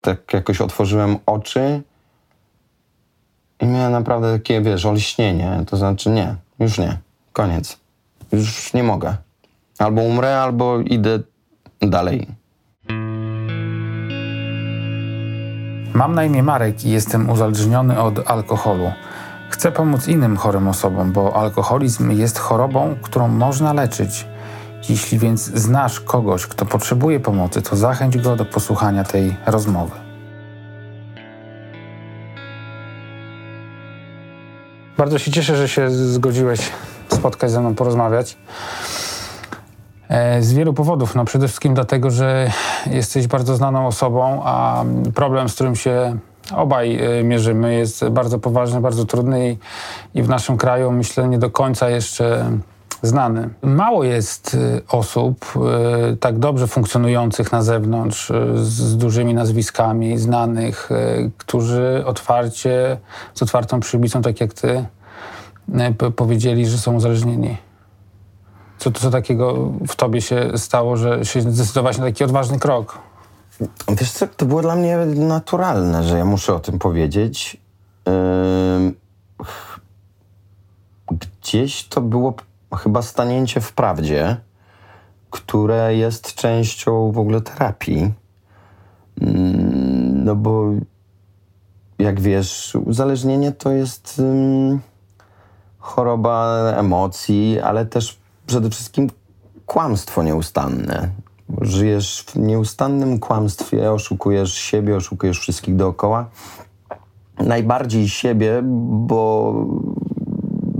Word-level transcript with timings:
tak 0.00 0.32
jakoś 0.32 0.60
otworzyłem 0.60 1.18
oczy 1.26 1.82
i 3.60 3.66
miałem 3.66 3.92
naprawdę 3.92 4.32
takie, 4.32 4.60
wiesz, 4.60 4.86
olśnienie. 4.86 5.64
To 5.66 5.76
znaczy 5.76 6.10
nie, 6.10 6.36
już 6.58 6.78
nie, 6.78 6.98
koniec. 7.32 7.78
Już 8.32 8.74
nie 8.74 8.82
mogę. 8.82 9.16
Albo 9.78 10.02
umrę, 10.02 10.42
albo 10.42 10.80
idę 10.80 11.18
dalej. 11.80 12.26
Mam 15.94 16.14
na 16.14 16.24
imię 16.24 16.42
Marek 16.42 16.84
i 16.84 16.90
jestem 16.90 17.30
uzależniony 17.30 18.02
od 18.02 18.30
alkoholu. 18.30 18.92
Chcę 19.50 19.72
pomóc 19.72 20.08
innym 20.08 20.36
chorym 20.36 20.68
osobom, 20.68 21.12
bo 21.12 21.36
alkoholizm 21.36 22.10
jest 22.10 22.38
chorobą, 22.38 22.96
którą 23.02 23.28
można 23.28 23.72
leczyć. 23.72 24.26
Jeśli 24.88 25.18
więc 25.18 25.44
znasz 25.44 26.00
kogoś, 26.00 26.46
kto 26.46 26.66
potrzebuje 26.66 27.20
pomocy, 27.20 27.62
to 27.62 27.76
zachęć 27.76 28.18
go 28.18 28.36
do 28.36 28.44
posłuchania 28.44 29.04
tej 29.04 29.36
rozmowy. 29.46 29.94
Bardzo 34.98 35.18
się 35.18 35.30
cieszę, 35.30 35.56
że 35.56 35.68
się 35.68 35.90
zgodziłeś 35.90 36.60
spotkać 37.08 37.50
ze 37.50 37.60
mną, 37.60 37.74
porozmawiać. 37.74 38.36
E, 40.08 40.42
z 40.42 40.52
wielu 40.52 40.74
powodów. 40.74 41.14
No 41.14 41.24
przede 41.24 41.48
wszystkim 41.48 41.74
dlatego, 41.74 42.10
że 42.10 42.50
jesteś 42.86 43.26
bardzo 43.26 43.56
znaną 43.56 43.86
osobą, 43.86 44.42
a 44.44 44.84
problem, 45.14 45.48
z 45.48 45.54
którym 45.54 45.76
się 45.76 46.18
obaj 46.56 47.18
e, 47.18 47.24
mierzymy, 47.24 47.74
jest 47.74 48.08
bardzo 48.08 48.38
poważny, 48.38 48.80
bardzo 48.80 49.04
trudny 49.04 49.50
i, 49.50 49.58
i 50.18 50.22
w 50.22 50.28
naszym 50.28 50.56
kraju 50.56 50.92
myślę 50.92 51.28
nie 51.28 51.38
do 51.38 51.50
końca 51.50 51.90
jeszcze 51.90 52.50
znany. 53.02 53.48
Mało 53.62 54.04
jest 54.04 54.54
e, 54.54 54.80
osób 54.88 55.54
tak 56.20 56.38
dobrze 56.38 56.66
funkcjonujących 56.66 57.52
na 57.52 57.62
zewnątrz, 57.62 58.32
z 58.54 58.96
dużymi 58.96 59.34
nazwiskami, 59.34 60.18
znanych, 60.18 60.90
którzy 61.36 62.02
otwarcie, 62.06 62.98
z 63.34 63.42
otwartą 63.42 63.80
przybicą, 63.80 64.22
tak 64.22 64.40
jak 64.40 64.54
ty, 64.54 64.84
powiedzieli, 66.16 66.66
że 66.66 66.78
są 66.78 66.94
uzależnieni. 66.94 67.56
Co, 68.78 68.90
co 68.90 69.10
takiego 69.10 69.72
w 69.88 69.96
tobie 69.96 70.20
się 70.20 70.50
stało, 70.56 70.96
że 70.96 71.24
się 71.24 71.40
zdecydowałeś 71.40 71.98
na 71.98 72.04
taki 72.04 72.24
odważny 72.24 72.58
krok? 72.58 72.98
Wiesz 73.88 74.12
co, 74.12 74.26
to 74.26 74.46
było 74.46 74.62
dla 74.62 74.76
mnie 74.76 74.96
naturalne, 75.16 76.04
że 76.04 76.18
ja 76.18 76.24
muszę 76.24 76.54
o 76.54 76.60
tym 76.60 76.78
powiedzieć. 76.78 77.56
Yy, 78.06 78.94
gdzieś 81.40 81.88
to 81.88 82.00
było 82.00 82.34
chyba 82.76 83.02
stanięcie 83.02 83.60
w 83.60 83.72
prawdzie, 83.72 84.36
które 85.30 85.96
jest 85.96 86.34
częścią 86.34 87.12
w 87.12 87.18
ogóle 87.18 87.40
terapii. 87.40 88.12
Yy, 89.20 89.28
no 90.24 90.36
bo 90.36 90.64
jak 91.98 92.20
wiesz, 92.20 92.76
uzależnienie 92.86 93.52
to 93.52 93.70
jest 93.70 94.18
yy, 94.18 94.78
choroba 95.78 96.56
emocji, 96.76 97.60
ale 97.60 97.86
też 97.86 98.18
przede 98.46 98.70
wszystkim 98.70 99.10
kłamstwo 99.66 100.22
nieustanne. 100.22 101.10
Żyjesz 101.60 102.24
w 102.26 102.36
nieustannym 102.36 103.18
kłamstwie, 103.18 103.92
oszukujesz 103.92 104.54
siebie, 104.54 104.96
oszukujesz 104.96 105.38
wszystkich 105.38 105.76
dookoła. 105.76 106.28
Najbardziej 107.38 108.08
siebie, 108.08 108.60
bo 108.90 109.54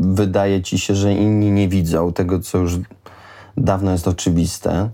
wydaje 0.01 0.63
ci 0.63 0.79
się, 0.79 0.95
że 0.95 1.15
inni 1.15 1.51
nie 1.51 1.69
widzą 1.69 2.13
tego, 2.13 2.41
co 2.41 2.59
już 2.59 2.79
dawno 3.57 3.93
jest 3.93 4.09
oczywiste. 4.09 4.91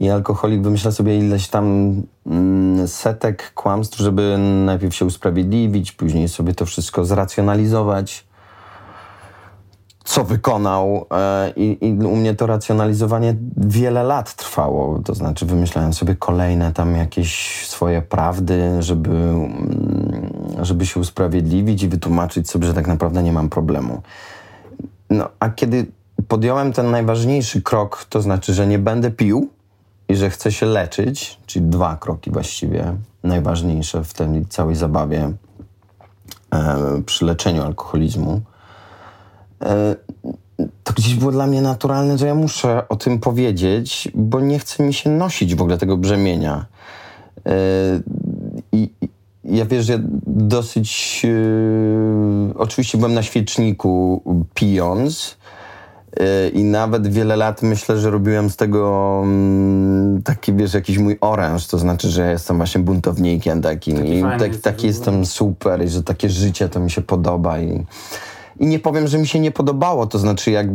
I 0.00 0.10
alkoholik 0.10 0.62
wymyśla 0.62 0.90
sobie 0.90 1.18
ileś 1.18 1.48
tam 1.48 1.94
mm, 2.26 2.88
setek 2.88 3.52
kłamstw, 3.54 3.98
żeby 3.98 4.38
najpierw 4.64 4.94
się 4.94 5.04
usprawiedliwić, 5.04 5.92
później 5.92 6.28
sobie 6.28 6.54
to 6.54 6.66
wszystko 6.66 7.04
zracjonalizować 7.04 8.30
co 10.10 10.24
wykonał 10.24 11.06
e, 11.12 11.52
I, 11.56 11.86
i, 11.86 11.92
u 11.92 12.16
mnie 12.16 12.34
to 12.34 12.46
racjonalizowanie 12.46 13.34
wiele 13.56 14.02
lat 14.02 14.34
trwało. 14.34 14.98
To 15.04 15.14
znaczy 15.14 15.46
wymyślałem 15.46 15.92
sobie 15.92 16.16
kolejne 16.16 16.72
tam 16.72 16.96
jakieś 16.96 17.60
swoje 17.66 18.02
prawdy, 18.02 18.82
żeby, 18.82 19.10
mm, 19.10 19.50
żeby 20.64 20.86
się 20.86 21.00
usprawiedliwić 21.00 21.82
i 21.82 21.88
wytłumaczyć 21.88 22.50
sobie, 22.50 22.66
że 22.66 22.74
tak 22.74 22.86
naprawdę 22.86 23.22
nie 23.22 23.32
mam 23.32 23.48
problemu. 23.48 24.02
No, 25.10 25.28
a 25.40 25.50
kiedy 25.50 25.86
podjąłem 26.28 26.72
ten 26.72 26.90
najważniejszy 26.90 27.62
krok, 27.62 28.04
to 28.04 28.22
znaczy, 28.22 28.54
że 28.54 28.66
nie 28.66 28.78
będę 28.78 29.10
pił 29.10 29.48
i 30.08 30.16
że 30.16 30.30
chcę 30.30 30.52
się 30.52 30.66
leczyć, 30.66 31.38
czyli 31.46 31.64
dwa 31.66 31.96
kroki 31.96 32.30
właściwie 32.30 32.96
najważniejsze 33.22 34.04
w 34.04 34.14
tej 34.14 34.46
całej 34.46 34.76
zabawie 34.76 35.32
e, 36.54 37.02
przy 37.06 37.24
leczeniu 37.24 37.62
alkoholizmu, 37.62 38.40
E, 39.62 39.96
to 40.84 40.92
gdzieś 40.92 41.14
było 41.14 41.32
dla 41.32 41.46
mnie 41.46 41.62
naturalne, 41.62 42.18
że 42.18 42.26
ja 42.26 42.34
muszę 42.34 42.88
o 42.88 42.96
tym 42.96 43.18
powiedzieć, 43.18 44.08
bo 44.14 44.40
nie 44.40 44.58
chce 44.58 44.82
mi 44.82 44.94
się 44.94 45.10
nosić 45.10 45.54
w 45.54 45.60
ogóle 45.60 45.78
tego 45.78 45.96
brzemienia. 45.96 46.66
E, 47.46 47.52
I 48.72 48.90
ja 49.44 49.64
wiesz, 49.64 49.86
że 49.86 50.00
dosyć. 50.26 51.22
E, 51.24 52.58
oczywiście 52.58 52.98
byłem 52.98 53.14
na 53.14 53.22
świeczniku 53.22 54.22
pijąc. 54.54 55.40
I 56.52 56.64
nawet 56.64 57.08
wiele 57.08 57.36
lat 57.36 57.62
myślę, 57.62 57.98
że 57.98 58.10
robiłem 58.10 58.50
z 58.50 58.56
tego 58.56 59.20
mm, 59.24 60.22
taki, 60.22 60.52
wiesz, 60.52 60.74
jakiś 60.74 60.98
mój 60.98 61.18
oręż, 61.20 61.66
to 61.66 61.78
znaczy, 61.78 62.08
że 62.08 62.30
jestem 62.30 62.56
właśnie 62.56 62.80
buntownikiem 62.80 63.62
takim 63.62 63.96
taki 63.96 64.18
i 64.18 64.22
tak, 64.38 64.56
taki 64.56 64.86
jestem 64.86 65.26
super 65.26 65.84
i 65.84 65.88
że 65.88 66.02
takie 66.02 66.28
życie 66.28 66.68
to 66.68 66.80
mi 66.80 66.90
się 66.90 67.02
podoba 67.02 67.60
i 67.60 67.84
i 68.60 68.66
nie 68.66 68.78
powiem, 68.78 69.08
że 69.08 69.18
mi 69.18 69.26
się 69.26 69.40
nie 69.40 69.50
podobało, 69.50 70.06
to 70.06 70.18
znaczy 70.18 70.50
jak 70.50 70.66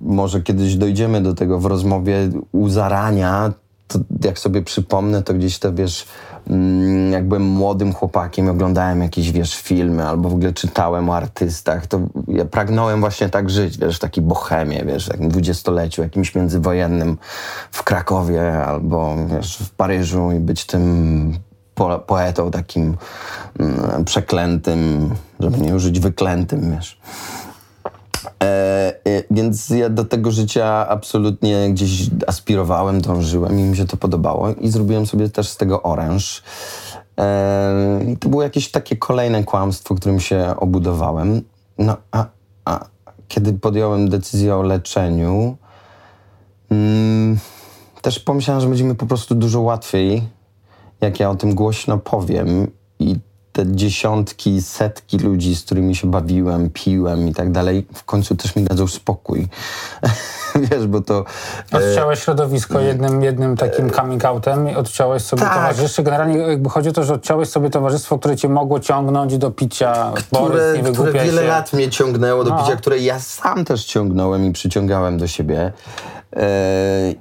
może 0.00 0.42
kiedyś 0.42 0.76
dojdziemy 0.76 1.22
do 1.22 1.34
tego 1.34 1.58
w 1.58 1.66
rozmowie 1.66 2.30
u 2.52 2.68
zarania, 2.68 3.52
to 3.88 3.98
jak 4.24 4.38
sobie 4.38 4.62
przypomnę, 4.62 5.22
to 5.22 5.34
gdzieś 5.34 5.58
to 5.58 5.74
wiesz, 5.74 6.06
jak 7.10 7.28
byłem 7.28 7.42
młodym 7.42 7.92
chłopakiem, 7.92 8.48
oglądałem 8.48 9.02
jakieś, 9.02 9.32
wiesz, 9.32 9.56
filmy 9.56 10.08
albo 10.08 10.28
w 10.28 10.34
ogóle 10.34 10.52
czytałem 10.52 11.10
o 11.10 11.16
artystach, 11.16 11.86
to 11.86 12.00
ja 12.28 12.44
pragnąłem 12.44 13.00
właśnie 13.00 13.28
tak 13.28 13.50
żyć, 13.50 13.78
wiesz, 13.78 13.96
w 13.96 14.00
takiej 14.00 14.24
bohemie, 14.24 14.84
wiesz, 14.84 15.06
w 15.06 15.08
takim 15.08 15.28
dwudziestoleciu, 15.28 16.02
jakimś 16.02 16.34
międzywojennym 16.34 17.18
w 17.70 17.82
Krakowie 17.82 18.64
albo, 18.64 19.14
wiesz, 19.26 19.58
w 19.58 19.70
Paryżu 19.70 20.32
i 20.32 20.40
być 20.40 20.66
tym 20.66 21.32
po, 21.74 21.98
poetą 21.98 22.50
takim 22.50 22.96
mm, 23.58 24.04
przeklętym, 24.04 25.10
żeby 25.40 25.58
nie 25.58 25.74
użyć 25.74 26.00
wyklętym, 26.00 26.76
wiesz. 26.76 27.00
E, 28.42 28.46
e, 29.04 29.22
więc 29.30 29.70
ja 29.70 29.88
do 29.88 30.04
tego 30.04 30.30
życia 30.30 30.88
absolutnie 30.88 31.70
gdzieś 31.70 32.10
aspirowałem, 32.26 33.00
dążyłem 33.00 33.60
i 33.60 33.62
mi 33.62 33.76
się 33.76 33.84
to 33.84 33.96
podobało 33.96 34.48
i 34.50 34.68
zrobiłem 34.68 35.06
sobie 35.06 35.28
też 35.28 35.48
z 35.48 35.56
tego 35.56 35.82
oręż. 35.82 36.42
E, 37.18 38.00
I 38.12 38.16
to 38.16 38.28
było 38.28 38.42
jakieś 38.42 38.70
takie 38.70 38.96
kolejne 38.96 39.44
kłamstwo, 39.44 39.94
którym 39.94 40.20
się 40.20 40.54
obudowałem. 40.56 41.42
No 41.78 41.96
a, 42.10 42.26
a 42.64 42.84
kiedy 43.28 43.52
podjąłem 43.52 44.08
decyzję 44.08 44.56
o 44.56 44.62
leczeniu, 44.62 45.56
mm, 46.70 47.38
też 48.02 48.18
pomyślałem, 48.18 48.60
że 48.60 48.68
będzie 48.68 48.84
mi 48.84 48.94
po 48.94 49.06
prostu 49.06 49.34
dużo 49.34 49.60
łatwiej 49.60 50.36
jak 51.00 51.20
ja 51.20 51.30
o 51.30 51.34
tym 51.34 51.54
głośno 51.54 51.98
powiem 51.98 52.70
i 52.98 53.16
te 53.56 53.66
dziesiątki, 53.66 54.62
setki 54.62 55.18
ludzi, 55.18 55.56
z 55.56 55.64
którymi 55.64 55.96
się 55.96 56.10
bawiłem, 56.10 56.70
piłem 56.70 57.28
i 57.28 57.34
tak 57.34 57.52
dalej, 57.52 57.86
w 57.94 58.04
końcu 58.04 58.36
też 58.36 58.56
mi 58.56 58.62
dadzą 58.64 58.86
spokój. 58.86 59.48
Wiesz, 60.70 60.86
bo 60.86 61.00
to... 61.00 61.24
E, 61.72 61.76
odciąłeś 61.76 62.18
środowisko 62.18 62.80
jednym, 62.80 63.22
jednym 63.22 63.56
takim 63.56 63.90
coming 63.90 64.24
outem 64.24 64.70
i 64.70 64.74
odciąłeś 64.74 65.22
sobie 65.22 65.42
tak. 65.42 65.54
towarzyszy. 65.54 66.02
Generalnie 66.02 66.38
jakby 66.38 66.70
chodzi 66.70 66.88
o 66.88 66.92
to, 66.92 67.04
że 67.04 67.14
odciąłeś 67.14 67.48
sobie 67.48 67.70
towarzystwo, 67.70 68.18
które 68.18 68.36
cię 68.36 68.48
mogło 68.48 68.80
ciągnąć 68.80 69.38
do 69.38 69.50
picia. 69.50 70.12
Które, 70.14 70.42
Borys, 70.42 70.92
które 70.92 71.12
wiele 71.12 71.42
się. 71.42 71.48
lat 71.48 71.72
mnie 71.72 71.90
ciągnęło 71.90 72.44
do 72.44 72.50
no. 72.50 72.62
picia, 72.62 72.76
które 72.76 72.98
ja 72.98 73.20
sam 73.20 73.64
też 73.64 73.84
ciągnąłem 73.84 74.44
i 74.44 74.52
przyciągałem 74.52 75.18
do 75.18 75.26
siebie. 75.26 75.72
E, 76.36 76.48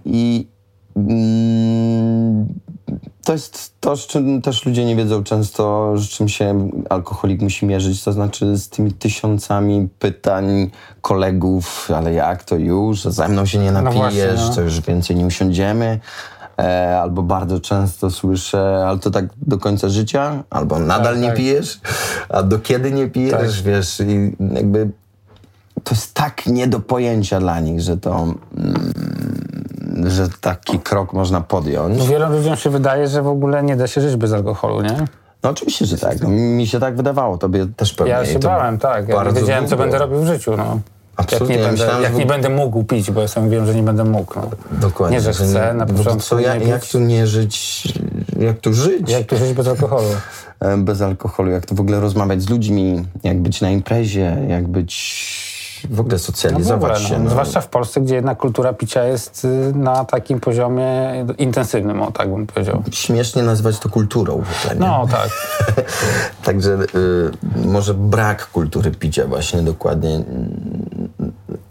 I... 0.05 0.47
Mm, 0.95 2.45
to 3.23 3.33
jest 3.33 3.73
to, 3.79 3.97
z 3.97 4.07
czym 4.07 4.41
też 4.41 4.65
ludzie 4.65 4.85
nie 4.85 4.95
wiedzą 4.95 5.23
często, 5.23 5.93
z 5.97 6.09
czym 6.09 6.29
się 6.29 6.69
alkoholik 6.89 7.41
musi 7.41 7.65
mierzyć, 7.65 8.03
to 8.03 8.13
znaczy 8.13 8.57
z 8.57 8.69
tymi 8.69 8.91
tysiącami 8.91 9.89
pytań 9.99 10.71
kolegów, 11.01 11.91
ale 11.95 12.13
jak 12.13 12.43
to 12.43 12.55
już, 12.55 13.03
ze 13.03 13.27
mną 13.27 13.45
się 13.45 13.59
nie 13.59 13.71
napijesz, 13.71 13.95
no 13.95 14.01
właśnie, 14.01 14.27
no. 14.37 14.55
to 14.55 14.61
już 14.61 14.81
więcej 14.81 15.15
nie 15.15 15.25
usiądziemy. 15.25 15.99
E, 16.59 16.99
albo 17.01 17.23
bardzo 17.23 17.59
często 17.59 18.09
słyszę, 18.09 18.85
ale 18.87 18.99
to 18.99 19.11
tak 19.11 19.25
do 19.37 19.57
końca 19.57 19.89
życia, 19.89 20.43
albo 20.49 20.79
nadal 20.79 21.13
tak, 21.13 21.21
nie 21.21 21.27
tak. 21.27 21.37
pijesz, 21.37 21.79
a 22.29 22.43
do 22.43 22.59
kiedy 22.59 22.91
nie 22.91 23.07
pijesz, 23.07 23.31
tak. 23.31 23.63
wiesz, 23.65 23.99
i 23.99 24.35
jakby 24.55 24.89
to 25.83 25.95
jest 25.95 26.13
tak 26.13 26.45
nie 26.45 26.67
do 26.67 26.79
pojęcia 26.79 27.39
dla 27.39 27.59
nich, 27.59 27.81
że 27.81 27.97
to... 27.97 28.33
Mm, 28.57 29.44
że 30.03 30.29
taki 30.41 30.79
krok 30.79 31.13
można 31.13 31.41
podjąć. 31.41 31.97
No 31.97 32.05
wielu 32.05 32.29
ludziom 32.29 32.55
się 32.55 32.69
wydaje, 32.69 33.07
że 33.07 33.21
w 33.21 33.27
ogóle 33.27 33.63
nie 33.63 33.75
da 33.75 33.87
się 33.87 34.01
żyć 34.01 34.15
bez 34.15 34.33
alkoholu, 34.33 34.81
nie? 34.81 35.05
No 35.43 35.49
oczywiście, 35.49 35.85
że 35.85 35.97
tak. 35.97 36.21
No, 36.21 36.29
mi 36.29 36.67
się 36.67 36.79
tak 36.79 36.95
wydawało, 36.95 37.37
tobie 37.37 37.67
też 37.77 37.93
pewnie. 37.93 38.13
Ja 38.13 38.25
się 38.25 38.39
bałem, 38.39 38.77
tak. 38.77 39.09
Ja 39.09 39.31
wiedziałem, 39.31 39.67
co 39.67 39.77
będę 39.77 39.97
robił 39.97 40.19
w 40.19 40.25
życiu, 40.25 40.57
no. 40.57 40.79
Absolutnie, 41.17 41.55
Jak, 41.55 41.65
ja 41.65 41.71
nie, 41.71 41.77
będę, 41.77 41.83
myślałem, 41.83 42.03
jak 42.03 42.13
że- 42.13 42.19
nie 42.19 42.25
będę 42.25 42.49
mógł 42.49 42.83
pić, 42.83 43.11
bo 43.11 43.21
ja 43.21 43.27
sobie 43.27 43.49
wiem, 43.49 43.65
że 43.65 43.75
nie 43.75 43.83
będę 43.83 44.03
mógł. 44.03 44.33
No. 44.35 44.49
Dokładnie. 44.71 45.17
Nie, 45.17 45.23
że 45.23 45.33
chcę, 45.33 45.73
na 45.73 45.73
no 45.73 45.85
to 45.85 45.93
początku 45.93 46.21
co, 46.21 46.39
jak, 46.39 46.67
jak 46.67 46.85
tu 46.85 46.99
nie 46.99 47.27
żyć, 47.27 47.83
jak 48.39 48.59
tu 48.59 48.73
żyć 48.73 49.09
Jak 49.09 49.25
tu 49.25 49.37
żyć 49.37 49.53
bez 49.53 49.67
alkoholu? 49.67 50.07
e, 50.59 50.77
bez 50.77 51.01
alkoholu, 51.01 51.51
jak 51.51 51.65
to 51.65 51.75
w 51.75 51.79
ogóle 51.79 51.99
rozmawiać 51.99 52.41
z 52.41 52.49
ludźmi, 52.49 53.05
jak 53.23 53.41
być 53.41 53.61
na 53.61 53.69
imprezie, 53.69 54.37
jak 54.47 54.67
być 54.67 55.54
w 55.89 55.99
ogóle 55.99 56.13
No 56.13 56.19
w 56.19 56.21
socjalizować 56.21 56.91
ogóle, 56.91 57.09
się. 57.09 57.17
no. 57.17 57.23
No. 57.23 57.29
Zwłaszcza 57.29 57.61
w 57.61 57.67
Polsce, 57.67 58.01
gdzie 58.01 58.15
jednak 58.15 58.37
kultura 58.37 58.73
picia 58.73 59.03
jest 59.03 59.45
y, 59.45 59.71
na 59.75 60.05
takim 60.05 60.39
poziomie 60.39 61.25
intensywnym, 61.37 62.01
o 62.01 62.11
tak 62.11 62.29
bym 62.29 62.47
powiedział. 62.47 62.83
Śmiesznie 62.91 63.43
nazywać 63.43 63.79
to 63.79 63.89
kulturą 63.89 64.33
w 64.41 64.65
ogóle, 64.65 64.73
nie? 64.79 64.79
No 64.87 65.07
tak. 65.11 65.29
Także 66.45 66.71
y, 66.73 67.67
może 67.67 67.93
brak 67.93 68.47
kultury 68.51 68.91
picia 68.91 69.27
właśnie 69.27 69.61
dokładnie 69.61 70.23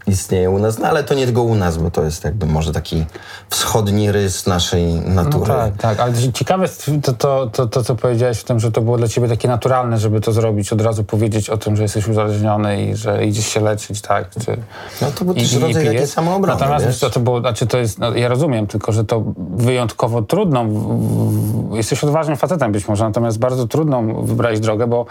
istnieje 0.07 0.49
u 0.49 0.59
nas, 0.59 0.79
no 0.79 0.87
ale 0.87 1.03
to 1.03 1.13
nie 1.13 1.25
tylko 1.25 1.43
u 1.43 1.55
nas, 1.55 1.77
bo 1.77 1.91
to 1.91 2.03
jest 2.03 2.23
jakby 2.23 2.45
może 2.45 2.71
taki 2.73 3.05
wschodni 3.49 4.11
rys 4.11 4.45
naszej 4.47 4.93
No 4.93 5.23
natury. 5.23 5.45
tak, 5.53 5.77
tak. 5.77 5.99
Ale 5.99 6.13
ciekawe 6.33 6.63
jest 6.63 6.91
to, 7.03 7.13
to, 7.13 7.47
to, 7.47 7.67
to, 7.67 7.83
co 7.83 7.95
powiedziałeś 7.95 8.43
o 8.43 8.47
tym, 8.47 8.59
że 8.59 8.71
to 8.71 8.81
było 8.81 8.97
dla 8.97 9.07
ciebie 9.07 9.27
takie 9.27 9.47
naturalne, 9.47 9.97
żeby 9.97 10.21
to 10.21 10.31
zrobić, 10.31 10.73
od 10.73 10.81
razu 10.81 11.03
powiedzieć 11.03 11.49
o 11.49 11.57
tym, 11.57 11.75
że 11.75 11.83
jesteś 11.83 12.07
uzależniony 12.07 12.83
i 12.85 12.95
że 12.95 13.25
idziesz 13.25 13.47
się 13.47 13.59
leczyć, 13.59 14.01
tak? 14.01 14.29
Czy, 14.45 14.57
No 15.01 15.07
to 15.19 15.25
był 15.25 15.33
też 15.33 15.53
i 15.53 15.59
rodzaj 15.59 15.85
takiej 15.85 16.07
samoobrony, 16.07 16.59
Natomiast 16.59 16.85
wiesz? 16.85 16.97
co, 16.99 17.09
to 17.09 17.19
było, 17.19 17.39
znaczy 17.39 17.67
to 17.67 17.77
jest, 17.77 17.99
no, 17.99 18.15
ja 18.15 18.27
rozumiem, 18.27 18.67
tylko 18.67 18.91
że 18.91 19.03
to 19.03 19.23
wyjątkowo 19.55 20.21
trudną, 20.21 20.69
w- 20.69 21.71
w- 21.71 21.75
jesteś 21.75 22.03
odważnym 22.03 22.37
facetem 22.37 22.71
być 22.71 22.87
może, 22.87 23.03
natomiast 23.03 23.39
bardzo 23.39 23.67
trudną 23.67 24.25
wybrać 24.25 24.59
drogę, 24.59 24.87
bo 24.87 25.05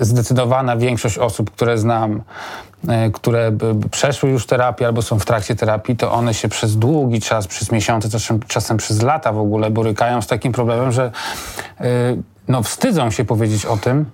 zdecydowana 0.00 0.76
większość 0.76 1.18
osób, 1.18 1.50
które 1.50 1.78
znam, 1.78 2.22
które 3.12 3.52
by, 3.52 3.74
by 3.74 3.88
przeszły 3.88 4.30
już 4.30 4.46
terapię 4.46 4.86
albo 4.86 5.02
są 5.02 5.18
w 5.18 5.24
trakcie 5.24 5.56
terapii, 5.56 5.96
to 5.96 6.12
one 6.12 6.34
się 6.34 6.48
przez 6.48 6.76
długi 6.76 7.20
czas, 7.20 7.46
przez 7.46 7.72
miesiące, 7.72 8.08
czasem, 8.08 8.40
czasem 8.48 8.76
przez 8.76 9.02
lata 9.02 9.32
w 9.32 9.38
ogóle 9.38 9.70
borykają 9.70 10.22
z 10.22 10.26
takim 10.26 10.52
problemem, 10.52 10.92
że 10.92 11.12
e, 11.80 11.84
no, 12.48 12.62
wstydzą 12.62 13.10
się 13.10 13.24
powiedzieć 13.24 13.66
o 13.66 13.76
tym, 13.76 14.04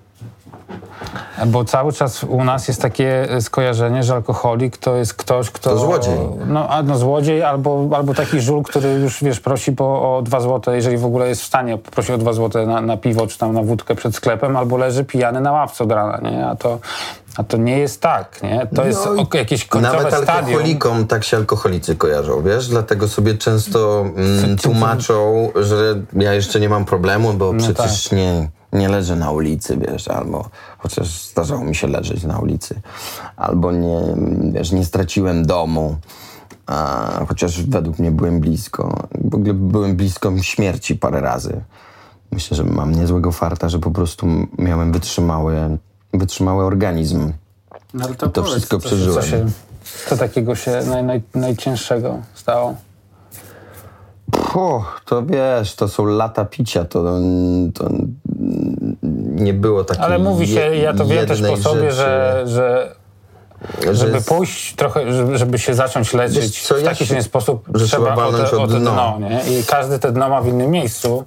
bo 1.45 1.65
cały 1.65 1.93
czas 1.93 2.23
u 2.23 2.43
nas 2.43 2.67
jest 2.67 2.81
takie 2.81 3.31
e, 3.31 3.41
skojarzenie, 3.41 4.03
że 4.03 4.13
alkoholik 4.13 4.77
to 4.77 4.95
jest 4.95 5.13
ktoś, 5.13 5.49
kto... 5.49 5.69
To 5.69 5.77
złodziej. 5.77 6.17
No, 6.47 6.69
no 6.83 6.97
złodziej 6.97 7.43
albo, 7.43 7.89
albo 7.95 8.13
taki 8.13 8.39
żul, 8.39 8.63
który 8.63 8.89
już, 8.89 9.23
wiesz, 9.23 9.39
prosi 9.39 9.71
po, 9.71 10.17
o 10.17 10.21
dwa 10.21 10.39
złote, 10.39 10.75
jeżeli 10.75 10.97
w 10.97 11.05
ogóle 11.05 11.27
jest 11.27 11.41
w 11.41 11.45
stanie, 11.45 11.77
prosi 11.77 12.13
o 12.13 12.17
dwa 12.17 12.33
złote 12.33 12.65
na, 12.65 12.81
na 12.81 12.97
piwo 12.97 13.27
czy 13.27 13.37
tam 13.37 13.53
na 13.53 13.63
wódkę 13.63 13.95
przed 13.95 14.15
sklepem, 14.15 14.57
albo 14.57 14.77
leży 14.77 15.05
pijany 15.05 15.41
na 15.41 15.51
ławce 15.51 15.83
od 15.83 15.91
rana, 15.91 16.29
nie? 16.29 16.47
A 16.47 16.55
to, 16.55 16.79
a 17.39 17.43
to 17.43 17.57
nie 17.57 17.79
jest 17.79 18.01
tak, 18.01 18.43
nie? 18.43 18.67
To 18.75 18.85
jest 18.85 19.05
No 19.05 19.13
i 19.13 19.19
ok, 19.19 19.33
jakieś 19.33 19.65
końcowe 19.65 19.97
Nawet 19.97 20.13
stadium. 20.13 20.35
alkoholikom 20.45 21.07
tak 21.07 21.23
się 21.23 21.37
alkoholicy 21.37 21.95
kojarzą, 21.95 22.43
wiesz? 22.43 22.67
Dlatego 22.67 23.07
sobie 23.07 23.33
często 23.33 24.05
mm, 24.15 24.57
tłumaczą, 24.57 25.49
że 25.55 26.01
ja 26.13 26.33
jeszcze 26.33 26.59
nie 26.59 26.69
mam 26.69 26.85
problemu, 26.85 27.33
bo 27.33 27.53
No 27.53 27.59
przecież 27.59 28.03
tak. 28.03 28.17
nie, 28.17 28.49
nie 28.73 28.89
leżę 28.89 29.15
na 29.15 29.31
ulicy, 29.31 29.77
wiesz, 29.77 30.07
albo 30.07 30.49
chociaż 30.77 31.29
zdarzało 31.29 31.63
mi 31.63 31.75
się 31.75 31.87
leżeć 31.87 32.23
na 32.23 32.39
ulicy, 32.39 32.81
albo 33.37 33.71
nie, 33.71 34.01
wiesz, 34.51 34.71
nie 34.71 34.85
straciłem 34.85 35.45
domu. 35.45 35.97
A, 36.67 37.25
chociaż 37.27 37.63
według 37.63 37.99
mnie 37.99 38.11
byłem 38.11 38.39
blisko. 38.39 39.07
W 39.25 39.35
ogóle 39.35 39.53
byłem 39.53 39.95
blisko 39.95 40.31
śmierci 40.41 40.95
parę 40.95 41.21
razy. 41.21 41.61
Myślę, 42.31 42.57
że 42.57 42.63
mam 42.63 42.91
niezłego 42.95 43.31
farta, 43.31 43.69
że 43.69 43.79
po 43.79 43.91
prostu 43.91 44.27
miałem 44.57 44.91
wytrzymały, 44.91 45.77
wytrzymały 46.13 46.63
organizm. 46.65 47.33
No, 47.93 48.05
ale 48.05 48.15
to 48.15 48.29
powiedz, 48.29 48.51
wszystko 48.51 48.79
co 48.79 48.87
przeżyłem. 48.87 49.21
Co, 49.23 49.27
się, 49.29 49.45
co 50.09 50.17
takiego 50.17 50.55
się 50.55 50.81
naj, 50.85 51.03
naj, 51.03 51.21
najcięższego 51.35 52.17
stało? 52.33 52.75
Puh, 54.31 55.01
to 55.05 55.25
wiesz, 55.25 55.75
to 55.75 55.87
są 55.87 56.05
lata 56.05 56.45
picia, 56.45 56.85
to, 56.85 57.03
to 57.73 57.89
nie 59.35 59.53
było 59.53 59.83
takiej 59.83 60.03
Ale 60.03 60.19
mówi 60.19 60.47
się, 60.47 60.59
je- 60.59 60.77
ja 60.77 60.93
to 60.93 61.05
wiem 61.05 61.27
też 61.27 61.41
po 61.41 61.57
sobie, 61.57 61.81
rzeczy, 61.91 61.95
że, 61.95 62.43
że 62.47 62.95
że 63.83 63.95
żeby 63.95 64.21
pójść 64.21 64.75
trochę, 64.75 65.13
żeby, 65.13 65.37
żeby 65.37 65.59
się 65.59 65.73
zacząć 65.73 66.13
leczyć 66.13 66.61
co, 66.67 66.75
w 66.75 66.79
ja 66.79 66.85
taki 66.85 67.05
się- 67.07 67.15
się, 67.15 67.23
sposób, 67.23 67.69
że 67.73 67.85
trzeba 67.85 68.05
trzeba 68.05 68.13
o 68.27 68.31
walnąć 68.31 68.49
te, 68.49 68.57
o 68.57 68.61
o 68.63 68.67
dno. 68.67 68.79
dno, 68.79 69.17
nie? 69.29 69.59
I 69.59 69.63
każdy 69.63 69.99
te 69.99 70.11
dno 70.11 70.29
ma 70.29 70.41
w 70.41 70.47
innym 70.47 70.71
miejscu. 70.71 71.23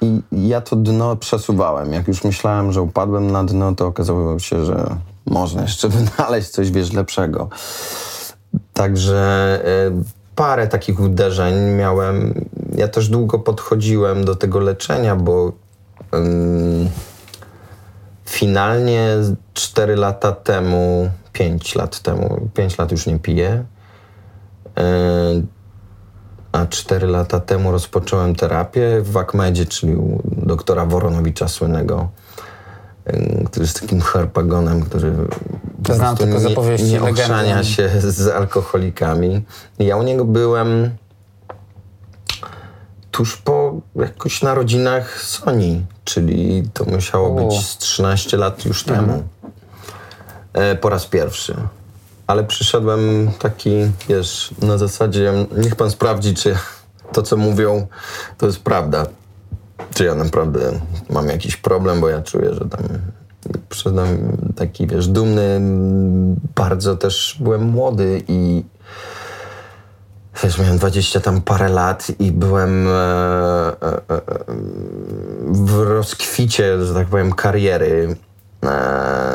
I 0.00 0.20
ja 0.32 0.60
to 0.60 0.76
dno 0.76 1.16
przesuwałem. 1.16 1.92
Jak 1.92 2.08
już 2.08 2.24
myślałem, 2.24 2.72
że 2.72 2.82
upadłem 2.82 3.30
na 3.30 3.44
dno, 3.44 3.74
to 3.74 3.86
okazało 3.86 4.38
się, 4.38 4.64
że 4.64 4.96
można 5.26 5.62
jeszcze 5.62 5.88
wynaleźć 5.98 6.48
coś, 6.48 6.70
wiesz, 6.70 6.92
lepszego. 6.92 7.48
Także 8.72 9.60
e, 9.64 10.02
parę 10.36 10.66
takich 10.66 11.00
uderzeń 11.00 11.54
miałem. 11.74 12.44
Ja 12.76 12.88
też 12.88 13.08
długo 13.08 13.38
podchodziłem 13.38 14.24
do 14.24 14.34
tego 14.34 14.60
leczenia, 14.60 15.16
bo 15.16 15.52
finalnie 18.26 19.08
4 19.54 19.96
lata 19.96 20.32
temu, 20.32 21.10
5 21.32 21.74
lat 21.74 22.00
temu, 22.00 22.48
5 22.54 22.78
lat 22.78 22.92
już 22.92 23.06
nie 23.06 23.18
piję. 23.18 23.64
E, 24.76 24.84
a 26.56 26.66
4 26.66 27.06
lata 27.06 27.40
temu 27.40 27.72
rozpocząłem 27.72 28.34
terapię 28.34 29.00
w 29.02 29.16
Akmedzie, 29.16 29.66
czyli 29.66 29.96
u 29.96 30.22
doktora 30.24 30.86
Woronowicza 30.86 31.48
słynnego, 31.48 32.08
który 33.46 33.64
jest 33.64 33.80
takim 33.80 34.00
harpagonem, 34.00 34.82
który 34.82 35.12
Znam 35.94 36.16
tylko 36.16 36.38
nie, 36.38 37.54
nie 37.54 37.64
się 37.64 37.90
z 38.00 38.28
alkoholikami. 38.28 39.44
Ja 39.78 39.96
u 39.96 40.02
niego 40.02 40.24
byłem 40.24 40.90
tuż 43.10 43.36
po 43.36 43.80
jakoś 43.96 44.42
narodzinach 44.42 45.22
Soni, 45.22 45.86
czyli 46.04 46.68
to 46.74 46.84
musiało 46.84 47.26
O. 47.26 47.30
Mhm. 47.30 47.48
być 47.48 47.66
z 47.66 47.78
13 47.78 48.36
lat 48.36 48.64
już 48.64 48.84
temu. 48.84 49.22
E, 50.52 50.76
po 50.76 50.88
raz 50.88 51.06
pierwszy. 51.06 51.56
Ale 52.26 52.44
przyszedłem 52.44 53.30
taki, 53.38 53.70
wiesz, 54.08 54.54
na 54.62 54.78
zasadzie, 54.78 55.32
niech 55.56 55.76
pan 55.76 55.90
sprawdzi, 55.90 56.34
czy 56.34 56.56
to, 57.12 57.22
co 57.22 57.36
mówią, 57.36 57.86
to 58.38 58.46
jest 58.46 58.62
prawda. 58.62 59.06
Czy 59.94 60.04
ja 60.04 60.14
naprawdę 60.14 60.72
mam 61.10 61.28
jakiś 61.28 61.56
problem, 61.56 62.00
bo 62.00 62.08
ja 62.08 62.22
czuję, 62.22 62.54
że 62.54 62.60
tam 62.60 62.80
przyszedłem 63.68 64.36
taki, 64.56 64.86
wiesz, 64.86 65.08
dumny, 65.08 65.60
bardzo 66.54 66.96
też 66.96 67.36
byłem 67.40 67.64
młody 67.64 68.22
i 68.28 68.64
wiesz, 70.42 70.58
miałem 70.58 70.78
20 70.78 71.20
tam 71.20 71.40
parę 71.40 71.68
lat 71.68 72.06
i 72.18 72.32
byłem 72.32 72.88
e, 72.88 72.92
e, 72.92 73.96
e, 74.08 74.20
w 75.46 75.78
rozkwicie, 75.78 76.84
że 76.84 76.94
tak 76.94 77.06
powiem, 77.06 77.32
kariery. 77.32 78.16
E, 78.64 79.25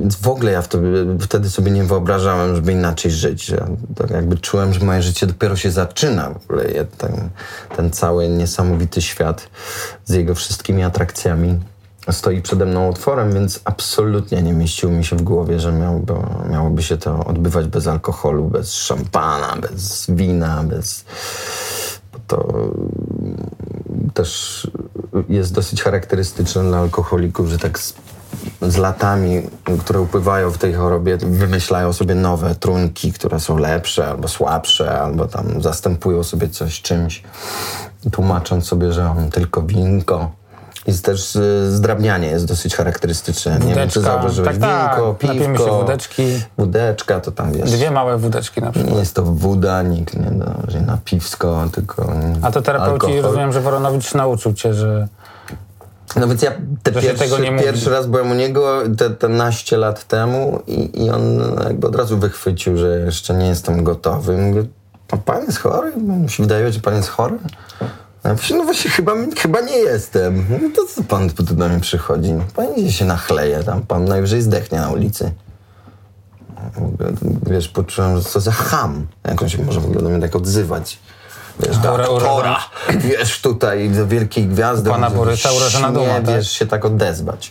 więc 0.00 0.16
w 0.16 0.28
ogóle 0.28 0.52
ja 0.52 0.62
w 0.62 0.68
to, 0.68 0.78
wtedy 1.20 1.50
sobie 1.50 1.70
nie 1.70 1.84
wyobrażałem, 1.84 2.56
żeby 2.56 2.72
inaczej 2.72 3.10
żyć. 3.10 3.48
Ja 3.48 3.66
tak 3.96 4.10
jakby 4.10 4.38
czułem, 4.38 4.72
że 4.72 4.84
moje 4.84 5.02
życie 5.02 5.26
dopiero 5.26 5.56
się 5.56 5.70
zaczyna. 5.70 6.30
W 6.30 6.44
ogóle 6.44 6.70
ja 6.70 6.84
ten, 6.98 7.28
ten 7.76 7.90
cały 7.90 8.28
niesamowity 8.28 9.02
świat 9.02 9.48
z 10.04 10.12
jego 10.12 10.34
wszystkimi 10.34 10.82
atrakcjami 10.82 11.60
stoi 12.12 12.42
przede 12.42 12.66
mną 12.66 12.88
otworem, 12.88 13.32
więc 13.32 13.60
absolutnie 13.64 14.42
nie 14.42 14.52
mieściło 14.52 14.92
mi 14.92 15.04
się 15.04 15.16
w 15.16 15.22
głowie, 15.22 15.60
że 15.60 15.72
miałoby, 15.72 16.14
miałoby 16.50 16.82
się 16.82 16.96
to 16.96 17.24
odbywać 17.24 17.66
bez 17.66 17.86
alkoholu, 17.86 18.44
bez 18.44 18.74
szampana, 18.74 19.56
bez 19.60 20.06
wina, 20.08 20.64
bez... 20.64 21.04
To 22.26 22.68
też 24.14 24.70
jest 25.28 25.54
dosyć 25.54 25.82
charakterystyczne 25.82 26.62
dla 26.62 26.78
alkoholików, 26.78 27.48
że 27.48 27.58
tak 27.58 27.78
z, 28.62 28.76
latami, 28.76 29.42
które 29.80 30.00
upływają 30.00 30.50
w 30.50 30.58
tej 30.58 30.74
chorobie, 30.74 31.16
wymyślają 31.16 31.92
sobie 31.92 32.14
nowe 32.14 32.54
trunki, 32.54 33.12
które 33.12 33.40
są 33.40 33.56
lepsze 33.58 34.08
albo 34.08 34.28
słabsze, 34.28 34.98
albo 35.00 35.26
tam 35.26 35.62
zastępują 35.62 36.24
sobie 36.24 36.48
coś 36.48 36.82
czymś, 36.82 37.22
tłumacząc 38.12 38.66
sobie, 38.66 38.92
że 38.92 39.10
on 39.10 39.30
tylko 39.30 39.62
winko. 39.62 40.30
Jest 40.86 41.04
też 41.04 41.36
y, 41.36 41.70
zdrabnianie 41.76 42.28
jest 42.28 42.44
dosyć 42.44 42.76
charakterystyczne. 42.76 43.58
Nie 43.58 43.74
wiem, 43.74 43.88
czy 43.88 44.00
Wódeczka. 44.00 44.00
zauważyłeś. 44.00 44.48
Tak, 44.48 44.54
Winko, 44.58 45.16
tak. 45.20 45.28
Napijmy 45.28 45.46
piwko, 45.58 45.64
się 45.70 45.70
wódeczki. 45.80 46.22
wódeczka, 46.58 47.20
to 47.20 47.32
tam 47.32 47.52
wiesz. 47.52 47.70
Dwie 47.72 47.90
małe 47.90 48.18
wódeczki 48.18 48.60
na 48.60 48.70
przykład. 48.72 48.92
Nie 48.92 48.98
jest 48.98 49.14
to 49.14 49.22
woda, 49.22 49.82
nikt 49.82 50.14
nie 50.16 50.30
da 50.30 50.54
na 50.86 50.98
piwsko, 51.04 51.64
tylko 51.72 52.12
A 52.42 52.50
to 52.50 52.62
terapeuci, 52.62 52.92
alkohol. 52.92 53.22
rozumiem, 53.22 53.52
że 53.52 53.60
Woronowicz 53.60 54.14
nauczył 54.14 54.54
cię, 54.54 54.74
że... 54.74 55.08
No 56.16 56.28
więc 56.28 56.42
ja 56.42 56.52
pierwszy, 56.84 57.14
tego 57.14 57.38
nie 57.38 57.50
mówi. 57.50 57.64
pierwszy 57.64 57.90
raz 57.90 58.06
byłem 58.06 58.30
u 58.30 58.34
niego 58.34 58.82
te, 58.98 59.10
te 59.10 59.28
naście 59.28 59.76
lat 59.76 60.04
temu 60.04 60.62
i, 60.66 61.04
i 61.04 61.10
on 61.10 61.40
jakby 61.64 61.86
od 61.86 61.96
razu 61.96 62.18
wychwycił, 62.18 62.76
że 62.76 62.98
jeszcze 62.98 63.34
nie 63.34 63.46
jestem 63.46 63.84
gotowy. 63.84 64.36
Mówię, 64.36 64.64
A 65.12 65.16
pan 65.16 65.44
jest 65.44 65.58
chory? 65.58 65.92
No, 65.96 66.16
mi 66.16 66.30
się 66.30 66.42
wydaje, 66.42 66.72
że 66.72 66.80
pan 66.80 66.94
jest 66.94 67.08
chory. 67.08 67.38
Ja 68.24 68.30
mówię, 68.32 68.42
no 68.50 68.64
właśnie, 68.64 68.90
chyba, 68.90 69.12
chyba 69.38 69.60
nie 69.60 69.76
jestem. 69.78 70.46
No 70.62 70.68
to 70.76 70.86
co 70.94 71.02
pan 71.02 71.30
tu 71.30 71.42
do 71.42 71.68
mnie 71.68 71.80
przychodzi? 71.80 72.32
No, 72.32 72.44
Pan 72.54 72.74
idzie 72.74 72.92
się 72.92 73.04
nachleje, 73.04 73.62
tam 73.64 73.82
pan 73.82 74.04
najwyżej 74.04 74.42
zdechnie 74.42 74.78
na 74.78 74.90
ulicy. 74.90 75.30
Wiesz, 77.46 77.68
poczułem, 77.68 78.16
że 78.18 78.24
co 78.24 78.40
za 78.40 78.52
ham. 78.52 79.06
Jak 79.24 79.42
on 79.42 79.48
się 79.48 79.64
może 79.64 79.80
w 79.80 79.84
ogóle 79.84 80.02
do 80.02 80.08
mnie 80.08 80.20
tak 80.20 80.36
odzywać. 80.36 80.98
Wiesz, 81.60 81.78
do 81.78 81.94
Ura- 81.94 82.02
aktora, 82.04 82.60
wiesz, 82.96 83.40
tutaj 83.40 83.90
do 83.90 84.06
wielkiej 84.06 84.46
gwiazdy. 84.46 84.90
Pana 84.90 85.08
może 85.08 85.18
Borysa 85.18 85.52
urażona 85.52 85.88
nie 85.88 85.94
duma, 85.94 86.14
tak? 86.14 86.26
wiesz 86.26 86.50
się 86.52 86.66
tak 86.66 86.84
odezwać. 86.84 87.50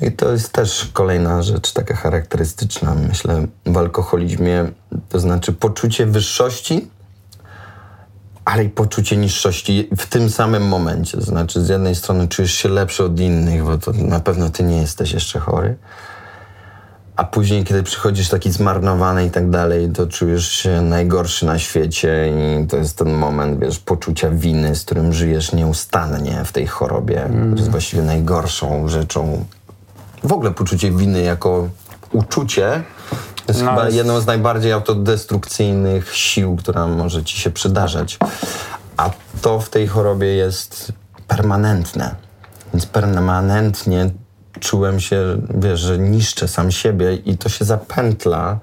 I 0.00 0.12
to 0.12 0.32
jest 0.32 0.52
też 0.52 0.88
kolejna 0.92 1.42
rzecz 1.42 1.72
taka 1.72 1.94
charakterystyczna, 1.94 2.94
myślę, 3.08 3.46
w 3.66 3.76
alkoholizmie. 3.76 4.70
To 5.08 5.18
znaczy 5.18 5.52
poczucie 5.52 6.06
wyższości, 6.06 6.88
ale 8.44 8.64
i 8.64 8.68
poczucie 8.68 9.16
niższości 9.16 9.88
w 9.96 10.06
tym 10.06 10.30
samym 10.30 10.68
momencie. 10.68 11.18
To 11.18 11.24
znaczy, 11.24 11.60
z 11.64 11.68
jednej 11.68 11.94
strony 11.94 12.28
czujesz 12.28 12.52
się 12.54 12.68
lepszy 12.68 13.04
od 13.04 13.20
innych, 13.20 13.64
bo 13.64 13.78
to 13.78 13.92
na 13.92 14.20
pewno 14.20 14.50
ty 14.50 14.62
nie 14.62 14.76
jesteś 14.80 15.12
jeszcze 15.12 15.40
chory. 15.40 15.76
A 17.16 17.24
później, 17.24 17.64
kiedy 17.64 17.82
przychodzisz 17.82 18.28
taki 18.28 18.52
zmarnowany 18.52 19.26
i 19.26 19.30
tak 19.30 19.50
dalej, 19.50 19.88
to 19.90 20.06
czujesz 20.06 20.50
się 20.50 20.82
najgorszy 20.82 21.46
na 21.46 21.58
świecie 21.58 22.32
i 22.62 22.66
to 22.66 22.76
jest 22.76 22.98
ten 22.98 23.12
moment, 23.12 23.60
wiesz, 23.60 23.78
poczucia 23.78 24.30
winy, 24.30 24.76
z 24.76 24.84
którym 24.84 25.12
żyjesz 25.12 25.52
nieustannie 25.52 26.44
w 26.44 26.52
tej 26.52 26.66
chorobie. 26.66 27.30
To 27.50 27.56
jest 27.58 27.70
właściwie 27.70 28.02
najgorszą 28.02 28.88
rzeczą. 28.88 29.44
W 30.24 30.32
ogóle 30.32 30.50
poczucie 30.50 30.90
winy 30.90 31.20
jako 31.22 31.68
uczucie 32.12 32.82
to 33.46 33.52
jest 33.52 33.62
No, 33.64 33.70
chyba 33.70 33.84
jest- 33.84 33.96
jedną 33.96 34.20
z 34.20 34.26
najbardziej 34.26 34.72
autodestrukcyjnych 34.72 36.14
sił, 36.16 36.56
która 36.56 36.86
może 36.86 37.24
ci 37.24 37.38
się 37.40 37.50
przydarzać. 37.50 38.18
A 38.96 39.10
to 39.42 39.60
w 39.60 39.68
tej 39.68 39.86
chorobie 39.86 40.26
jest 40.26 40.92
permanentne. 41.28 42.14
Więc 42.74 42.86
permanentnie 42.86 44.10
czułem 44.60 45.00
się, 45.00 45.36
wiesz, 45.54 45.80
że 45.80 45.98
niszczę 45.98 46.48
sam 46.48 46.70
siebie 46.70 47.14
i 47.14 47.38
to 47.38 47.48
się 47.48 47.64
zapętla. 47.64 48.58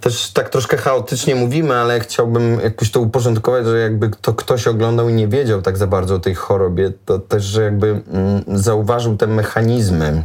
Też 0.00 0.30
tak 0.30 0.48
troszkę 0.48 0.76
chaotycznie 0.76 1.34
mówimy, 1.34 1.76
ale 1.76 2.00
chciałbym 2.00 2.60
jakoś 2.60 2.90
to 2.90 3.00
uporządkować, 3.00 3.66
że 3.66 3.78
jakby 3.78 4.10
to 4.20 4.34
ktoś 4.34 4.66
oglądał 4.66 5.08
i 5.08 5.12
nie 5.12 5.28
wiedział 5.28 5.62
tak 5.62 5.78
za 5.78 5.86
bardzo 5.86 6.14
o 6.14 6.18
tej 6.18 6.34
chorobie, 6.34 6.92
to 7.04 7.18
też, 7.18 7.44
że 7.44 7.62
jakby 7.62 8.02
mm, 8.12 8.42
zauważył 8.48 9.16
te 9.16 9.26
mechanizmy 9.26 10.22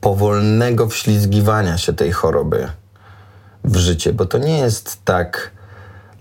powolnego 0.00 0.88
wślizgiwania 0.88 1.78
się 1.78 1.92
tej 1.92 2.12
choroby 2.12 2.68
w 3.64 3.76
życie, 3.76 4.12
bo 4.12 4.26
to 4.26 4.38
nie 4.38 4.58
jest 4.58 5.04
tak. 5.04 5.50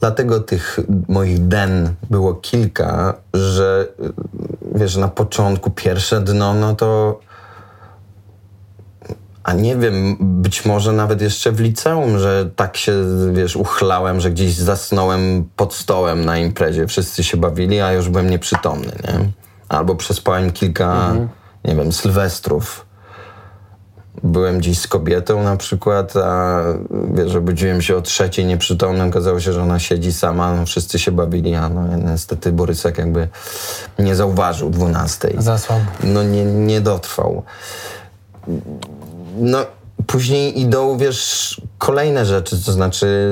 Dlatego 0.01 0.39
tych 0.39 0.79
moich 1.07 1.47
den 1.47 1.93
było 2.09 2.33
kilka, 2.33 3.13
że 3.33 3.87
y, 3.99 4.13
wiesz, 4.75 4.95
na 4.95 5.07
początku 5.07 5.71
pierwsze 5.71 6.21
dno, 6.21 6.53
no 6.53 6.75
to. 6.75 7.19
A 9.43 9.53
nie 9.53 9.75
wiem, 9.75 10.17
być 10.19 10.65
może 10.65 10.91
nawet 10.91 11.21
jeszcze 11.21 11.51
w 11.51 11.59
liceum, 11.59 12.19
że 12.19 12.49
tak 12.55 12.77
się, 12.77 12.93
wiesz, 13.33 13.55
uchlałem, 13.55 14.19
że 14.19 14.31
gdzieś 14.31 14.55
zasnąłem 14.55 15.49
pod 15.55 15.73
stołem 15.73 16.25
na 16.25 16.37
imprezie. 16.37 16.87
Wszyscy 16.87 17.23
się 17.23 17.37
bawili, 17.37 17.81
a 17.81 17.91
już 17.91 18.09
byłem 18.09 18.29
nieprzytomny, 18.29 18.91
nie? 19.03 19.31
Albo 19.69 19.95
przespałem 19.95 20.51
kilka, 20.51 21.15
nie 21.65 21.75
wiem, 21.75 21.91
sylwestrów 21.91 22.85
byłem 24.23 24.59
gdzieś 24.59 24.79
z 24.79 24.87
kobietą 24.87 25.43
na 25.43 25.57
przykład, 25.57 26.15
a 26.15 26.63
wiesz, 27.13 27.35
obudziłem 27.35 27.81
się 27.81 27.95
o 27.95 28.01
trzeciej 28.01 28.45
nieprzytomny, 28.45 29.03
okazało 29.03 29.39
się, 29.39 29.53
że 29.53 29.61
ona 29.61 29.79
siedzi 29.79 30.13
sama, 30.13 30.55
no, 30.55 30.65
wszyscy 30.65 30.99
się 30.99 31.11
bawili, 31.11 31.55
a 31.55 31.69
no 31.69 31.97
niestety 31.97 32.51
Borysek 32.51 32.97
jakby 32.97 33.27
nie 33.99 34.15
zauważył 34.15 34.69
dwunastej. 34.69 35.35
Za 35.37 35.57
słabo. 35.57 35.85
No 36.03 36.23
nie, 36.23 36.45
nie 36.45 36.81
dotrwał. 36.81 37.43
No 39.37 39.65
później 40.07 40.59
idą, 40.59 40.97
wiesz, 40.97 41.61
kolejne 41.77 42.25
rzeczy, 42.25 42.63
to 42.65 42.71
znaczy 42.71 43.27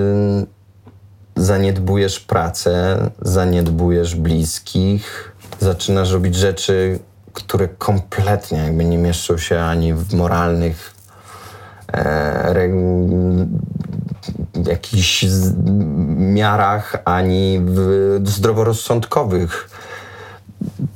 zaniedbujesz 1.35 2.19
pracę, 2.19 2.97
zaniedbujesz 3.21 4.15
bliskich, 4.15 5.31
zaczynasz 5.59 6.11
robić 6.11 6.35
rzeczy, 6.35 6.99
które 7.39 7.67
kompletnie 7.67 8.57
jakby 8.57 8.85
nie 8.85 8.97
mieszczą 8.97 9.37
się 9.37 9.59
ani 9.59 9.93
w 9.93 10.13
moralnych 10.13 10.93
e, 11.93 11.99
re, 12.43 12.69
jakichś 14.65 15.25
miarach, 16.17 16.95
ani 17.05 17.61
w 17.65 18.21
zdroworozsądkowych. 18.25 19.69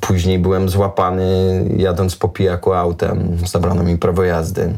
Później 0.00 0.38
byłem 0.38 0.68
złapany 0.68 1.64
jadąc 1.76 2.16
po 2.16 2.28
pijaku 2.28 2.72
autem, 2.72 3.38
zabrano 3.46 3.82
mi 3.82 3.98
prawo 3.98 4.22
jazdy. 4.22 4.74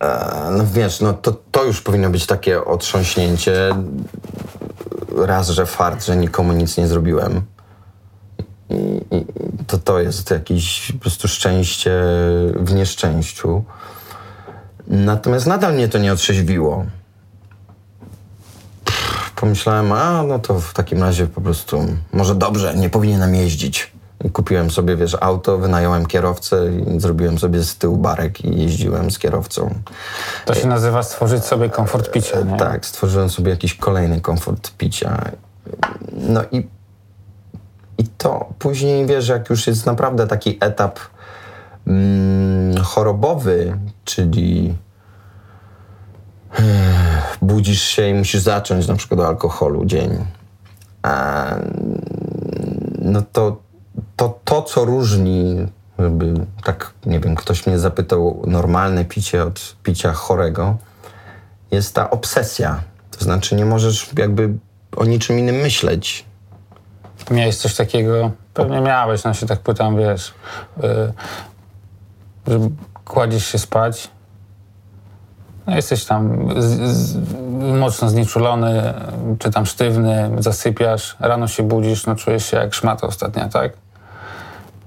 E, 0.00 0.48
no 0.50 0.64
wiesz, 0.72 1.00
no 1.00 1.12
to, 1.12 1.32
to 1.50 1.64
już 1.64 1.80
powinno 1.80 2.10
być 2.10 2.26
takie 2.26 2.64
otrząśnięcie. 2.64 3.70
Raz, 5.16 5.48
że 5.48 5.66
fart, 5.66 6.04
że 6.04 6.16
nikomu 6.16 6.52
nic 6.52 6.76
nie 6.76 6.86
zrobiłem. 6.86 7.42
To 9.72 9.78
to 9.78 10.00
jest 10.00 10.30
jakieś 10.30 10.92
po 10.92 10.98
prostu 10.98 11.28
szczęście 11.28 11.90
w 12.56 12.74
nieszczęściu. 12.74 13.64
Natomiast 14.86 15.46
nadal 15.46 15.74
mnie 15.74 15.88
to 15.88 15.98
nie 15.98 16.12
otrzeźwiło. 16.12 16.86
Pomyślałem, 19.36 19.92
a 19.92 20.22
no 20.22 20.38
to 20.38 20.60
w 20.60 20.72
takim 20.72 21.02
razie 21.02 21.26
po 21.26 21.40
prostu 21.40 21.86
może 22.12 22.34
dobrze, 22.34 22.74
nie 22.74 22.90
powinienem 22.90 23.34
jeździć. 23.34 23.92
Kupiłem 24.32 24.70
sobie, 24.70 24.96
wiesz, 24.96 25.16
auto, 25.20 25.58
wynająłem 25.58 26.06
kierowcę 26.06 26.70
i 26.72 27.00
zrobiłem 27.00 27.38
sobie 27.38 27.62
z 27.62 27.76
tyłu 27.76 27.96
barek 27.96 28.44
i 28.44 28.62
jeździłem 28.62 29.10
z 29.10 29.18
kierowcą. 29.18 29.74
To 30.46 30.54
się 30.54 30.66
nazywa 30.68 31.02
stworzyć 31.02 31.44
sobie 31.44 31.70
komfort 31.70 32.10
picia, 32.10 32.40
nie? 32.40 32.56
Tak, 32.56 32.86
stworzyłem 32.86 33.30
sobie 33.30 33.50
jakiś 33.50 33.74
kolejny 33.74 34.20
komfort 34.20 34.70
picia. 34.70 35.30
No 36.12 36.42
i 36.50 36.66
to 38.22 38.46
później, 38.58 39.06
wiesz, 39.06 39.28
jak 39.28 39.50
już 39.50 39.66
jest 39.66 39.86
naprawdę 39.86 40.26
taki 40.26 40.58
etap 40.60 41.00
mm, 41.86 42.76
chorobowy, 42.84 43.78
czyli 44.04 44.74
eh, 46.54 47.38
budzisz 47.42 47.82
się 47.82 48.08
i 48.08 48.14
musisz 48.14 48.42
zacząć 48.42 48.88
na 48.88 48.96
przykład 48.96 49.20
od 49.20 49.26
alkoholu 49.26 49.84
dzień, 49.84 50.24
a, 51.02 51.46
no 52.98 53.22
to, 53.32 53.56
to 54.16 54.40
to, 54.44 54.62
co 54.62 54.84
różni, 54.84 55.66
żeby 55.98 56.34
tak, 56.64 56.92
nie 57.06 57.20
wiem, 57.20 57.36
ktoś 57.36 57.66
mnie 57.66 57.78
zapytał, 57.78 58.42
normalne 58.46 59.04
picie 59.04 59.42
od 59.42 59.76
picia 59.82 60.12
chorego, 60.12 60.76
jest 61.70 61.94
ta 61.94 62.10
obsesja. 62.10 62.82
To 63.10 63.24
znaczy 63.24 63.54
nie 63.56 63.64
możesz 63.64 64.10
jakby 64.18 64.54
o 64.96 65.04
niczym 65.04 65.38
innym 65.38 65.56
myśleć. 65.56 66.31
Miałeś 67.30 67.56
coś 67.56 67.74
takiego? 67.74 68.30
Pewnie 68.54 68.80
miałeś, 68.80 69.24
no 69.24 69.34
się 69.34 69.46
tak 69.46 69.60
pytam, 69.60 69.96
wiesz, 69.96 70.34
y, 70.84 71.12
że 72.46 72.58
kładziesz 73.04 73.46
się 73.46 73.58
spać, 73.58 74.10
no 75.66 75.76
jesteś 75.76 76.04
tam 76.04 76.48
z, 76.58 76.80
z, 76.96 77.16
mocno 77.78 78.08
znieczulony, 78.08 78.94
czy 79.38 79.50
tam 79.50 79.66
sztywny, 79.66 80.30
zasypiasz, 80.38 81.16
rano 81.20 81.48
się 81.48 81.62
budzisz, 81.62 82.06
no 82.06 82.16
czujesz 82.16 82.46
się 82.46 82.56
jak 82.56 82.74
szmata 82.74 83.06
ostatnia, 83.06 83.48
tak? 83.48 83.72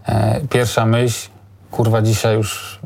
E, 0.06 0.42
pierwsza 0.50 0.86
myśl, 0.86 1.30
kurwa 1.72 2.02
dzisiaj 2.02 2.36
już, 2.36 2.80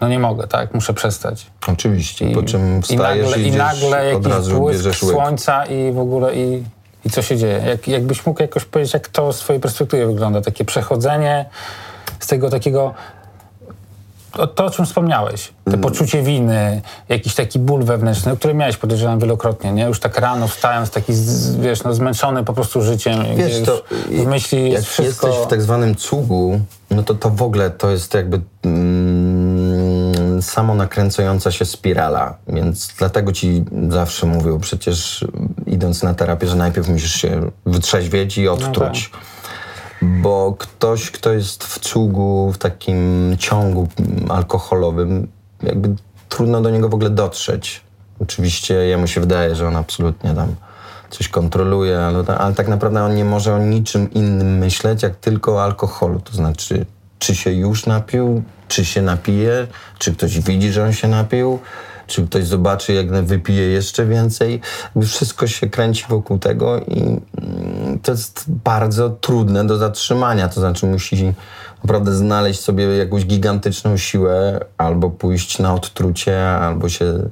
no 0.00 0.08
nie 0.08 0.18
mogę, 0.18 0.46
tak? 0.46 0.74
Muszę 0.74 0.94
przestać. 0.94 1.46
Oczywiście. 1.66 2.30
po 2.34 2.42
czym 2.42 2.78
I 2.78 2.82
wstajesz 2.82 3.30
nagle, 3.30 3.42
i, 3.42 3.44
i 3.44 3.48
idziesz, 3.48 3.58
nagle 3.58 4.06
jakiś 4.06 4.52
błysk 4.52 4.94
słońca 4.94 5.66
i 5.66 5.92
w 5.92 5.98
ogóle 5.98 6.34
i, 6.34 6.64
i 7.04 7.10
co 7.10 7.22
się 7.22 7.36
dzieje? 7.36 7.62
Jak, 7.66 7.88
jakbyś 7.88 8.26
mógł 8.26 8.42
jakoś 8.42 8.64
powiedzieć, 8.64 8.94
jak 8.94 9.08
to 9.08 9.32
z 9.32 9.38
twojej 9.38 9.60
perspektywy 9.60 10.06
wygląda? 10.06 10.40
Takie 10.40 10.64
przechodzenie 10.64 11.44
z 12.20 12.26
tego 12.26 12.50
takiego 12.50 12.94
to, 14.54 14.64
o 14.64 14.70
czym 14.70 14.86
wspomniałeś, 14.86 15.52
to 15.64 15.70
Mm. 15.70 15.80
poczucie 15.80 16.22
winy, 16.22 16.82
jakiś 17.08 17.34
taki 17.34 17.58
ból 17.58 17.84
wewnętrzny, 17.84 18.36
który 18.36 18.54
miałeś, 18.54 18.76
podejrzewam, 18.76 19.18
wielokrotnie, 19.18 19.72
nie? 19.72 19.84
Już 19.84 20.00
tak 20.00 20.18
rano 20.18 20.48
wstając, 20.48 20.90
taki, 20.90 21.12
wiesz, 21.60 21.84
no, 21.84 21.94
zmęczony 21.94 22.44
po 22.44 22.52
prostu 22.52 22.82
życiem. 22.82 23.18
Wiesz, 23.36 23.62
to 23.62 23.82
w 24.08 24.26
myśli 24.26 24.70
jak 24.70 24.82
wszystko... 24.82 25.26
jesteś 25.26 25.46
w 25.46 25.48
tak 25.48 25.62
zwanym 25.62 25.96
cugu, 25.96 26.60
no 26.90 27.02
to 27.02 27.14
to 27.14 27.30
w 27.30 27.42
ogóle 27.42 27.70
to 27.70 27.90
jest 27.90 28.14
jakby 28.14 28.40
mm, 28.64 29.33
samo 30.44 30.74
nakręcająca 30.74 31.52
się 31.52 31.64
spirala, 31.64 32.36
więc 32.48 32.94
dlatego 32.98 33.32
ci 33.32 33.64
zawsze 33.88 34.26
mówią 34.26 34.60
przecież 34.60 35.24
idąc 35.66 36.02
na 36.02 36.14
terapię, 36.14 36.46
że 36.46 36.56
najpierw 36.56 36.88
musisz 36.88 37.14
się 37.14 37.50
wytrzeźwieć 37.66 38.38
i 38.38 38.48
odtruć. 38.48 39.10
Bo 40.02 40.56
ktoś, 40.58 41.10
kto 41.10 41.32
jest 41.32 41.64
w 41.64 41.78
cugu, 41.78 42.52
w 42.52 42.58
takim 42.58 42.96
ciągu 43.38 43.88
alkoholowym, 44.28 45.28
jakby 45.62 45.94
trudno 46.28 46.60
do 46.60 46.70
niego 46.70 46.88
w 46.88 46.94
ogóle 46.94 47.10
dotrzeć. 47.10 47.80
Oczywiście 48.20 48.74
jemu 48.74 49.06
się 49.06 49.20
wydaje, 49.20 49.54
że 49.54 49.68
on 49.68 49.76
absolutnie 49.76 50.34
tam 50.34 50.54
coś 51.10 51.28
kontroluje, 51.28 52.00
ale, 52.00 52.38
ale 52.38 52.54
tak 52.54 52.68
naprawdę 52.68 53.02
on 53.02 53.14
nie 53.14 53.24
może 53.24 53.54
o 53.54 53.58
niczym 53.58 54.12
innym 54.12 54.58
myśleć, 54.58 55.02
jak 55.02 55.16
tylko 55.16 55.54
o 55.54 55.64
alkoholu. 55.64 56.20
To 56.20 56.32
znaczy, 56.32 56.86
czy 57.18 57.34
się 57.34 57.52
już 57.52 57.86
napił, 57.86 58.42
czy 58.74 58.84
się 58.84 59.02
napije, 59.02 59.66
czy 59.98 60.14
ktoś 60.14 60.40
widzi, 60.40 60.72
że 60.72 60.84
on 60.84 60.92
się 60.92 61.08
napił, 61.08 61.58
czy 62.06 62.26
ktoś 62.26 62.46
zobaczy, 62.46 62.92
jak 62.92 63.24
wypije 63.24 63.62
jeszcze 63.62 64.06
więcej. 64.06 64.60
Wszystko 65.02 65.46
się 65.46 65.70
kręci 65.70 66.04
wokół 66.08 66.38
tego 66.38 66.80
i 66.80 67.00
mm, 67.00 67.98
to 68.02 68.12
jest 68.12 68.44
bardzo 68.48 69.10
trudne 69.10 69.66
do 69.66 69.76
zatrzymania. 69.76 70.48
To 70.48 70.60
znaczy 70.60 70.86
musi 70.86 71.34
naprawdę 71.84 72.14
znaleźć 72.14 72.60
sobie 72.60 72.84
jakąś 72.84 73.26
gigantyczną 73.26 73.96
siłę 73.96 74.60
albo 74.78 75.10
pójść 75.10 75.58
na 75.58 75.74
odtrucie, 75.74 76.50
albo 76.50 76.88
się 76.88 77.28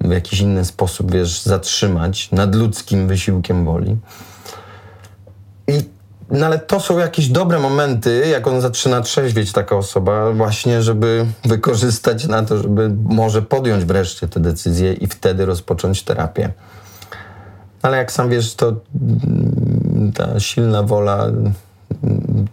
w 0.00 0.10
jakiś 0.10 0.40
inny 0.40 0.64
sposób, 0.64 1.12
wiesz, 1.12 1.42
zatrzymać 1.42 2.30
nadludzkim 2.30 3.08
wysiłkiem 3.08 3.64
woli. 3.64 3.96
I 5.68 6.01
no 6.32 6.46
ale 6.46 6.58
to 6.58 6.80
są 6.80 6.98
jakieś 6.98 7.28
dobre 7.28 7.58
momenty, 7.58 8.26
jak 8.30 8.46
on 8.46 8.60
zaczyna 8.60 9.00
trzeźwieć, 9.00 9.52
taka 9.52 9.76
osoba, 9.76 10.32
właśnie, 10.32 10.82
żeby 10.82 11.26
wykorzystać 11.44 12.26
na 12.26 12.42
to, 12.42 12.58
żeby 12.58 12.90
może 13.04 13.42
podjąć 13.42 13.84
wreszcie 13.84 14.28
te 14.28 14.40
decyzje 14.40 14.92
i 14.92 15.06
wtedy 15.06 15.46
rozpocząć 15.46 16.02
terapię. 16.02 16.52
Ale 17.82 17.96
jak 17.96 18.12
sam 18.12 18.30
wiesz, 18.30 18.54
to 18.54 18.68
mm, 18.68 20.12
ta 20.14 20.40
silna 20.40 20.82
wola 20.82 21.24
mm, 21.24 21.52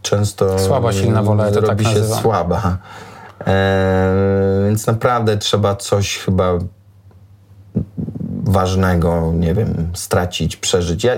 często. 0.02 0.60
Słaba 0.60 0.94
silna 0.94 1.24
wola, 1.24 1.52
to 1.52 1.62
robi 1.62 1.84
tak 1.84 1.94
się 1.94 2.00
nazywam. 2.00 2.22
słaba. 2.22 2.78
E, 3.48 4.64
więc 4.68 4.88
naprawdę 4.88 5.38
trzeba 5.38 5.76
coś 5.76 6.18
chyba 6.18 6.54
ważnego, 8.50 9.32
nie 9.36 9.54
wiem, 9.54 9.92
stracić, 9.94 10.58
przeżyć. 10.58 11.04
Ja, 11.04 11.14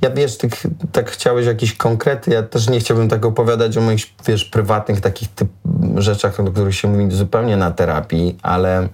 ja 0.00 0.10
wiesz, 0.10 0.38
ty, 0.38 0.48
tak 0.92 1.10
chciałeś 1.10 1.46
jakieś 1.46 1.74
konkrety, 1.74 2.30
ja 2.30 2.42
też 2.42 2.68
nie 2.68 2.80
chciałbym 2.80 3.08
tak 3.08 3.24
opowiadać 3.24 3.76
o 3.76 3.80
moich, 3.80 4.04
wiesz, 4.26 4.44
prywatnych 4.44 5.00
takich 5.00 5.28
typ, 5.28 5.48
rzeczach, 5.96 6.40
o 6.40 6.44
których 6.44 6.74
się 6.74 6.88
mówi 6.88 7.16
zupełnie 7.16 7.56
na 7.56 7.70
terapii, 7.70 8.38
ale 8.42 8.88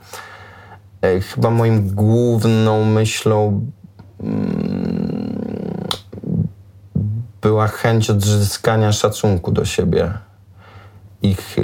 e, 1.03 1.21
chyba 1.21 1.51
moim 1.51 1.95
główną 1.95 2.85
myślą 2.85 3.67
mm, 4.21 5.87
była 7.43 7.67
chęć 7.67 8.11
odzyskania 8.11 8.93
szacunku 8.93 9.53
do 9.53 9.65
siebie. 9.65 10.13
Ich 11.23 11.59
e, 11.59 11.63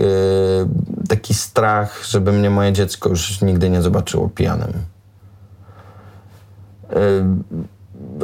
taki 1.09 1.35
strach, 1.35 2.05
żeby 2.09 2.33
mnie 2.33 2.51
moje 2.51 2.73
dziecko 2.73 3.09
już 3.09 3.41
nigdy 3.41 3.71
nie 3.71 3.83
zobaczyło 3.83 4.29
pijanym. 4.29 4.73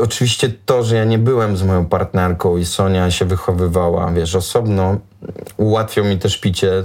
Oczywiście 0.02 0.52
to, 0.66 0.82
że 0.82 0.96
ja 0.96 1.04
nie 1.04 1.18
byłem 1.18 1.56
z 1.56 1.62
moją 1.62 1.86
partnerką 1.86 2.56
i 2.56 2.64
Sonia 2.64 3.10
się 3.10 3.24
wychowywała, 3.24 4.12
wiesz, 4.12 4.34
osobno, 4.34 4.96
ułatwiał 5.56 6.04
mi 6.04 6.18
też 6.18 6.38
picie. 6.38 6.82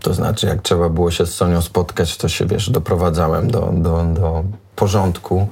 To 0.00 0.14
znaczy, 0.14 0.46
jak 0.46 0.62
trzeba 0.62 0.88
było 0.88 1.10
się 1.10 1.26
z 1.26 1.34
Sonią 1.34 1.62
spotkać, 1.62 2.16
to 2.16 2.28
się, 2.28 2.46
wiesz, 2.46 2.70
doprowadzałem 2.70 3.50
do, 3.50 3.72
do, 3.72 4.04
do 4.04 4.44
porządku. 4.76 5.48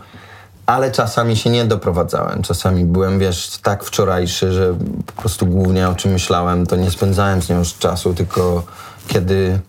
Ale 0.66 0.90
czasami 0.90 1.36
się 1.36 1.50
nie 1.50 1.64
doprowadzałem. 1.64 2.42
Czasami 2.42 2.84
byłem, 2.84 3.18
wiesz, 3.18 3.58
tak 3.62 3.84
wczorajszy, 3.84 4.52
że 4.52 4.74
po 5.06 5.22
prostu 5.22 5.46
głównie 5.46 5.88
o 5.88 5.94
czym 5.94 6.12
myślałem, 6.12 6.66
to 6.66 6.76
nie 6.76 6.90
spędzałem 6.90 7.42
z 7.42 7.48
nią 7.48 7.58
już 7.58 7.74
czasu, 7.78 8.14
tylko 8.14 8.62
kiedy 9.06 9.60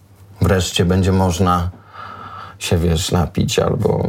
wreszcie 0.42 0.86
będzie 0.86 1.12
można 1.12 1.70
się, 2.60 2.78
wiesz, 2.78 3.12
napić 3.12 3.60
albo 3.60 4.08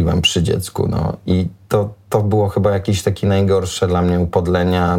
piłem 0.00 0.22
przy 0.22 0.42
dziecku, 0.42 0.88
no. 0.88 1.16
I 1.26 1.46
to, 1.68 1.94
to 2.08 2.22
było 2.22 2.48
chyba 2.48 2.70
jakieś 2.70 3.02
takie 3.02 3.26
najgorsze 3.26 3.86
dla 3.86 4.02
mnie 4.02 4.20
upodlenia. 4.20 4.98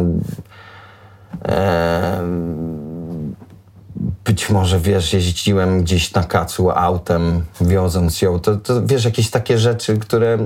być 4.24 4.50
może, 4.50 4.80
wiesz, 4.80 5.12
jeździłem 5.12 5.82
gdzieś 5.82 6.14
na 6.14 6.24
kacu 6.24 6.70
autem, 6.70 7.44
wioząc 7.60 8.22
ją. 8.22 8.40
To, 8.40 8.56
to, 8.56 8.86
wiesz, 8.86 9.04
jakieś 9.04 9.30
takie 9.30 9.58
rzeczy, 9.58 9.98
które 9.98 10.38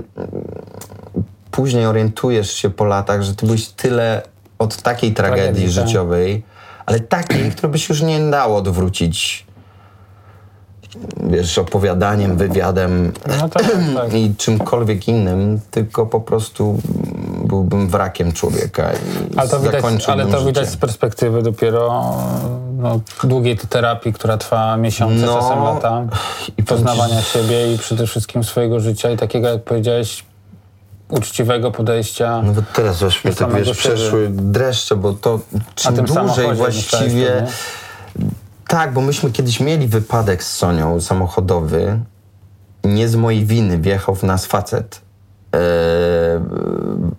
później 1.51 1.87
orientujesz 1.87 2.51
się 2.53 2.71
po 2.71 2.85
latach, 2.85 3.23
że 3.23 3.35
ty 3.35 3.47
byłeś 3.47 3.69
tyle 3.69 4.23
od 4.59 4.83
takiej 4.83 5.15
tragedii, 5.15 5.45
tragedii 5.45 5.75
tak. 5.75 5.87
życiowej, 5.87 6.43
ale 6.87 7.01
takiej, 7.01 7.51
które 7.51 7.69
byś 7.69 7.89
już 7.89 8.03
nie 8.03 8.31
dało 8.31 8.57
odwrócić 8.57 9.46
wiesz, 11.31 11.59
opowiadaniem, 11.59 12.37
wywiadem 12.37 13.13
no 13.41 13.49
tak, 13.49 13.63
tak. 13.95 14.15
i 14.21 14.35
czymkolwiek 14.39 15.09
innym, 15.09 15.61
tylko 15.71 16.07
po 16.07 16.21
prostu 16.21 16.79
byłbym 17.45 17.89
wrakiem 17.89 18.33
człowieka 18.33 18.93
i 18.93 19.37
ale 19.37 19.49
to 19.49 19.61
widać, 19.61 19.85
Ale 20.07 20.27
to 20.27 20.45
widać 20.45 20.69
z 20.69 20.77
perspektywy 20.77 21.43
dopiero 21.43 22.15
no, 22.79 23.01
długiej 23.25 23.59
terapii, 23.59 24.13
która 24.13 24.37
trwa 24.37 24.77
miesiące, 24.77 25.27
no, 25.27 25.41
czasem 25.41 25.63
lata, 25.63 26.05
i 26.57 26.63
poznawania 26.63 27.23
siebie 27.23 27.75
i 27.75 27.79
przede 27.79 28.07
wszystkim 28.07 28.45
swojego 28.45 28.81
życia 28.81 29.11
i 29.11 29.17
takiego, 29.17 29.49
jak 29.49 29.63
powiedziałeś, 29.63 30.25
uczciwego 31.09 31.71
podejścia. 31.71 32.43
No 32.43 32.53
teraz 32.75 33.01
właśnie 33.01 33.33
tak 33.33 33.55
wiesz, 33.55 33.79
przeszły 33.79 34.29
dreszcze, 34.31 34.97
bo 34.97 35.13
to 35.13 35.41
czym 35.75 35.95
dłużej 35.95 36.55
właściwie... 36.55 37.47
Tak, 38.77 38.93
bo 38.93 39.01
myśmy 39.01 39.31
kiedyś 39.31 39.61
mieli 39.61 39.89
wypadek 39.89 40.45
z 40.45 40.57
Sonią 40.57 41.01
samochodowy. 41.01 42.01
Nie 42.85 43.09
z 43.09 43.17
mojej 43.17 43.45
winy 43.45 43.79
wjechał 43.79 44.15
w 44.15 44.23
nas 44.23 44.47
facet. 44.47 45.01
Eee, 45.53 45.61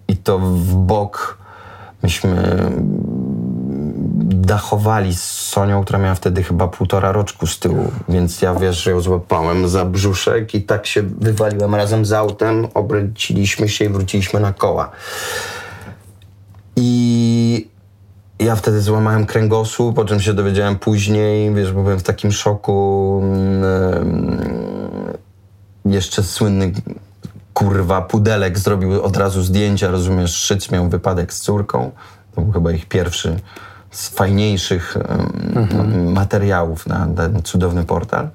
I 0.08 0.18
to 0.18 0.40
w 0.40 0.76
bok 0.76 1.38
myśmy 2.04 2.58
dachowali 4.26 5.16
z 5.16 5.24
Sonią, 5.24 5.84
która 5.84 6.00
miała 6.00 6.16
wtedy 6.16 6.44
chyba 6.44 6.68
półtora 6.68 7.12
roczku 7.12 7.48
z 7.48 7.60
tyłu, 7.60 7.92
więc 8.10 8.42
ja 8.42 8.56
wiesz, 8.56 8.84
że 8.84 8.92
ją 8.92 9.02
złapałem 9.02 9.68
za 9.68 9.86
brzuszek 9.86 10.56
i 10.56 10.62
tak 10.62 10.88
się 10.88 11.02
wywaliłem 11.02 11.76
razem 11.76 12.06
z 12.06 12.14
autem, 12.14 12.68
obróciliśmy 12.74 13.70
się 13.70 13.86
i 13.86 13.90
wróciliśmy 13.90 14.40
na 14.40 14.54
koła. 14.54 14.92
I 16.76 17.77
ja 18.40 18.56
wtedy 18.56 18.82
złamałem 18.82 19.26
kręgosłup, 19.26 19.96
po 19.96 20.06
czym 20.06 20.20
się 20.20 20.34
dowiedziałem 20.34 20.80
później, 20.80 21.54
wiesz, 21.54 21.74
bo 21.74 21.84
byłem 21.84 22.00
w 22.00 22.04
takim 22.04 22.32
szoku. 22.32 23.22
Jeszcze 25.86 26.24
słynny 26.24 26.72
kurwa 27.54 28.02
pudelek 28.02 28.60
zrobił 28.60 29.04
od 29.04 29.18
razu 29.18 29.44
zdjęcia, 29.44 29.92
rozumiesz, 29.92 30.36
Szyc 30.36 30.72
miał 30.72 30.90
wypadek 30.90 31.34
z 31.34 31.42
córką. 31.42 31.92
To 32.36 32.42
był 32.42 32.52
chyba 32.52 32.72
ich 32.72 32.86
pierwszy 32.86 33.40
z 33.92 34.10
fajniejszych 34.10 34.98
mhm. 35.56 36.12
materiałów 36.12 36.88
na 36.88 37.08
ten 37.16 37.44
cudowny 37.44 37.84
portal. 37.84 38.30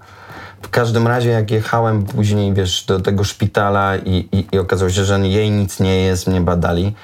W 0.63 0.69
każdym 0.69 1.07
razie, 1.07 1.31
jak 1.31 1.51
jechałem 1.51 2.03
później, 2.03 2.55
wiesz, 2.55 2.85
do 2.85 3.01
tego 3.01 3.25
szpitala 3.25 3.97
i, 3.97 4.29
i, 4.33 4.47
i 4.53 4.59
okazało 4.59 4.91
się, 4.91 5.05
że 5.05 5.29
jej 5.29 5.51
nic 5.51 5.81
nie 5.81 6.03
jest, 6.03 6.27
mnie 6.27 6.41
badali, 6.41 6.95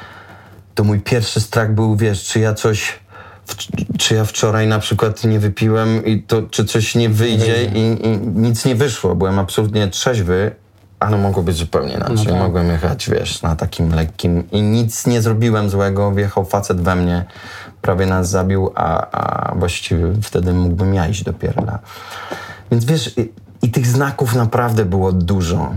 to 0.78 0.84
mój 0.84 1.00
pierwszy 1.00 1.40
strach 1.40 1.74
był, 1.74 1.96
wiesz, 1.96 2.24
czy 2.24 2.40
ja 2.40 2.54
coś, 2.54 2.98
czy 3.98 4.14
ja 4.14 4.24
wczoraj 4.24 4.66
na 4.66 4.78
przykład 4.78 5.24
nie 5.24 5.38
wypiłem 5.40 6.04
i 6.04 6.22
to, 6.22 6.42
czy 6.42 6.64
coś 6.64 6.94
nie 6.94 7.08
wyjdzie 7.08 7.64
i, 7.64 8.06
i 8.06 8.18
nic 8.18 8.64
nie 8.64 8.74
wyszło. 8.74 9.14
Byłem 9.14 9.38
absolutnie 9.38 9.88
trzeźwy, 9.88 10.54
ale 11.00 11.18
mogło 11.18 11.42
być 11.42 11.56
zupełnie 11.56 11.94
inaczej. 11.94 12.16
No 12.16 12.24
tak. 12.24 12.34
Mogłem 12.34 12.68
jechać, 12.68 13.10
wiesz, 13.10 13.42
na 13.42 13.56
takim 13.56 13.94
lekkim 13.94 14.50
i 14.50 14.62
nic 14.62 15.06
nie 15.06 15.22
zrobiłem 15.22 15.70
złego. 15.70 16.12
Wjechał 16.12 16.44
facet 16.44 16.80
we 16.80 16.96
mnie, 16.96 17.24
prawie 17.82 18.06
nas 18.06 18.30
zabił, 18.30 18.72
a, 18.74 19.10
a 19.10 19.54
właściwie 19.54 20.12
wtedy 20.22 20.52
mógłbym 20.52 20.94
ja 20.94 21.08
iść 21.08 21.24
dopiero 21.24 21.62
na... 21.62 21.78
Więc 22.70 22.84
wiesz, 22.84 23.18
i, 23.18 23.32
i 23.62 23.70
tych 23.70 23.86
znaków 23.86 24.34
naprawdę 24.34 24.84
było 24.84 25.12
dużo. 25.12 25.74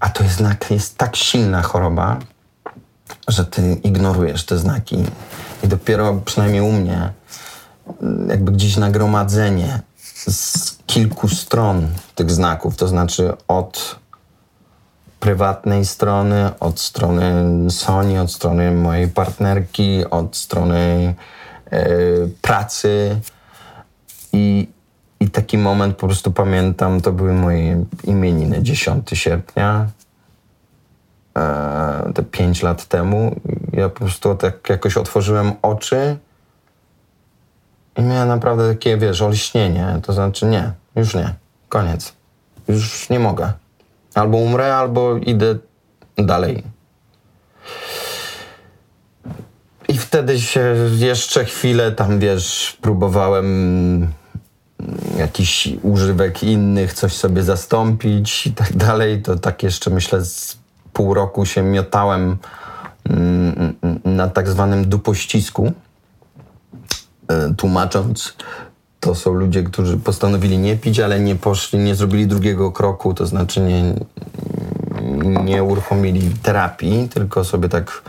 A 0.00 0.08
to 0.08 0.24
jest, 0.24 0.36
znak, 0.36 0.70
jest 0.70 0.98
tak 0.98 1.16
silna 1.16 1.62
choroba, 1.62 2.18
że 3.28 3.44
ty 3.44 3.74
ignorujesz 3.74 4.46
te 4.46 4.58
znaki. 4.58 5.04
I 5.64 5.68
dopiero 5.68 6.14
przynajmniej 6.24 6.62
u 6.62 6.72
mnie 6.72 7.12
jakby 8.28 8.52
gdzieś 8.52 8.76
nagromadzenie 8.76 9.80
z 10.28 10.78
kilku 10.86 11.28
stron 11.28 11.88
tych 12.14 12.30
znaków, 12.30 12.76
to 12.76 12.88
znaczy 12.88 13.32
od 13.48 13.96
prywatnej 15.20 15.86
strony, 15.86 16.50
od 16.60 16.80
strony 16.80 17.32
Sony, 17.70 18.20
od 18.20 18.32
strony 18.32 18.72
mojej 18.72 19.08
partnerki, 19.08 20.04
od 20.10 20.36
strony 20.36 21.14
e, 21.70 21.86
pracy. 22.40 23.20
I, 24.32 24.68
i 25.20 25.30
taki 25.30 25.58
moment 25.58 25.96
po 25.96 26.06
prostu 26.06 26.32
pamiętam, 26.32 27.00
to 27.00 27.12
były 27.12 27.32
moje 27.32 27.84
imieniny 28.04 28.62
10 28.62 29.10
sierpnia 29.12 29.86
te 32.14 32.22
pięć 32.30 32.62
lat 32.62 32.86
temu. 32.86 33.40
Ja 33.72 33.88
po 33.88 33.98
prostu 33.98 34.34
tak 34.34 34.68
jakoś 34.68 34.96
otworzyłem 34.96 35.52
oczy 35.62 36.16
i 37.96 38.02
miałem 38.02 38.28
naprawdę 38.28 38.74
takie, 38.74 38.96
wiesz, 38.96 39.22
olśnienie. 39.22 40.00
To 40.02 40.12
znaczy 40.12 40.46
nie, 40.46 40.72
już 40.96 41.14
nie, 41.14 41.34
koniec. 41.68 42.12
Już 42.68 43.10
nie 43.10 43.18
mogę. 43.18 43.52
Albo 44.14 44.36
umrę, 44.36 44.76
albo 44.76 45.16
idę 45.16 45.54
dalej. 46.16 46.62
I 49.88 49.98
wtedy 49.98 50.40
się 50.40 50.74
jeszcze 50.96 51.44
chwilę 51.44 51.92
tam, 51.92 52.18
wiesz, 52.18 52.78
próbowałem 52.80 54.08
jakiś 55.18 55.68
używek 55.82 56.42
innych, 56.42 56.94
coś 56.94 57.12
sobie 57.12 57.42
zastąpić 57.42 58.46
i 58.46 58.52
tak 58.52 58.76
dalej. 58.76 59.22
To 59.22 59.36
tak 59.36 59.62
jeszcze 59.62 59.90
myślę 59.90 60.24
z 60.24 60.61
pół 60.92 61.14
roku 61.14 61.46
się 61.46 61.62
miotałem 61.62 62.36
mm, 63.10 63.74
na 64.04 64.28
tak 64.28 64.48
zwanym 64.48 64.88
dupościsku, 64.88 65.72
e, 67.28 67.54
tłumacząc 67.54 68.34
to 69.02 69.14
są 69.14 69.32
ludzie, 69.32 69.62
którzy 69.62 69.98
postanowili 69.98 70.58
nie 70.58 70.76
pić, 70.76 71.00
ale 71.00 71.20
nie 71.20 71.36
poszli, 71.36 71.78
nie 71.78 71.94
zrobili 71.94 72.26
drugiego 72.26 72.72
kroku, 72.72 73.14
to 73.14 73.26
znaczy 73.26 73.60
nie, 73.60 73.94
nie 75.44 75.62
uruchomili 75.62 76.30
terapii, 76.42 77.08
tylko 77.08 77.44
sobie 77.44 77.68
tak 77.68 78.02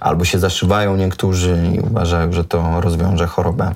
albo 0.00 0.24
się 0.24 0.38
zaszywają 0.38 0.96
niektórzy 0.96 1.72
i 1.74 1.80
uważają, 1.80 2.32
że 2.32 2.44
to 2.44 2.80
rozwiąże 2.80 3.26
chorobę. 3.26 3.74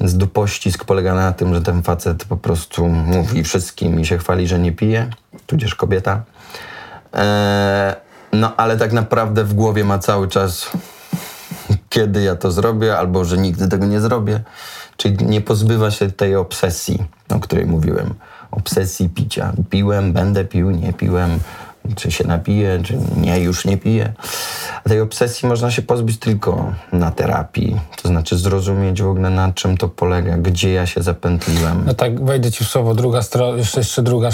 Więc 0.00 0.14
dupościsk 0.14 0.84
polega 0.84 1.14
na 1.14 1.32
tym, 1.32 1.54
że 1.54 1.62
ten 1.62 1.82
facet 1.82 2.24
po 2.24 2.36
prostu 2.36 2.88
mówi 2.88 3.44
wszystkim 3.44 4.00
i 4.00 4.04
się 4.04 4.18
chwali, 4.18 4.46
że 4.46 4.58
nie 4.58 4.72
pije, 4.72 5.10
tudzież 5.46 5.74
kobieta. 5.74 6.22
Eee, 7.12 7.94
no 8.32 8.56
ale 8.56 8.76
tak 8.76 8.92
naprawdę 8.92 9.44
w 9.44 9.54
głowie 9.54 9.84
ma 9.84 9.98
cały 9.98 10.28
czas, 10.28 10.70
kiedy 11.88 12.22
ja 12.22 12.36
to 12.36 12.52
zrobię, 12.52 12.98
albo 12.98 13.24
że 13.24 13.38
nigdy 13.38 13.68
tego 13.68 13.86
nie 13.86 14.00
zrobię. 14.00 14.40
Czyli 14.96 15.26
nie 15.26 15.40
pozbywa 15.40 15.90
się 15.90 16.10
tej 16.10 16.36
obsesji, 16.36 17.04
o 17.30 17.40
której 17.40 17.66
mówiłem. 17.66 18.14
Obsesji 18.50 19.08
picia. 19.08 19.52
Piłem, 19.70 20.12
będę 20.12 20.44
pił, 20.44 20.70
nie 20.70 20.92
piłem, 20.92 21.38
czy 21.96 22.10
się 22.12 22.26
napiję, 22.26 22.80
czy 22.84 22.98
nie, 23.16 23.40
już 23.40 23.64
nie 23.64 23.76
piję. 23.76 24.12
A 24.84 24.88
tej 24.88 25.00
obsesji 25.00 25.48
można 25.48 25.70
się 25.70 25.82
pozbyć 25.82 26.18
tylko 26.18 26.72
na 26.92 27.10
terapii. 27.10 27.80
To 28.02 28.08
znaczy 28.08 28.38
zrozumieć 28.38 29.02
w 29.02 29.08
ogóle 29.08 29.30
na 29.30 29.52
czym 29.52 29.76
to 29.76 29.88
polega, 29.88 30.36
gdzie 30.38 30.72
ja 30.72 30.86
się 30.86 31.02
zapętliłem. 31.02 31.82
No 31.86 31.94
tak, 31.94 32.24
wejdę 32.24 32.50
ci 32.50 32.64
w 32.64 32.68
słowo. 32.68 32.94
Druga 32.94 33.20
jeszcze, 33.56 33.78
jeszcze 33.80 34.02
druga 34.02 34.28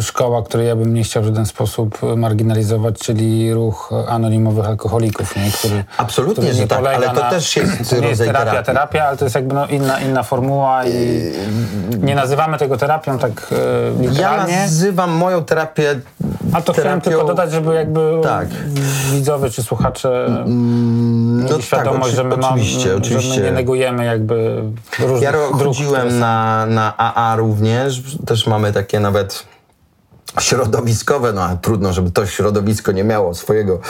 szkoła, 0.00 0.42
której 0.42 0.66
ja 0.66 0.76
bym 0.76 0.94
nie 0.94 1.02
chciał 1.02 1.22
w 1.22 1.26
żaden 1.26 1.46
sposób 1.46 1.98
marginalizować, 2.16 2.98
czyli 2.98 3.52
ruch 3.54 3.90
anonimowych 4.08 4.66
alkoholików, 4.66 5.36
nie? 5.36 5.50
Który, 5.50 5.84
Absolutnie, 5.96 6.44
który 6.44 6.54
że 6.54 6.66
tak, 6.66 6.86
ale 6.86 7.06
to 7.06 7.12
na, 7.12 7.30
też 7.30 7.56
jest 7.56 7.70
to 7.90 8.00
nie 8.00 8.08
jest 8.08 8.20
terapia, 8.20 8.44
terapii. 8.44 8.66
terapia, 8.66 9.04
ale 9.04 9.16
to 9.16 9.24
jest 9.24 9.34
jakby 9.34 9.54
no 9.54 9.66
inna, 9.66 10.00
inna 10.00 10.22
formuła 10.22 10.84
i 10.84 10.94
yy, 10.94 11.98
nie 11.98 12.14
nazywamy 12.14 12.58
tego 12.58 12.76
terapią 12.76 13.18
tak 13.18 13.52
e, 13.52 14.02
literalnie. 14.02 14.54
Ja 14.54 14.62
nazywam 14.62 15.10
moją 15.10 15.44
terapię 15.44 16.00
A 16.52 16.62
to 16.74 16.82
terapią... 16.82 17.00
chciałem 17.00 17.00
tylko 17.00 17.24
dodać, 17.24 17.52
żeby 17.52 17.74
jakby 17.74 18.20
tak. 18.22 18.48
widzowie 19.12 19.50
czy 19.50 19.62
słuchacze 19.62 20.26
mm, 20.26 21.36
mieli 21.36 21.50
no 21.50 21.60
świadomość, 21.60 22.06
tak, 22.06 22.16
że, 22.16 22.24
my 22.24 22.34
oczywiście, 22.34 22.88
mam, 22.88 22.98
oczywiście. 22.98 23.34
że 23.34 23.40
my 23.40 23.46
nie 23.46 23.52
negujemy 23.52 24.04
jakby 24.04 24.62
różnych 24.98 25.22
Ja 25.22 25.32
chodziłem 25.52 26.18
na, 26.18 26.66
na 26.66 26.96
AA 26.96 27.36
również, 27.36 28.02
też 28.26 28.46
mamy 28.46 28.72
takie 28.72 29.00
nawet 29.00 29.46
środowiskowe, 30.40 31.32
no 31.32 31.42
a 31.42 31.56
trudno, 31.56 31.92
żeby 31.92 32.10
to 32.10 32.26
środowisko 32.26 32.92
nie 32.92 33.04
miało 33.04 33.34
swojego 33.34 33.80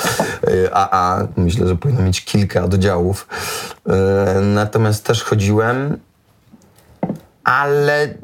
AA. 0.73 1.23
Y, 1.23 1.27
Myślę, 1.37 1.69
że 1.69 1.77
powinno 1.77 2.03
mieć 2.03 2.25
kilka 2.25 2.65
oddziałów. 2.65 3.29
Y, 3.87 4.41
natomiast 4.41 5.05
też 5.05 5.23
chodziłem 5.23 5.99
ale 7.51 8.15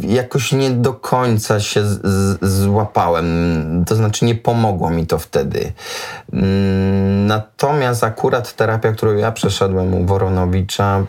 jakoś 0.00 0.52
nie 0.52 0.70
do 0.70 0.94
końca 0.94 1.60
się 1.60 1.84
z, 1.84 2.00
z, 2.02 2.62
złapałem. 2.62 3.84
To 3.86 3.96
znaczy, 3.96 4.24
nie 4.24 4.34
pomogło 4.34 4.90
mi 4.90 5.06
to 5.06 5.18
wtedy. 5.18 5.72
Mm, 6.32 7.26
natomiast 7.26 8.04
akurat 8.04 8.56
terapia, 8.56 8.92
którą 8.92 9.14
ja 9.14 9.32
przeszedłem 9.32 9.94
u 9.94 10.06
Woronowicza, 10.06 11.04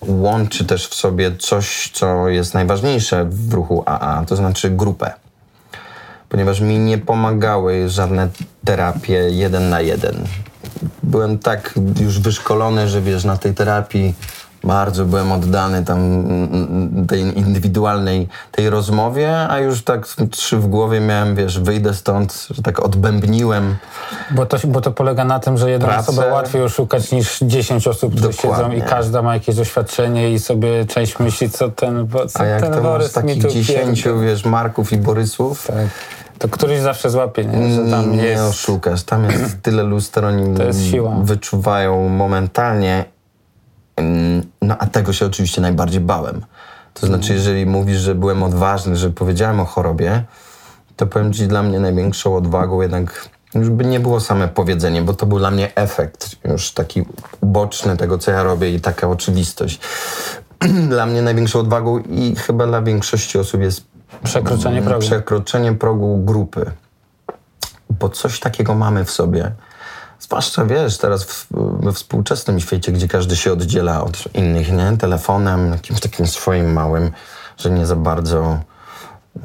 łączy 0.00 0.64
też 0.64 0.88
w 0.88 0.94
sobie 0.94 1.36
coś, 1.38 1.90
co 1.94 2.28
jest 2.28 2.54
najważniejsze 2.54 3.24
w 3.24 3.52
ruchu 3.52 3.82
AA, 3.86 4.24
to 4.26 4.36
znaczy 4.36 4.70
grupę. 4.70 5.12
Ponieważ 6.28 6.60
mi 6.60 6.78
nie 6.78 6.98
pomagały 6.98 7.88
żadne 7.88 8.28
terapie 8.64 9.14
jeden 9.30 9.68
na 9.68 9.80
jeden. 9.80 10.14
Byłem 11.02 11.38
tak 11.38 11.74
już 12.00 12.20
wyszkolony, 12.20 12.88
że 12.88 13.02
wiesz, 13.02 13.24
na 13.24 13.36
tej 13.36 13.54
terapii 13.54 14.14
bardzo 14.64 15.04
byłem 15.04 15.32
oddany 15.32 15.84
tam 15.84 15.98
mm, 15.98 16.48
mm, 16.52 17.06
tej 17.06 17.38
indywidualnej 17.38 18.28
tej 18.50 18.70
rozmowie, 18.70 19.48
a 19.48 19.58
już 19.58 19.82
tak 19.82 20.06
trzy 20.30 20.56
w 20.56 20.66
głowie 20.66 21.00
miałem, 21.00 21.34
wiesz, 21.34 21.60
wyjdę 21.60 21.94
stąd, 21.94 22.48
że 22.50 22.62
tak 22.62 22.80
odbębniłem. 22.80 23.76
Bo 24.30 24.46
to, 24.46 24.56
bo 24.64 24.80
to 24.80 24.90
polega 24.90 25.24
na 25.24 25.40
tym, 25.40 25.58
że 25.58 25.70
jedną 25.70 25.88
pracę. 25.88 26.10
osobę 26.12 26.32
łatwiej 26.32 26.62
oszukać 26.62 27.12
niż 27.12 27.38
dziesięć 27.40 27.88
osób, 27.88 28.12
które 28.16 28.32
Dokładnie. 28.32 28.76
siedzą 28.76 28.86
i 28.86 28.88
każda 28.88 29.22
ma 29.22 29.34
jakieś 29.34 29.56
doświadczenie 29.56 30.32
i 30.32 30.38
sobie 30.38 30.84
część 30.84 31.18
myśli, 31.18 31.50
co 31.50 31.68
ten 31.68 32.08
co 32.28 32.40
A 32.40 32.44
jak 32.44 32.60
ten 32.62 32.72
to 32.72 32.80
Borys 32.80 33.16
masz 33.16 33.24
takich 33.24 33.46
dziesięciu, 33.46 34.20
wiesz, 34.20 34.44
Marków 34.44 34.92
i 34.92 34.96
Borysów, 34.96 35.66
tak. 35.66 35.86
To 36.38 36.48
któryś 36.48 36.80
zawsze 36.80 37.10
złapie, 37.10 37.44
nie? 37.44 37.74
Że 37.74 37.90
tam 37.90 38.16
nie 38.16 38.24
jest... 38.24 38.42
oszukasz. 38.42 39.02
Tam 39.02 39.24
jest 39.24 39.62
tyle 39.62 39.82
lustro, 39.82 40.28
oni 40.28 40.54
wyczuwają 41.22 42.08
momentalnie 42.08 43.04
no 44.62 44.76
a 44.78 44.86
tego 44.86 45.12
się 45.12 45.26
oczywiście 45.26 45.60
najbardziej 45.60 46.00
bałem. 46.00 46.44
To 46.94 47.06
znaczy, 47.06 47.32
mhm. 47.32 47.38
jeżeli 47.38 47.66
mówisz, 47.66 47.98
że 47.98 48.14
byłem 48.14 48.42
odważny, 48.42 48.96
że 48.96 49.10
powiedziałem 49.10 49.60
o 49.60 49.64
chorobie, 49.64 50.24
to 50.96 51.06
powiem 51.06 51.32
ci, 51.32 51.46
dla 51.46 51.62
mnie 51.62 51.80
największą 51.80 52.36
odwagą 52.36 52.82
jednak 52.82 53.28
już 53.54 53.70
by 53.70 53.84
nie 53.84 54.00
było 54.00 54.20
same 54.20 54.48
powiedzenie, 54.48 55.02
bo 55.02 55.14
to 55.14 55.26
był 55.26 55.38
dla 55.38 55.50
mnie 55.50 55.74
efekt 55.74 56.36
już 56.44 56.72
taki 56.72 57.04
uboczny 57.40 57.96
tego, 57.96 58.18
co 58.18 58.30
ja 58.30 58.42
robię 58.42 58.74
i 58.74 58.80
taka 58.80 59.08
oczywistość. 59.08 59.80
dla 60.88 61.06
mnie 61.06 61.22
największą 61.22 61.58
odwagą 61.58 61.98
i 61.98 62.36
chyba 62.36 62.66
dla 62.66 62.82
większości 62.82 63.38
osób 63.38 63.60
jest 63.60 63.84
przekroczenie 64.24 64.82
progu. 64.82 65.00
Przekroczenie 65.00 65.72
progu 65.72 66.18
grupy. 66.24 66.70
Bo 67.90 68.08
coś 68.08 68.40
takiego 68.40 68.74
mamy 68.74 69.04
w 69.04 69.10
sobie, 69.10 69.52
Zwłaszcza 70.24 70.64
wiesz, 70.64 70.98
teraz 70.98 71.24
w, 71.24 71.46
we 71.80 71.92
współczesnym 71.92 72.60
świecie, 72.60 72.92
gdzie 72.92 73.08
każdy 73.08 73.36
się 73.36 73.52
oddziela 73.52 74.04
od 74.04 74.24
innych, 74.34 74.72
nie? 74.72 74.96
Telefonem, 74.96 75.72
jakimś 75.72 76.00
takim 76.00 76.26
swoim 76.26 76.72
małym, 76.72 77.10
że 77.58 77.70
nie 77.70 77.86
za 77.86 77.96
bardzo 77.96 78.58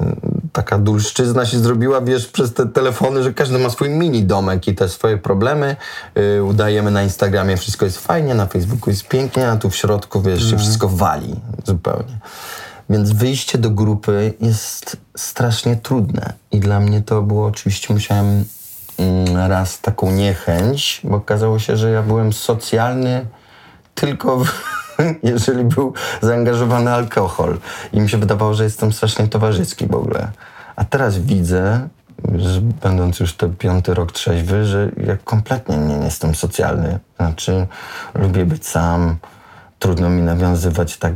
mm, 0.00 0.20
taka 0.52 0.78
dulszczyzna 0.78 1.46
się 1.46 1.58
zrobiła, 1.58 2.00
wiesz, 2.00 2.26
przez 2.26 2.54
te 2.54 2.66
telefony, 2.66 3.22
że 3.22 3.32
każdy 3.32 3.58
ma 3.58 3.70
swój 3.70 3.90
mini 3.90 4.24
domek 4.24 4.68
i 4.68 4.74
te 4.74 4.88
swoje 4.88 5.18
problemy. 5.18 5.76
Yy, 6.14 6.44
udajemy 6.44 6.90
na 6.90 7.02
Instagramie, 7.02 7.56
wszystko 7.56 7.84
jest 7.84 7.98
fajnie, 7.98 8.34
na 8.34 8.46
Facebooku 8.46 8.90
jest 8.90 9.08
pięknie, 9.08 9.50
a 9.50 9.56
tu 9.56 9.70
w 9.70 9.76
środku, 9.76 10.22
wiesz, 10.22 10.40
się 10.40 10.44
mhm. 10.44 10.62
wszystko 10.62 10.88
wali 10.88 11.34
zupełnie. 11.66 12.18
Więc 12.90 13.12
wyjście 13.12 13.58
do 13.58 13.70
grupy 13.70 14.34
jest 14.40 14.96
strasznie 15.16 15.76
trudne. 15.76 16.32
I 16.52 16.60
dla 16.60 16.80
mnie 16.80 17.02
to 17.02 17.22
było 17.22 17.46
oczywiście, 17.46 17.94
musiałem 17.94 18.26
Mm, 18.26 18.44
raz 19.48 19.80
taką 19.80 20.10
niechęć, 20.10 21.00
bo 21.04 21.16
okazało 21.16 21.58
się, 21.58 21.76
że 21.76 21.90
ja 21.90 22.02
byłem 22.02 22.32
socjalny 22.32 23.26
tylko 23.94 24.44
w, 24.44 24.62
jeżeli 25.22 25.64
był 25.64 25.92
zaangażowany 26.20 26.90
alkohol. 26.90 27.58
I 27.92 28.00
mi 28.00 28.08
się 28.08 28.18
wydawało, 28.18 28.54
że 28.54 28.64
jestem 28.64 28.92
strasznie 28.92 29.28
towarzyski 29.28 29.86
w 29.86 29.94
ogóle. 29.94 30.28
A 30.76 30.84
teraz 30.84 31.18
widzę, 31.18 31.88
że 32.34 32.60
będąc 32.60 33.20
już 33.20 33.34
ten 33.34 33.56
piąty 33.56 33.94
rok 33.94 34.12
trzeźwy, 34.12 34.64
że 34.64 34.90
ja 35.06 35.16
kompletnie 35.24 35.76
nie 35.76 36.04
jestem 36.04 36.34
socjalny. 36.34 36.98
Znaczy, 37.16 37.66
lubię 38.14 38.46
być 38.46 38.66
sam, 38.66 39.16
trudno 39.78 40.10
mi 40.10 40.22
nawiązywać 40.22 40.96
tak 40.96 41.14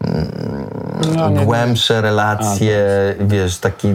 mm, 0.00 0.30
no, 1.16 1.44
głębsze 1.44 2.00
relacje, 2.00 2.86
A, 3.20 3.24
wiesz, 3.24 3.58
taki 3.58 3.88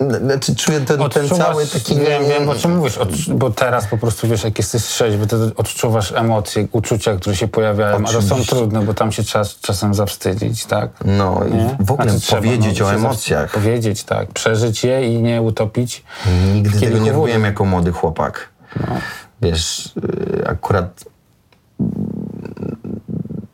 znaczy 0.00 0.56
czuję 0.56 0.80
ten, 0.80 1.08
ten 1.08 1.28
cały 1.28 1.66
taki... 1.66 1.94
Wiem, 1.94 2.24
wiem 2.28 2.48
o 2.48 2.54
czym 2.54 2.76
mówisz, 2.76 2.98
bo 3.28 3.50
teraz 3.50 3.86
po 3.86 3.98
prostu 3.98 4.28
wiesz, 4.28 4.44
jak 4.44 4.58
jesteś 4.58 4.82
trzeźwy, 4.82 5.26
to 5.26 5.36
odczuwasz 5.56 6.12
emocje, 6.12 6.68
uczucia, 6.72 7.16
które 7.16 7.36
się 7.36 7.48
pojawiają, 7.48 7.96
Oczywiście. 7.96 8.18
a 8.18 8.20
to 8.20 8.44
są 8.44 8.44
trudne, 8.44 8.82
bo 8.82 8.94
tam 8.94 9.12
się 9.12 9.24
czas, 9.24 9.60
czasem 9.60 9.94
zawstydzić, 9.94 10.64
tak? 10.64 10.90
No 11.04 11.40
i 11.44 11.84
w 11.84 11.92
ogóle 11.92 12.10
znaczy, 12.10 12.36
powiedzieć 12.36 12.74
trzeba, 12.74 12.92
no, 12.92 12.96
o 12.96 13.00
emocjach. 13.00 13.52
Powiedzieć, 13.52 14.04
tak. 14.04 14.28
Przeżyć 14.28 14.84
je 14.84 15.14
i 15.14 15.22
nie 15.22 15.42
utopić. 15.42 16.04
Nigdy 16.54 16.80
tego 16.80 16.98
nie 16.98 17.12
robiłem 17.12 17.44
jako 17.44 17.64
młody 17.64 17.92
chłopak. 17.92 18.48
No. 18.80 18.96
Wiesz, 19.42 19.92
y, 19.96 20.48
akurat 20.48 21.04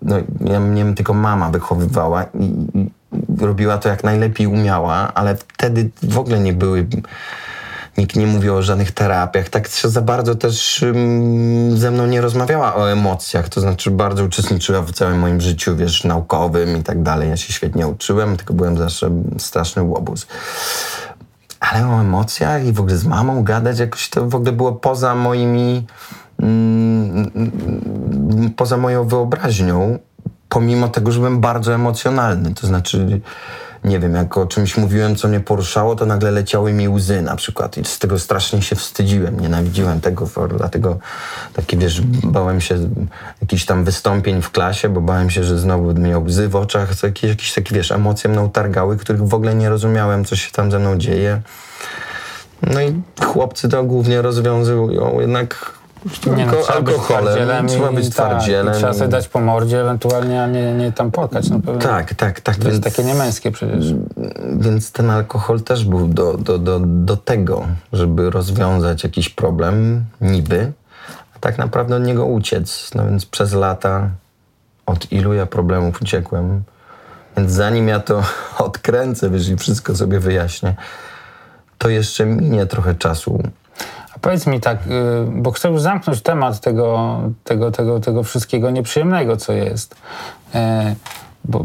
no, 0.02 0.16
ja, 0.44 0.61
mnie 0.61 0.94
tylko 0.94 1.14
mama 1.14 1.50
wychowywała 1.50 2.24
i, 2.24 2.44
i 2.74 2.90
robiła 3.40 3.78
to 3.78 3.88
jak 3.88 4.04
najlepiej 4.04 4.46
umiała, 4.46 5.14
ale 5.14 5.36
wtedy 5.36 5.90
w 6.02 6.18
ogóle 6.18 6.40
nie 6.40 6.52
były 6.52 6.86
nikt 7.98 8.16
nie 8.16 8.26
mówił 8.26 8.56
o 8.56 8.62
żadnych 8.62 8.92
terapiach. 8.92 9.48
Tak 9.48 9.68
się 9.68 9.88
za 9.88 10.00
bardzo 10.00 10.34
też 10.34 10.82
ym, 10.82 11.76
ze 11.76 11.90
mną 11.90 12.06
nie 12.06 12.20
rozmawiała 12.20 12.74
o 12.74 12.92
emocjach, 12.92 13.48
to 13.48 13.60
znaczy 13.60 13.90
bardzo 13.90 14.24
uczestniczyła 14.24 14.82
w 14.82 14.92
całym 14.92 15.18
moim 15.18 15.40
życiu, 15.40 15.76
wiesz, 15.76 16.04
naukowym 16.04 16.76
i 16.76 16.82
tak 16.82 17.02
dalej. 17.02 17.28
Ja 17.28 17.36
się 17.36 17.52
świetnie 17.52 17.86
uczyłem, 17.86 18.36
tylko 18.36 18.54
byłem 18.54 18.78
zawsze 18.78 19.10
straszny 19.38 19.82
łobuz. 19.82 20.26
Ale 21.60 21.88
o 21.88 22.00
emocjach 22.00 22.66
i 22.66 22.72
w 22.72 22.80
ogóle 22.80 22.96
z 22.96 23.04
mamą 23.04 23.44
gadać 23.44 23.78
jakoś 23.78 24.08
to 24.08 24.26
w 24.26 24.34
ogóle 24.34 24.52
było 24.52 24.72
poza 24.72 25.14
moimi, 25.14 25.86
mm, 26.40 27.30
poza 28.56 28.76
moją 28.76 29.08
wyobraźnią, 29.08 29.98
pomimo 30.52 30.88
tego, 30.88 31.12
że 31.12 31.18
byłem 31.18 31.40
bardzo 31.40 31.74
emocjonalny. 31.74 32.54
To 32.54 32.66
znaczy 32.66 33.20
nie 33.84 33.98
wiem, 33.98 34.14
jak 34.14 34.38
o 34.38 34.46
czymś 34.46 34.76
mówiłem, 34.76 35.16
co 35.16 35.28
mnie 35.28 35.40
poruszało, 35.40 35.96
to 35.96 36.06
nagle 36.06 36.30
leciały 36.30 36.72
mi 36.72 36.88
łzy 36.88 37.22
na 37.22 37.36
przykład 37.36 37.78
i 37.78 37.84
z 37.84 37.98
tego 37.98 38.18
strasznie 38.18 38.62
się 38.62 38.76
wstydziłem, 38.76 39.40
nienawidziłem 39.40 40.00
tego, 40.00 40.28
dlatego 40.56 40.98
takie, 41.54 41.76
wiesz, 41.76 42.00
bałem 42.24 42.60
się 42.60 42.78
jakichś 43.40 43.64
tam 43.64 43.84
wystąpień 43.84 44.42
w 44.42 44.50
klasie, 44.50 44.88
bo 44.88 45.00
bałem 45.00 45.30
się, 45.30 45.44
że 45.44 45.58
znowu 45.58 45.94
miał 45.94 46.24
łzy 46.24 46.48
w 46.48 46.56
oczach, 46.56 46.94
co 46.94 47.06
jakieś, 47.06 47.30
jakieś 47.30 47.54
takie, 47.54 47.74
wiesz, 47.74 47.92
emocje 47.92 48.30
mną 48.30 48.50
targały, 48.50 48.96
których 48.96 49.28
w 49.28 49.34
ogóle 49.34 49.54
nie 49.54 49.68
rozumiałem, 49.68 50.24
co 50.24 50.36
się 50.36 50.50
tam 50.50 50.70
ze 50.70 50.78
mną 50.78 50.98
dzieje. 50.98 51.40
No 52.62 52.80
i 52.80 53.02
chłopcy 53.24 53.68
to 53.68 53.84
głównie 53.84 54.22
rozwiązują 54.22 55.20
jednak 55.20 55.81
nie, 56.36 56.46
no, 56.46 56.52
trzeba 56.52 56.78
alkoholem, 56.78 57.66
być 57.66 57.74
trzeba 57.74 57.92
być 57.92 58.04
tak, 58.04 58.14
twardzielem. 58.14 58.74
trzeba 58.74 58.94
sobie 58.94 59.08
dać 59.08 59.28
po 59.28 59.40
mordzie 59.40 59.80
ewentualnie, 59.80 60.42
a 60.42 60.46
nie, 60.46 60.72
nie 60.72 60.92
tam 60.92 61.10
płakać. 61.10 61.50
No. 61.50 61.76
Tak, 61.78 62.14
tak, 62.14 62.40
tak. 62.40 62.56
To 62.56 62.62
więc, 62.62 62.72
jest 62.72 62.84
takie 62.84 63.04
niemęskie 63.08 63.50
przecież. 63.50 63.94
Więc 64.56 64.92
ten 64.92 65.10
alkohol 65.10 65.60
też 65.60 65.84
był 65.84 66.08
do, 66.08 66.36
do, 66.36 66.58
do, 66.58 66.80
do 66.80 67.16
tego, 67.16 67.66
żeby 67.92 68.30
rozwiązać 68.30 69.04
jakiś 69.04 69.28
problem, 69.28 70.04
niby, 70.20 70.72
a 71.36 71.38
tak 71.38 71.58
naprawdę 71.58 71.96
od 71.96 72.02
niego 72.02 72.26
uciec. 72.26 72.90
No 72.94 73.04
więc 73.04 73.26
przez 73.26 73.52
lata 73.52 74.10
od 74.86 75.12
ilu 75.12 75.34
ja 75.34 75.46
problemów 75.46 76.02
uciekłem. 76.02 76.62
Więc 77.36 77.52
zanim 77.52 77.88
ja 77.88 78.00
to 78.00 78.22
odkręcę, 78.58 79.30
wiesz, 79.30 79.48
i 79.48 79.56
wszystko 79.56 79.96
sobie 79.96 80.20
wyjaśnię, 80.20 80.74
to 81.78 81.88
jeszcze 81.88 82.26
minie 82.26 82.66
trochę 82.66 82.94
czasu 82.94 83.42
Powiedz 84.22 84.46
mi 84.46 84.61
tak, 84.61 84.78
y, 84.87 84.90
bo 85.32 85.50
chcę 85.50 85.68
już 85.68 85.80
zamknąć 85.80 86.22
temat 86.22 86.61
tego, 86.61 87.20
tego, 87.44 87.70
tego, 87.70 88.00
tego 88.00 88.22
wszystkiego 88.22 88.70
nieprzyjemnego, 88.70 89.37
co 89.37 89.52
jest. 89.52 89.94
E, 90.54 90.94
bo 91.44 91.64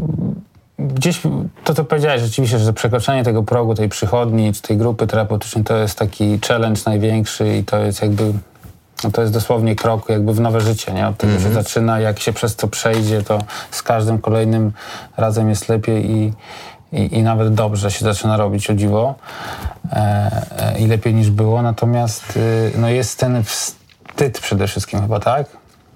gdzieś 0.78 1.20
to, 1.64 1.74
co 1.74 1.84
powiedziałeś 1.84 2.22
rzeczywiście, 2.22 2.58
że 2.58 2.72
przekroczenie 2.72 3.24
tego 3.24 3.42
progu, 3.42 3.74
tej 3.74 3.88
przychodni, 3.88 4.52
czy 4.52 4.62
tej 4.62 4.76
grupy 4.76 5.06
terapeutycznej, 5.06 5.64
to 5.64 5.76
jest 5.76 5.98
taki 5.98 6.38
challenge 6.48 6.80
największy 6.86 7.56
i 7.56 7.64
to 7.64 7.78
jest 7.78 8.02
jakby, 8.02 8.32
no 9.04 9.10
to 9.10 9.20
jest 9.20 9.32
dosłownie 9.32 9.76
krok 9.76 10.08
jakby 10.08 10.32
w 10.34 10.40
nowe 10.40 10.60
życie, 10.60 10.92
nie? 10.92 11.08
Od 11.08 11.16
tego 11.16 11.30
mm 11.30 11.40
-hmm. 11.40 11.44
się 11.44 11.48
mhm. 11.48 11.64
zaczyna, 11.64 12.00
jak 12.00 12.18
się 12.18 12.32
przez 12.32 12.56
to 12.56 12.68
przejdzie, 12.68 13.22
to 13.22 13.38
z 13.70 13.82
każdym 13.82 14.18
kolejnym 14.18 14.72
razem 15.16 15.48
jest 15.48 15.68
lepiej 15.68 16.10
i, 16.10 16.32
i, 16.92 17.16
i 17.16 17.22
nawet 17.22 17.54
dobrze 17.54 17.90
się 17.90 18.04
zaczyna 18.04 18.36
robić 18.36 18.70
o 18.70 18.74
dziwo 18.74 19.14
e, 19.92 19.96
e, 20.58 20.78
i 20.78 20.86
lepiej 20.86 21.14
niż 21.14 21.30
było. 21.30 21.62
Natomiast 21.62 22.36
y, 22.36 22.72
no 22.78 22.88
jest 22.88 23.18
ten 23.18 23.44
wstyd 23.44 24.40
przede 24.40 24.66
wszystkim 24.66 25.00
chyba, 25.00 25.20
tak? 25.20 25.46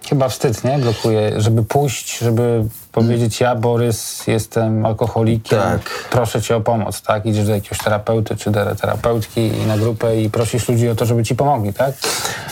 Chyba 0.08 0.28
wstyd, 0.28 0.64
nie? 0.64 0.78
Blokuje, 0.78 1.40
żeby 1.40 1.64
pójść, 1.64 2.18
żeby 2.18 2.64
powiedzieć 2.92 3.40
ja, 3.40 3.54
Borys, 3.54 4.26
jestem 4.26 4.86
alkoholikiem, 4.86 5.58
tak. 5.58 5.80
proszę 6.10 6.42
cię 6.42 6.56
o 6.56 6.60
pomoc, 6.60 7.02
tak? 7.02 7.26
Idziesz 7.26 7.46
do 7.46 7.54
jakiegoś 7.54 7.78
terapeuty 7.78 8.36
czy 8.36 8.52
terapeutki 8.80 9.50
na 9.66 9.78
grupę 9.78 10.20
i 10.20 10.30
prosisz 10.30 10.68
ludzi 10.68 10.88
o 10.88 10.94
to, 10.94 11.06
żeby 11.06 11.24
ci 11.24 11.34
pomogli, 11.36 11.72
tak? 11.72 11.94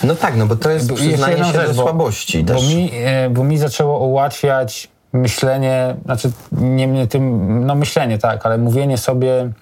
No 0.03 0.15
tak, 0.15 0.37
no 0.37 0.47
bo 0.47 0.57
to 0.57 0.71
jest 0.71 0.93
przyznanie 0.93 1.45
się 1.45 1.59
do 1.59 1.75
słabości 1.75 2.45
bo, 2.45 2.55
też. 2.55 2.63
Bo 2.63 2.69
mi, 2.69 2.91
e, 2.95 3.31
bo 3.31 3.45
mi 3.45 3.59
zaczęło 3.59 3.99
ułatwiać 3.99 4.89
myślenie, 5.13 5.97
znaczy 6.05 6.31
nie 6.53 6.89
mnie 6.89 7.07
tym, 7.07 7.67
no 7.67 7.75
myślenie 7.75 8.19
tak, 8.19 8.47
ale 8.47 8.59
mówienie 8.59 8.99
sobie 8.99 9.53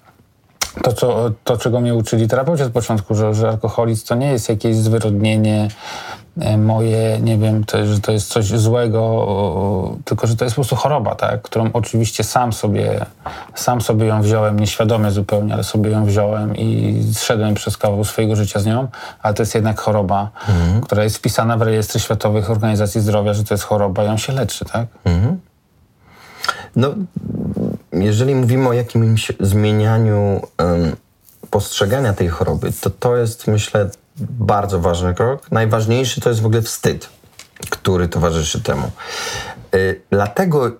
to, 0.83 0.93
co, 0.93 1.31
to 1.43 1.57
czego 1.57 1.81
mnie 1.81 1.95
uczyli 1.95 2.27
terapeuci 2.27 2.63
od 2.63 2.71
początku, 2.71 3.15
że, 3.15 3.33
że 3.33 3.49
alkoholizm 3.49 4.07
to 4.07 4.15
nie 4.15 4.31
jest 4.31 4.49
jakieś 4.49 4.75
zwyrodnienie 4.75 5.67
moje, 6.57 7.19
nie 7.19 7.37
wiem, 7.37 7.63
to, 7.63 7.85
że 7.85 7.99
to 7.99 8.11
jest 8.11 8.27
coś 8.27 8.45
złego, 8.45 9.97
tylko 10.05 10.27
że 10.27 10.35
to 10.35 10.45
jest 10.45 10.55
po 10.55 10.61
prostu 10.61 10.75
choroba, 10.75 11.15
tak, 11.15 11.41
którą 11.41 11.69
oczywiście 11.73 12.23
sam 12.23 12.53
sobie, 12.53 13.05
sam 13.55 13.81
sobie 13.81 14.05
ją 14.05 14.21
wziąłem, 14.21 14.59
nieświadomie 14.59 15.11
zupełnie, 15.11 15.53
ale 15.53 15.63
sobie 15.63 15.91
ją 15.91 16.05
wziąłem 16.05 16.55
i 16.55 17.01
zszedłem 17.13 17.53
przez 17.53 17.77
kawał 17.77 18.03
swojego 18.03 18.35
życia 18.35 18.59
z 18.59 18.65
nią, 18.65 18.87
ale 19.21 19.33
to 19.33 19.41
jest 19.41 19.55
jednak 19.55 19.79
choroba, 19.79 20.29
mhm. 20.49 20.81
która 20.81 21.03
jest 21.03 21.17
wpisana 21.17 21.57
w 21.57 21.61
rejestry 21.61 21.99
światowych 21.99 22.51
organizacji 22.51 23.01
zdrowia, 23.01 23.33
że 23.33 23.43
to 23.43 23.53
jest 23.53 23.63
choroba 23.63 24.03
i 24.03 24.07
ją 24.07 24.17
się 24.17 24.33
leczy, 24.33 24.65
tak? 24.65 24.87
Mhm. 25.05 25.39
No, 26.75 26.93
jeżeli 27.93 28.35
mówimy 28.35 28.69
o 28.69 28.73
jakimś 28.73 29.31
zmienianiu 29.39 30.41
um, 30.59 30.95
postrzegania 31.49 32.13
tej 32.13 32.27
choroby, 32.27 32.71
to 32.81 32.89
to 32.89 33.17
jest, 33.17 33.47
myślę, 33.47 33.89
bardzo 34.29 34.79
ważny 34.79 35.13
krok. 35.13 35.51
Najważniejszy 35.51 36.21
to 36.21 36.29
jest 36.29 36.41
w 36.41 36.45
ogóle 36.45 36.61
wstyd, 36.61 37.09
który 37.69 38.07
towarzyszy 38.07 38.63
temu. 38.63 38.91
Y, 39.75 40.01
dlatego 40.09 40.71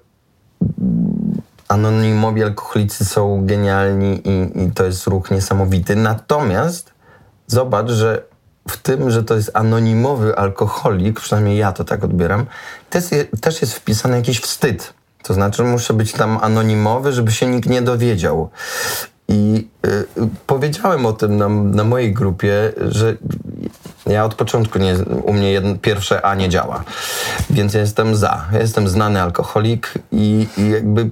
anonimowi 1.68 2.44
alkoholicy 2.44 3.06
są 3.06 3.46
genialni 3.46 4.22
i, 4.28 4.64
i 4.64 4.72
to 4.72 4.86
jest 4.86 5.08
ruch 5.08 5.32
niesamowity. 5.32 5.96
Natomiast 5.96 6.94
zobacz, 7.48 7.90
że 7.90 8.24
w 8.70 8.78
tym, 8.78 9.12
że 9.12 9.24
to 9.24 9.36
jest 9.36 9.52
anonimowy 9.54 10.36
alkoholik, 10.36 11.20
przynajmniej 11.20 11.58
ja 11.58 11.72
to 11.72 11.84
tak 11.84 12.04
odbieram, 12.04 12.46
też, 12.90 13.06
też 13.42 13.62
jest 13.62 13.74
wpisany 13.74 14.16
jakiś 14.16 14.40
wstyd. 14.40 14.94
To 15.24 15.34
znaczy, 15.34 15.64
muszę 15.64 15.94
być 15.94 16.12
tam 16.12 16.40
anonimowy, 16.42 17.14
żeby 17.14 17.32
się 17.32 17.48
nikt 17.48 17.70
nie 17.70 17.82
dowiedział. 17.82 18.50
I 19.30 19.68
y, 19.88 20.06
powiedziałem 20.48 21.06
o 21.06 21.14
tym 21.14 21.38
na, 21.38 21.50
na, 21.50 21.84
mojej 21.84 22.14
grupie, 22.14 22.74
że 22.88 23.18
ja 24.06 24.26
od 24.26 24.36
początku 24.36 24.80
nie, 24.80 24.96
u 25.24 25.34
mnie 25.34 25.52
jedno, 25.52 25.76
pierwsze 25.76 26.26
A 26.26 26.36
nie 26.36 26.50
działa. 26.50 26.84
Więc 27.50 27.74
ja 27.74 27.80
jestem 27.80 28.16
za. 28.16 28.46
Ja 28.52 28.60
jestem 28.60 28.88
znany 28.88 29.22
alkoholik 29.22 29.94
i, 30.12 30.48
i 30.58 30.70
jakby 30.70 31.10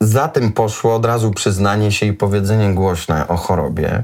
za 0.00 0.28
tym 0.28 0.52
poszło 0.52 0.94
od 0.94 1.04
razu 1.04 1.30
przyznanie 1.30 1.92
się 1.92 2.06
i 2.06 2.12
powiedzenie 2.12 2.74
głośne 2.74 3.28
o 3.28 3.36
chorobie. 3.36 4.02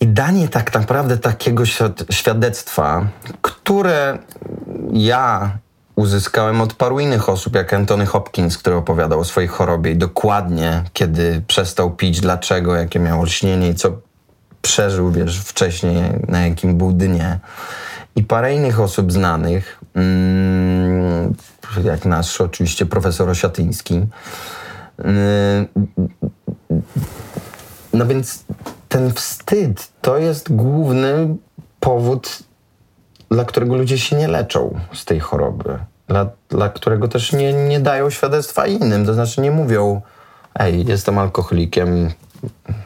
I 0.00 0.06
danie 0.06 0.48
tak 0.48 0.74
naprawdę 0.74 1.18
takiego 1.18 1.62
świadectwa, 2.10 3.06
które 3.42 4.18
ja 4.92 5.58
uzyskałem 5.96 6.60
od 6.60 6.74
paru 6.74 7.00
innych 7.00 7.28
osób, 7.28 7.54
jak 7.54 7.74
Anthony 7.74 8.06
Hopkins, 8.06 8.58
który 8.58 8.76
opowiadał 8.76 9.20
o 9.20 9.24
swojej 9.24 9.48
chorobie 9.48 9.90
i 9.90 9.96
dokładnie 9.96 10.84
kiedy 10.92 11.42
przestał 11.46 11.90
pić, 11.90 12.20
dlaczego, 12.20 12.76
jakie 12.76 13.00
miał 13.00 13.22
lśnienie 13.22 13.68
i 13.68 13.74
co 13.74 13.98
przeżył, 14.62 15.10
wiesz, 15.10 15.40
wcześniej, 15.40 16.02
na 16.28 16.46
jakim 16.46 16.78
był 16.78 16.92
dnie. 16.92 17.38
I 18.16 18.22
parę 18.24 18.54
innych 18.54 18.80
osób 18.80 19.12
znanych, 19.12 19.80
mm, 19.94 21.34
jak 21.84 22.04
nasz 22.04 22.40
oczywiście 22.40 22.86
profesor 22.86 23.30
Osiatyński. 23.30 24.06
Mm, 24.98 25.66
no 27.92 28.06
więc 28.06 28.44
ten 28.88 29.12
wstyd 29.12 29.88
to 30.00 30.18
jest 30.18 30.52
główny 30.52 31.36
powód 31.80 32.42
dla 33.32 33.44
którego 33.44 33.76
ludzie 33.76 33.98
się 33.98 34.16
nie 34.16 34.28
leczą 34.28 34.78
z 34.92 35.04
tej 35.04 35.20
choroby, 35.20 35.78
dla, 36.08 36.26
dla 36.48 36.68
którego 36.68 37.08
też 37.08 37.32
nie, 37.32 37.52
nie 37.52 37.80
dają 37.80 38.10
świadectwa 38.10 38.66
innym, 38.66 39.06
to 39.06 39.14
znaczy 39.14 39.40
nie 39.40 39.50
mówią, 39.50 40.02
ej, 40.54 40.86
jestem 40.86 41.18
alkoholikiem, 41.18 42.10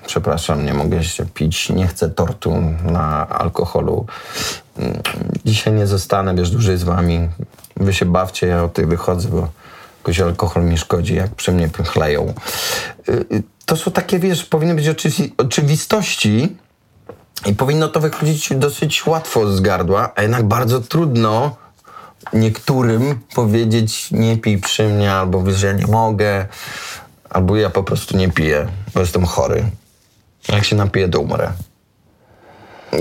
przepraszam, 0.06 0.66
nie 0.66 0.74
mogę 0.74 1.04
się 1.04 1.26
pić, 1.26 1.70
nie 1.70 1.86
chcę 1.86 2.10
tortu 2.10 2.54
na 2.84 3.28
alkoholu, 3.28 4.06
dzisiaj 5.44 5.72
nie 5.72 5.86
zostanę, 5.86 6.34
wiesz, 6.34 6.50
dłużej 6.50 6.78
z 6.78 6.84
wami, 6.84 7.28
wy 7.76 7.94
się 7.94 8.06
bawcie, 8.06 8.46
ja 8.46 8.64
od 8.64 8.72
tej 8.72 8.86
wychodzę, 8.86 9.28
bo 9.28 9.48
jakoś 9.98 10.20
alkohol 10.20 10.64
mi 10.64 10.78
szkodzi, 10.78 11.14
jak 11.14 11.34
przy 11.34 11.52
mnie 11.52 11.68
chleją. 11.68 12.34
Y, 13.08 13.12
y, 13.12 13.42
to 13.66 13.76
są 13.76 13.90
takie, 13.90 14.18
wiesz, 14.18 14.44
powinny 14.44 14.74
być 14.74 14.88
oczywistości, 15.38 16.56
i 17.46 17.54
powinno 17.54 17.88
to 17.88 18.00
wychodzić 18.00 18.48
dosyć 18.54 19.06
łatwo 19.06 19.52
z 19.52 19.60
gardła, 19.60 20.12
a 20.14 20.22
jednak 20.22 20.44
bardzo 20.44 20.80
trudno 20.80 21.56
niektórym 22.32 23.20
powiedzieć 23.34 24.10
nie 24.10 24.36
pij 24.36 24.58
przy 24.58 24.88
mnie, 24.88 25.12
albo 25.12 25.50
że 25.50 25.66
ja 25.66 25.72
nie 25.72 25.86
mogę, 25.86 26.46
albo 27.30 27.56
ja 27.56 27.70
po 27.70 27.82
prostu 27.82 28.16
nie 28.16 28.28
piję, 28.28 28.66
bo 28.94 29.00
jestem 29.00 29.24
chory. 29.24 29.64
Jak 30.48 30.64
się 30.64 30.76
napiję, 30.76 31.08
to 31.08 31.20
umrę. 31.20 31.52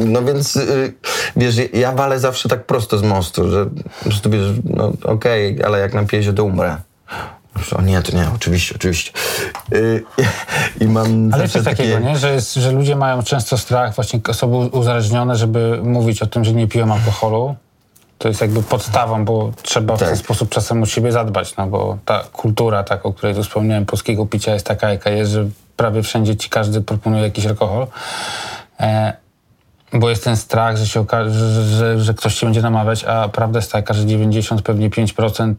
No 0.06 0.24
więc, 0.24 0.56
yy, 0.56 0.94
wiesz, 1.36 1.56
ja 1.74 1.92
walę 1.92 2.20
zawsze 2.20 2.50
tak 2.50 2.66
prosto 2.66 2.98
z 2.98 3.04
mostu, 3.04 3.50
że 3.50 3.66
po 3.66 4.04
prostu 4.04 4.30
wiesz, 4.30 4.48
no 4.64 4.94
okej, 5.04 5.54
okay, 5.54 5.66
ale 5.66 5.80
jak 5.80 5.94
napiję 5.94 6.24
się, 6.24 6.34
to 6.34 6.44
umrę. 6.44 6.78
O 7.78 7.82
nie, 7.82 8.02
to 8.02 8.18
nie, 8.18 8.26
oczywiście, 8.36 8.76
oczywiście. 8.76 9.12
Yy, 9.72 10.04
I 10.82 10.86
mam 10.86 11.30
Ale 11.34 11.42
jest 11.44 11.54
coś 11.54 11.64
takiego, 11.66 12.00
nie? 12.00 12.18
Że, 12.18 12.32
jest, 12.34 12.54
że 12.54 12.72
ludzie 12.72 12.96
mają 12.96 13.24
często 13.24 13.58
strach, 13.58 13.96
właśnie 13.96 14.20
osoby 14.30 14.56
uzależnione, 14.56 15.36
żeby 15.36 15.80
mówić 15.84 16.22
o 16.22 16.26
tym, 16.26 16.46
że 16.46 16.54
nie 16.54 16.68
piją 16.68 16.94
alkoholu. 16.94 17.56
To 18.18 18.28
jest 18.28 18.42
jakby 18.42 18.64
podstawą, 18.64 19.26
bo 19.26 19.52
trzeba 19.62 19.96
w 19.96 20.00
ten 20.00 20.08
Tak. 20.10 20.18
sposób 20.18 20.50
czasem 20.50 20.84
o 20.84 20.86
siebie 20.86 21.12
zadbać, 21.12 21.56
no 21.58 21.68
bo 21.68 21.98
ta 22.06 22.24
kultura, 22.34 22.84
tak, 22.84 23.06
o 23.06 23.14
której 23.14 23.36
tu 23.36 23.44
wspomniałem, 23.44 23.86
polskiego 23.86 24.26
picia 24.26 24.54
jest 24.54 24.66
taka, 24.66 24.90
jaka 24.90 25.10
jest, 25.10 25.32
że 25.32 25.46
prawie 25.78 26.04
wszędzie 26.04 26.36
ci 26.36 26.50
każdy 26.50 26.82
proponuje 26.82 27.24
jakiś 27.24 27.46
alkohol. 27.46 27.88
E, 28.80 29.14
bo 29.94 30.10
jest 30.10 30.24
ten 30.24 30.38
strach, 30.38 30.78
że, 30.78 30.88
się 30.88 31.00
oka- 31.02 31.30
że, 31.30 31.64
że, 31.66 32.00
że 32.00 32.14
ktoś 32.14 32.36
ci 32.36 32.46
będzie 32.46 32.62
namawiać, 32.62 33.04
a 33.04 33.30
prawda 33.30 33.60
jest 33.60 33.72
taka, 33.72 33.94
że 33.94 34.06
90, 34.06 34.62
pewnie 34.62 34.90
5% 34.90 35.56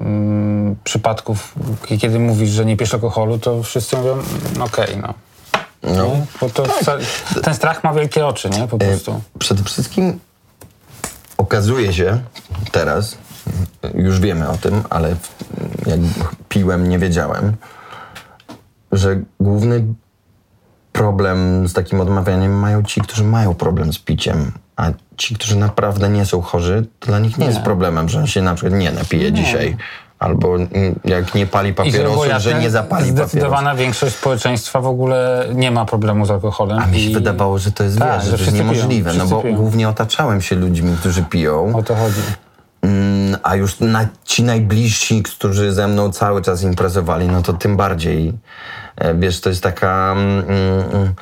mm, 0.00 0.76
przypadków, 0.84 1.54
kiedy 1.98 2.18
mówisz, 2.18 2.50
że 2.50 2.64
nie 2.64 2.76
pijesz 2.76 2.94
alkoholu, 2.94 3.38
to 3.38 3.62
wszyscy 3.62 3.96
mówią, 3.96 4.12
"Mm, 4.12 4.62
okej, 4.62 4.96
no. 4.96 5.14
No. 5.82 6.06
Nie? 6.06 6.26
Bo 6.40 6.50
to, 6.50 6.64
ten 7.42 7.54
strach 7.54 7.84
ma 7.84 7.92
wielkie 7.94 8.26
oczy, 8.26 8.50
nie? 8.50 8.68
Po 8.68 8.78
prostu. 8.78 9.20
Przede 9.38 9.64
wszystkim 9.64 10.20
okazuje 11.38 11.92
się 11.92 12.20
teraz, 12.72 13.18
już 13.94 14.20
wiemy 14.20 14.48
o 14.48 14.56
tym, 14.56 14.82
ale 14.90 15.16
jak 15.86 16.00
piłem, 16.48 16.88
nie 16.88 16.98
wiedziałem, 16.98 17.56
że 18.92 19.20
główny 19.40 19.84
problem 20.92 21.68
z 21.68 21.72
takim 21.72 22.00
odmawianiem 22.00 22.58
mają 22.58 22.82
ci, 22.82 23.00
którzy 23.00 23.24
mają 23.24 23.54
problem 23.54 23.92
z 23.92 23.98
piciem. 23.98 24.52
A 24.76 24.90
ci, 25.16 25.34
którzy 25.34 25.56
naprawdę 25.56 26.08
nie 26.08 26.26
są 26.26 26.42
chorzy, 26.42 26.86
to 27.00 27.06
dla 27.06 27.18
nich 27.18 27.38
nie, 27.38 27.46
jest 27.46 27.60
problemem, 27.60 28.08
że 28.08 28.18
on 28.18 28.26
się 28.26 28.42
na 28.42 28.54
przykład 28.54 28.80
nie 28.80 28.92
napije 28.92 29.32
dzisiaj. 29.32 29.76
Albo 30.18 30.56
jak 31.04 31.34
nie 31.34 31.46
pali 31.46 31.68
że, 31.68 31.74
papierosów, 31.74 32.26
ja 32.28 32.38
że 32.38 32.54
nie 32.60 32.70
zapali 32.70 33.04
papierosów. 33.04 33.30
Zdecydowana 33.30 33.74
większość 33.74 34.16
społeczeństwa 34.16 34.80
w 34.80 34.86
ogóle 34.86 35.46
nie 35.54 35.70
ma 35.70 35.84
problemu 35.84 36.26
z 36.26 36.30
alkoholem. 36.30 36.78
A 36.78 36.86
mi 36.86 37.00
się 37.00 37.10
i 37.10 37.14
wydawało, 37.14 37.58
że 37.58 37.72
to 37.72 37.84
jest, 37.84 37.98
Tak, 37.98 38.20
że 38.22 38.26
że 38.26 38.26
to 38.26 38.30
jest 38.30 38.42
wszyscy 38.42 38.62
piją, 38.62 38.72
niemożliwe, 38.72 39.12
no 39.14 39.26
bo 39.26 39.42
piją. 39.42 39.56
głównie 39.56 39.88
otaczałem 39.88 40.40
się 40.42 40.56
ludźmi, 40.56 40.96
którzy 41.00 41.22
piją. 41.22 41.76
O 41.76 41.82
to 41.82 41.94
chodzi. 41.94 42.20
Mm, 42.82 43.36
A 43.42 43.56
już 43.56 43.80
na, 43.80 44.08
ci 44.24 44.42
najbliżsi, 44.42 45.22
którzy 45.22 45.72
ze 45.72 45.88
mną 45.88 46.12
cały 46.12 46.42
czas 46.42 46.62
imprezowali, 46.62 47.26
no 47.26 47.42
to 47.42 47.52
tym 47.52 47.76
bardziej. 47.76 48.32
E, 48.96 49.14
Wiesz, 49.14 49.40
to 49.40 49.48
jest 49.48 49.62
taka 49.62 50.12
mm, 50.12 50.44
mm, 50.48 51.14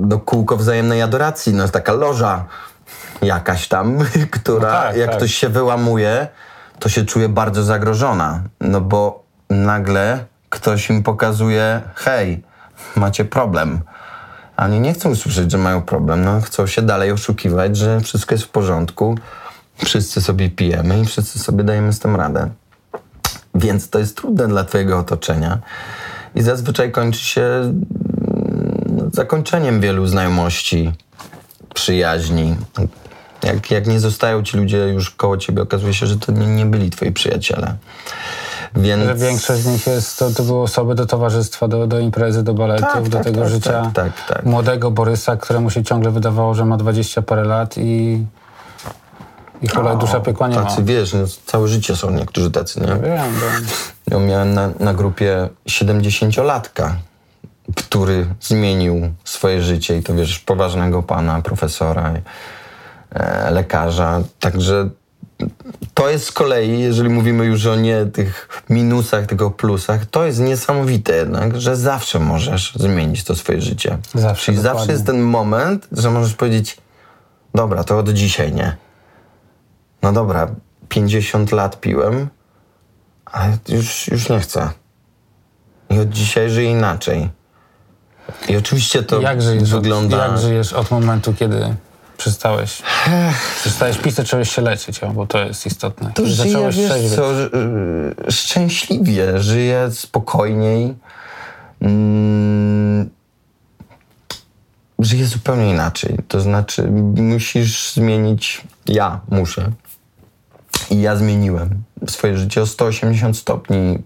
no, 0.00 0.18
kółko 0.18 0.56
wzajemnej 0.56 1.02
adoracji, 1.02 1.54
no 1.54 1.68
taka 1.68 1.92
loża 1.92 2.44
jakaś 3.22 3.68
tam, 3.68 3.98
która 4.40 4.72
No 4.72 4.78
tak, 4.78 4.96
jak 4.96 5.08
tak. 5.08 5.16
ktoś 5.16 5.34
się 5.34 5.48
wyłamuje, 5.48 6.28
to 6.78 6.88
się 6.88 7.04
czuje 7.04 7.28
bardzo 7.28 7.62
zagrożona, 7.62 8.42
no 8.60 8.80
bo 8.80 9.22
nagle 9.50 10.24
ktoś 10.48 10.90
im 10.90 11.02
pokazuje, 11.02 11.80
hej, 11.94 12.42
macie 12.96 13.24
problem. 13.24 13.80
A 14.56 14.64
oni 14.64 14.80
nie 14.80 14.94
chcą 14.94 15.10
usłyszeć, 15.10 15.52
że 15.52 15.58
mają 15.58 15.82
problem, 15.82 16.24
no 16.24 16.40
chcą 16.40 16.66
się 16.66 16.82
dalej 16.82 17.12
oszukiwać, 17.12 17.76
że 17.76 18.00
wszystko 18.00 18.34
jest 18.34 18.44
w 18.44 18.48
porządku, 18.48 19.18
wszyscy 19.84 20.20
sobie 20.20 20.50
pijemy 20.50 21.00
i 21.00 21.04
wszyscy 21.04 21.38
sobie 21.38 21.64
dajemy 21.64 21.92
z 21.92 21.98
tym 21.98 22.16
radę. 22.16 22.50
Więc 23.54 23.90
to 23.90 23.98
jest 23.98 24.16
trudne 24.16 24.48
dla 24.48 24.64
twojego 24.64 24.98
otoczenia 24.98 25.58
i 26.34 26.42
zazwyczaj 26.42 26.92
kończy 26.92 27.20
się 27.20 27.72
zakończeniem 29.12 29.80
wielu 29.80 30.06
znajomości, 30.06 30.92
przyjaźni. 31.74 32.56
Jak, 33.42 33.70
jak 33.70 33.86
nie 33.86 34.00
zostają 34.00 34.42
ci 34.42 34.56
ludzie 34.56 34.78
już 34.78 35.10
koło 35.10 35.36
ciebie, 35.36 35.62
okazuje 35.62 35.94
się, 35.94 36.06
że 36.06 36.18
to 36.18 36.32
nie, 36.32 36.46
nie 36.46 36.66
byli 36.66 36.90
twoi 36.90 37.12
przyjaciele. 37.12 37.76
Więc... 38.76 39.04
Że 39.04 39.14
większość 39.14 39.62
z 39.62 39.66
nich 39.66 39.86
jest, 39.86 40.18
to, 40.18 40.30
to 40.30 40.42
były 40.42 40.62
osoby 40.62 40.94
do 40.94 41.06
towarzystwa, 41.06 41.68
do, 41.68 41.86
do 41.86 41.98
imprezy, 41.98 42.42
do 42.42 42.54
baletów, 42.54 42.88
Tak, 42.92 43.08
do 43.08 43.16
tak, 43.16 43.24
tego 43.24 43.40
tak, 43.40 43.50
życia 43.50 43.82
tak, 43.82 43.92
tak, 43.92 44.26
tak. 44.28 44.44
młodego 44.44 44.90
Borysa, 44.90 45.36
któremu 45.36 45.70
się 45.70 45.84
ciągle 45.84 46.10
wydawało, 46.10 46.54
że 46.54 46.64
ma 46.64 46.76
20 46.76 47.22
parę 47.22 47.44
lat 47.44 47.78
i, 47.78 48.24
i 49.62 49.68
hulaj 49.68 49.98
dusza 49.98 50.20
piekła 50.20 50.48
nie 50.48 50.56
ma. 50.56 50.62
Tacy, 50.62 50.82
wiesz, 50.82 51.12
no, 51.12 51.20
całe 51.46 51.68
życie 51.68 51.96
są 51.96 52.10
niektórzy 52.10 52.50
tacy, 52.50 52.80
nie? 52.80 52.86
Wiem, 52.86 53.00
wiem. 53.02 53.66
Ja 54.10 54.18
miałem 54.18 54.54
na, 54.54 54.70
na 54.80 54.94
grupie 54.94 55.48
70-latka, 55.68 56.92
który 57.76 58.26
zmienił 58.40 59.12
swoje 59.24 59.62
życie 59.62 59.98
i 59.98 60.02
to 60.02 60.14
wiesz, 60.14 60.38
poważnego 60.38 61.02
pana, 61.02 61.42
profesora, 61.42 62.12
e, 63.10 63.50
lekarza. 63.50 64.22
Także 64.40 64.90
to 65.94 66.08
jest 66.08 66.26
z 66.26 66.32
kolei, 66.32 66.80
jeżeli 66.80 67.08
mówimy 67.08 67.44
już 67.44 67.66
o 67.66 67.76
nie 67.76 68.06
tych 68.06 68.62
minusach, 68.70 69.26
tylko 69.26 69.46
o 69.46 69.50
plusach, 69.50 70.06
to 70.06 70.26
jest 70.26 70.40
niesamowite 70.40 71.16
jednak, 71.16 71.60
że 71.60 71.76
zawsze 71.76 72.18
możesz 72.18 72.74
zmienić 72.74 73.24
to 73.24 73.34
swoje 73.34 73.60
życie. 73.60 73.98
Zawsze, 74.14 74.44
Czyli 74.44 74.56
dokładnie. 74.56 74.78
zawsze 74.78 74.92
jest 74.92 75.06
ten 75.06 75.20
moment, 75.20 75.88
że 75.92 76.10
możesz 76.10 76.34
powiedzieć, 76.34 76.76
dobra, 77.54 77.84
to 77.84 77.98
od 77.98 78.08
dzisiaj 78.08 78.52
nie. 78.52 78.76
No 80.02 80.12
dobra, 80.12 80.54
50 80.88 81.52
lat 81.52 81.80
piłem, 81.80 82.28
ale 83.24 83.58
już, 83.68 84.08
już 84.08 84.28
nie 84.28 84.40
chcę. 84.40 84.70
I 85.90 85.98
od 85.98 86.08
dzisiaj 86.08 86.50
żyję 86.50 86.70
inaczej. 86.70 87.28
I 88.48 88.56
oczywiście 88.56 89.02
to 89.02 89.20
Jak 89.20 89.42
żyjesz, 89.42 89.70
wygląda... 89.70 90.24
od, 90.24 90.30
jak 90.30 90.40
żyjesz 90.40 90.72
od 90.72 90.90
momentu, 90.90 91.34
kiedy 91.34 91.74
przestałeś, 92.16 92.82
przestałeś 93.60 93.98
pić, 93.98 94.14
zacząłeś 94.14 94.54
się 94.54 94.62
leczyć, 94.62 95.00
bo 95.14 95.26
to 95.26 95.44
jest 95.44 95.66
istotne. 95.66 96.12
To 96.14 96.26
żyję, 96.26 96.52
zacząłeś 96.52 96.76
wiesz 96.76 97.14
co, 97.16 97.42
y, 97.42 98.32
szczęśliwie, 98.32 99.40
żyję 99.40 99.90
spokojniej. 99.92 100.94
Mm, 101.80 103.10
żyję 104.98 105.26
zupełnie 105.26 105.70
inaczej. 105.70 106.16
To 106.28 106.40
znaczy, 106.40 106.90
musisz 107.16 107.92
zmienić. 107.92 108.62
Ja 108.86 109.20
muszę. 109.28 109.70
I 110.90 111.00
ja 111.00 111.16
zmieniłem 111.16 111.82
swoje 112.08 112.38
życie 112.38 112.62
o 112.62 112.66
180 112.66 113.36
stopni, 113.36 113.98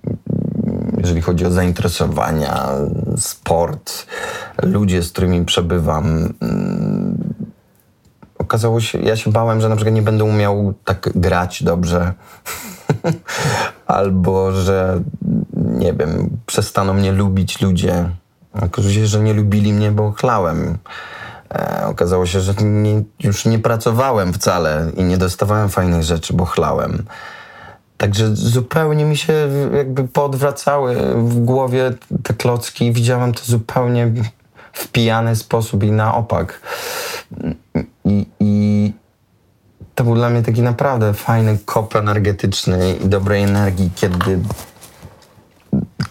jeżeli 1.05 1.23
chodzi 1.23 1.47
o 1.47 1.51
zainteresowania, 1.51 2.69
sport, 3.17 4.07
ludzie, 4.62 5.03
z 5.03 5.12
którymi 5.12 5.45
przebywam. 5.45 6.35
Mm, 6.40 7.35
Okazało 8.38 8.81
się, 8.81 8.99
ja 8.99 9.17
się 9.17 9.33
bałem, 9.33 9.61
że 9.61 9.69
na 9.69 9.77
przykład 9.77 9.95
nie 9.95 10.03
będę 10.03 10.25
umiał 10.25 10.75
tak 10.85 11.11
grać 11.14 11.62
dobrze. 11.62 12.12
Albo 13.87 14.53
że, 14.53 15.01
nie 15.57 15.93
wiem, 15.93 16.31
przestaną 16.47 16.95
mnie 16.95 17.12
lubić 17.12 17.61
ludzie. 17.62 18.09
Okazało 18.62 18.95
się, 18.95 19.07
że 19.07 19.21
nie 19.21 19.35
lubili 19.35 19.73
mnie, 19.73 19.90
bo 19.90 20.12
chlałem. 20.12 20.79
E, 21.55 21.87
okazało 21.87 22.27
się, 22.27 22.40
że 22.40 22.55
nie, 22.55 23.03
już 23.21 23.45
nie 23.45 23.59
pracowałem 23.59 24.33
wcale 24.33 24.90
i 24.97 25.05
nie 25.05 25.19
dostawałem 25.19 25.69
fajnych 25.69 26.03
rzeczy, 26.03 26.35
bo 26.35 26.45
chlałem. 26.45 27.05
Także 28.05 28.37
zupełnie 28.37 29.05
mi 29.05 29.17
się 29.17 29.33
jakby 29.77 30.09
poodwracały 30.09 30.97
w 31.14 31.45
głowie 31.45 31.93
te 32.23 32.35
klocki 32.35 32.87
i 32.87 32.93
widziałem 32.93 33.33
to 33.33 33.40
zupełnie 33.45 34.12
w 34.73 34.88
pijany 34.88 35.37
sposób 35.37 35.83
i 35.83 35.93
na 35.93 36.14
opak. 36.14 36.61
I, 38.05 38.27
I 38.40 38.93
to 39.95 40.05
był 40.05 40.14
dla 40.14 40.31
mnie 40.31 40.43
taki 40.43 40.62
naprawdę 40.62 41.14
fajny 41.14 41.59
kop 41.64 41.97
energetyczny 41.97 42.95
i 43.05 43.09
dobrej 43.09 43.43
energii, 43.43 43.90
kiedy, 43.95 44.38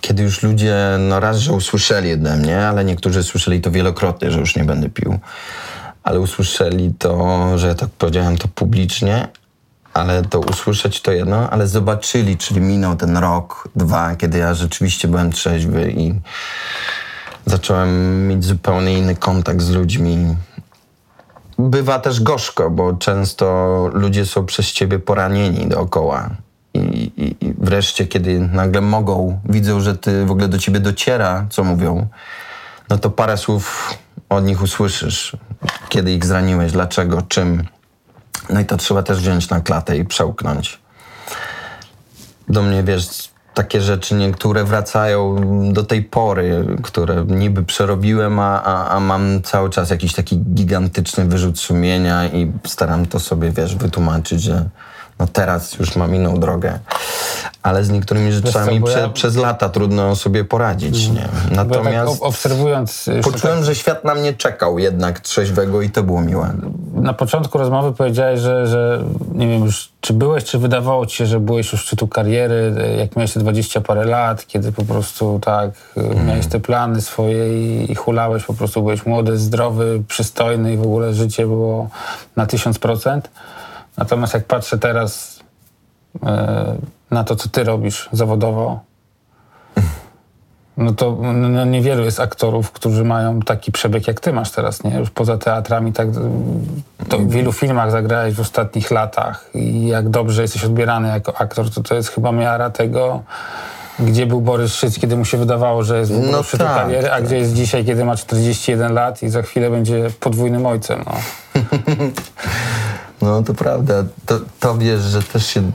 kiedy 0.02 0.24
już 0.24 0.44
ludzie, 0.44 0.76
no 1.00 1.20
raz, 1.20 1.38
że 1.38 1.54
usłyszeli 1.54 2.14
ode 2.14 2.38
mnie, 2.38 2.68
ale 2.68 2.86
niektórzy 2.86 3.24
słyszeli 3.24 3.62
to 3.62 3.72
wielokrotnie, 3.72 4.32
że 4.32 4.40
już 4.40 4.56
nie 4.56 4.64
będę 4.64 4.90
pił. 4.90 5.20
Ale 6.04 6.20
usłyszeli 6.20 6.94
to, 7.00 7.58
że 7.58 7.68
ja 7.68 7.76
tak 7.76 7.90
powiedziałem 7.90 8.38
to 8.38 8.48
publicznie, 8.48 9.28
ale 9.94 10.24
to 10.24 10.40
usłyszeć 10.40 11.02
to 11.02 11.12
jedno, 11.12 11.50
ale 11.50 11.68
zobaczyli, 11.68 12.38
czyli 12.38 12.62
minął 12.62 12.96
ten 12.96 13.18
rok, 13.18 13.68
dwa, 13.76 14.16
kiedy 14.16 14.38
ja 14.38 14.54
rzeczywiście 14.54 15.08
byłem 15.08 15.32
trzeźwy 15.32 15.92
i 15.92 16.14
zacząłem 17.46 18.28
mieć 18.28 18.46
zupełnie 18.46 18.98
inny 18.98 19.16
kontakt 19.16 19.62
z 19.62 19.70
ludźmi. 19.70 20.36
Bywa 21.60 22.00
też 22.00 22.22
gorzko, 22.22 22.70
bo 22.70 22.94
często 22.94 23.90
ludzie 23.94 24.26
są 24.26 24.46
przez 24.46 24.72
ciebie 24.72 25.00
poranieni 25.00 25.68
dookoła. 25.68 26.30
I, 26.74 26.80
i, 26.80 27.46
I 27.46 27.54
wreszcie, 27.58 28.08
kiedy 28.08 28.40
nagle 28.40 28.82
mogą, 28.82 29.40
widzą, 29.46 29.80
że 29.80 29.98
ty 29.98 30.26
w 30.26 30.32
ogóle 30.32 30.48
do 30.48 30.58
ciebie 30.58 30.80
dociera, 30.80 31.46
co 31.50 31.64
mówią, 31.64 32.08
no 32.90 32.98
to 32.98 33.10
parę 33.10 33.38
słów 33.38 33.94
od 34.30 34.46
nich 34.46 34.62
usłyszysz, 34.62 35.38
kiedy 35.90 36.12
ich 36.12 36.26
zraniłeś, 36.26 36.72
dlaczego, 36.72 37.22
czym. 37.22 37.64
No 38.50 38.60
i 38.60 38.66
to 38.66 38.78
trzeba 38.78 39.04
też 39.04 39.20
wziąć 39.20 39.50
na 39.50 39.62
klatę 39.62 39.98
i 39.98 40.06
przełknąć. 40.06 40.80
Do 42.50 42.62
mnie, 42.62 42.84
wiesz, 42.84 43.30
takie 43.54 43.82
rzeczy 43.82 44.16
niektóre 44.16 44.64
wracają 44.64 45.36
do 45.74 45.84
tej 45.84 46.04
pory, 46.04 46.66
które 46.84 47.26
niby 47.28 47.64
przerobiłem, 47.64 48.40
a, 48.40 48.64
a, 48.64 48.90
a 48.90 49.00
mam 49.00 49.42
cały 49.42 49.70
czas 49.70 49.90
jakiś 49.90 50.14
taki 50.14 50.38
gigantyczny 50.38 51.26
wyrzut 51.26 51.60
sumienia 51.60 52.28
i 52.28 52.52
staram 52.68 53.06
to 53.06 53.20
sobie, 53.20 53.52
wiesz, 53.52 53.76
wytłumaczyć, 53.76 54.42
że 54.42 54.70
No 55.24 55.28
teraz 55.34 55.74
już 55.80 55.96
mam 55.96 56.16
inną 56.16 56.40
drogę. 56.40 56.80
Ale 57.62 57.84
z 57.84 57.90
niektórymi 57.90 58.32
rzeczami 58.32 58.80
bo 58.80 58.90
ja- 58.90 58.96
prze, 58.96 59.10
przez 59.10 59.36
lata 59.36 59.70
trudno 59.70 60.16
sobie 60.16 60.46
poradzić, 60.46 61.08
nie? 61.08 61.14
Bo 61.14 61.20
ja 61.22 61.48
tak 61.48 61.56
Natomiast 61.56 62.12
ob- 62.12 62.22
obserwując, 62.22 63.10
poczułem, 63.24 63.64
że 63.64 63.76
świat 63.76 64.04
na 64.04 64.16
mnie 64.16 64.34
czekał 64.34 64.80
jednak 64.80 65.20
trzeźwego 65.20 65.82
i 65.82 65.90
to 65.90 66.04
było 66.04 66.22
miłe. 66.22 66.54
na 66.94 67.14
początku 67.14 67.58
rozmowy 67.58 67.94
powiedziałeś, 67.94 68.40
że, 68.40 68.68
że 68.68 69.04
nie 69.34 69.48
wiem 69.48 69.66
już, 69.66 69.90
czy 70.02 70.14
byłeś, 70.14 70.44
czy 70.44 70.58
wydawało 70.60 71.06
ci 71.06 71.18
się, 71.18 71.26
że 71.26 71.40
byłeś 71.40 71.74
u 71.74 71.78
szczytu 71.78 72.08
kariery, 72.08 72.74
jak 72.98 73.16
miałeś 73.16 73.34
te 73.34 73.40
20 73.40 73.82
parę 73.82 74.06
lat, 74.06 74.48
kiedy 74.48 74.72
po 74.72 74.86
prostu 74.86 75.40
tak, 75.44 75.70
y, 75.98 76.26
miałeś 76.28 76.48
te 76.48 76.60
plany 76.60 77.02
swoje 77.02 77.64
i, 77.64 77.92
i 77.92 77.96
hulałeś, 77.96 78.44
po 78.44 78.54
prostu 78.54 78.82
byłeś 78.82 79.06
młody, 79.06 79.38
zdrowy, 79.38 80.04
przystojny 80.08 80.74
i 80.74 80.78
w 80.78 80.82
ogóle 80.82 81.14
życie 81.14 81.46
było 81.48 81.90
na 82.36 82.46
1000%. 82.46 83.22
Natomiast 83.98 84.34
jak 84.34 84.46
patrzę 84.46 84.78
teraz 84.78 85.40
y, 86.16 86.20
na 87.12 87.24
to, 87.24 87.36
co 87.36 87.50
ty 87.50 87.64
robisz 87.64 88.10
zawodowo, 88.12 88.80
no 90.78 90.94
to 90.94 91.18
no, 91.22 91.50
no 91.50 91.66
niewielu 91.66 92.04
jest 92.04 92.20
aktorów, 92.20 92.72
którzy 92.72 93.04
mają 93.04 93.40
taki 93.40 93.72
przebieg 93.72 94.08
jak 94.08 94.20
ty 94.20 94.34
masz 94.34 94.52
teraz, 94.52 94.84
nie? 94.84 94.98
Już 95.00 95.10
poza 95.10 95.38
teatrami, 95.38 95.94
tak 95.94 96.08
to 97.10 97.20
w 97.20 97.30
wielu 97.30 97.52
filmach 97.52 97.92
zagrałeś 97.92 98.34
w 98.34 98.40
ostatnich 98.40 98.92
latach 98.92 99.50
i 99.54 99.88
jak 99.88 100.10
dobrze 100.10 100.42
jesteś 100.42 100.64
odbierany 100.64 101.08
jako 101.08 101.38
aktor, 101.38 101.70
to 101.70 101.84
to 101.84 101.96
jest 101.96 102.10
chyba 102.10 102.32
miara 102.32 102.70
tego, 102.70 103.24
gdzie 104.00 104.26
był 104.26 104.42
Borys 104.42 104.74
Szyc, 104.74 105.00
kiedy 105.00 105.18
mu 105.18 105.26
się 105.26 105.38
wydawało, 105.38 105.84
że 105.84 106.00
jest 106.00 106.14
w 106.14 106.32
No 106.32 106.44
tak, 106.44 106.60
kariery, 106.60 107.12
a 107.12 107.22
gdzie 107.22 107.38
jest 107.38 107.54
dzisiaj, 107.54 107.86
kiedy 107.86 108.06
ma 108.06 108.16
41 108.16 108.94
lat 108.94 109.24
i 109.24 109.30
za 109.30 109.42
chwilę 109.42 109.70
będzie 109.70 110.10
podwójnym 110.20 110.66
ojcem, 110.66 111.04
no. 111.06 111.14
No 113.24 113.44
to 113.44 113.54
prawda. 113.54 114.04
To, 114.26 114.40
to 114.60 114.78
wiesz, 114.78 115.02
że 115.02 115.24
też 115.24 115.46
się 115.48 115.72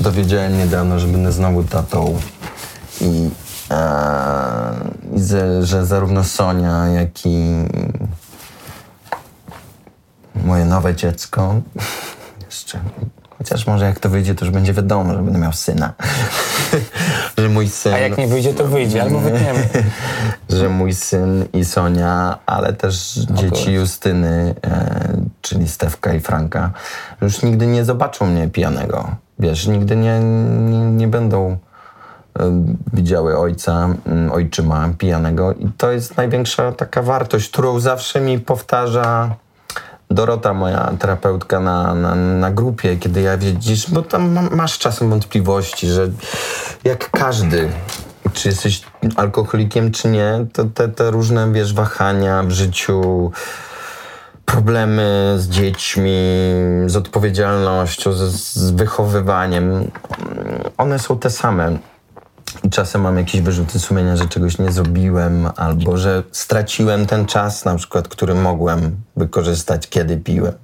dowiedziałem 0.00 0.58
niedawno, 0.58 0.98
że 0.98 1.06
będę 1.06 1.32
znowu 1.32 1.64
tatą. 1.64 2.18
I, 3.00 3.30
że, 5.16 5.66
że 5.66 5.86
zarówno 5.86 6.24
Sonia, 6.24 6.86
jak 6.86 7.26
i 7.26 7.64
moje 10.44 10.64
nowe 10.64 10.94
dziecko 10.94 11.54
jeszcze. 12.46 12.80
Chociaż 13.40 13.66
może 13.66 13.84
jak 13.84 14.00
to 14.00 14.08
wyjdzie, 14.08 14.34
to 14.34 14.44
już 14.44 14.54
będzie 14.54 14.72
wiadomo, 14.72 15.14
że 15.14 15.22
będę 15.22 15.38
miał 15.38 15.52
syna. 15.52 15.92
że 17.38 17.48
mój 17.48 17.68
syn. 17.68 17.94
A 17.94 17.98
jak 17.98 18.18
nie 18.18 18.26
wyjdzie, 18.26 18.54
to 18.54 18.64
wyjdzie, 18.68 19.02
albo 19.02 19.18
wytniemy. 19.18 19.68
że 20.58 20.68
mój 20.68 20.94
syn 20.94 21.44
i 21.52 21.64
Sonia, 21.64 22.38
ale 22.46 22.72
też 22.72 23.14
dzieci. 23.14 23.72
Justyny, 23.72 24.54
e, 24.64 25.16
czyli 25.40 25.68
Stefka 25.68 26.14
i 26.14 26.20
Franka, 26.20 26.70
już 27.22 27.42
nigdy 27.42 27.66
nie 27.66 27.84
zobaczą 27.84 28.26
mnie 28.26 28.48
pijanego. 28.48 29.16
Wiesz, 29.38 29.66
nigdy 29.66 29.96
nie, 29.96 30.20
nie, 30.20 30.84
nie 30.90 31.08
będą 31.08 31.56
e, 32.38 32.64
widziały 32.92 33.38
ojca, 33.38 33.88
mm, 34.06 34.32
ojczyma 34.32 34.88
pijanego 34.98 35.52
i 35.52 35.68
to 35.76 35.92
jest 35.92 36.16
największa 36.16 36.72
taka 36.72 37.02
wartość, 37.02 37.50
którą 37.50 37.80
zawsze 37.80 38.20
mi 38.20 38.38
powtarza 38.38 39.34
Dorota, 40.10 40.54
moja 40.54 40.92
terapeutka 40.98 41.60
na, 41.60 41.94
na, 41.94 42.14
na 42.14 42.50
grupie, 42.50 42.96
kiedy 42.96 43.20
ja 43.20 43.38
widzisz, 43.38 43.90
bo 43.90 44.02
tam 44.02 44.32
ma, 44.32 44.42
masz 44.42 44.78
czasem 44.78 45.10
wątpliwości, 45.10 45.86
że 45.86 46.08
jak 46.84 47.10
każdy, 47.10 47.68
czy 48.32 48.48
jesteś 48.48 48.82
alkoholikiem, 49.16 49.90
czy 49.90 50.08
nie, 50.08 50.46
to 50.52 50.64
te, 50.64 50.88
te 50.88 51.10
różne, 51.10 51.52
wiesz, 51.52 51.74
wahania 51.74 52.42
w 52.42 52.50
życiu, 52.50 53.30
problemy 54.44 55.34
z 55.38 55.48
dziećmi, 55.48 56.20
z 56.86 56.96
odpowiedzialnością, 56.96 58.12
z, 58.12 58.32
z 58.54 58.70
wychowywaniem, 58.70 59.90
one 60.78 60.98
są 60.98 61.18
te 61.18 61.30
same. 61.30 61.78
I 62.64 62.70
czasem 62.70 63.00
mam 63.00 63.16
jakieś 63.16 63.40
wyrzuty 63.40 63.78
sumienia, 63.78 64.16
że 64.16 64.28
czegoś 64.28 64.58
nie 64.58 64.72
zrobiłem, 64.72 65.48
albo 65.56 65.96
że 65.96 66.22
straciłem 66.32 67.06
ten 67.06 67.26
czas, 67.26 67.64
na 67.64 67.76
przykład, 67.76 68.08
który 68.08 68.34
mogłem 68.34 68.96
wykorzystać, 69.16 69.88
kiedy 69.88 70.16
piłem. 70.16 70.54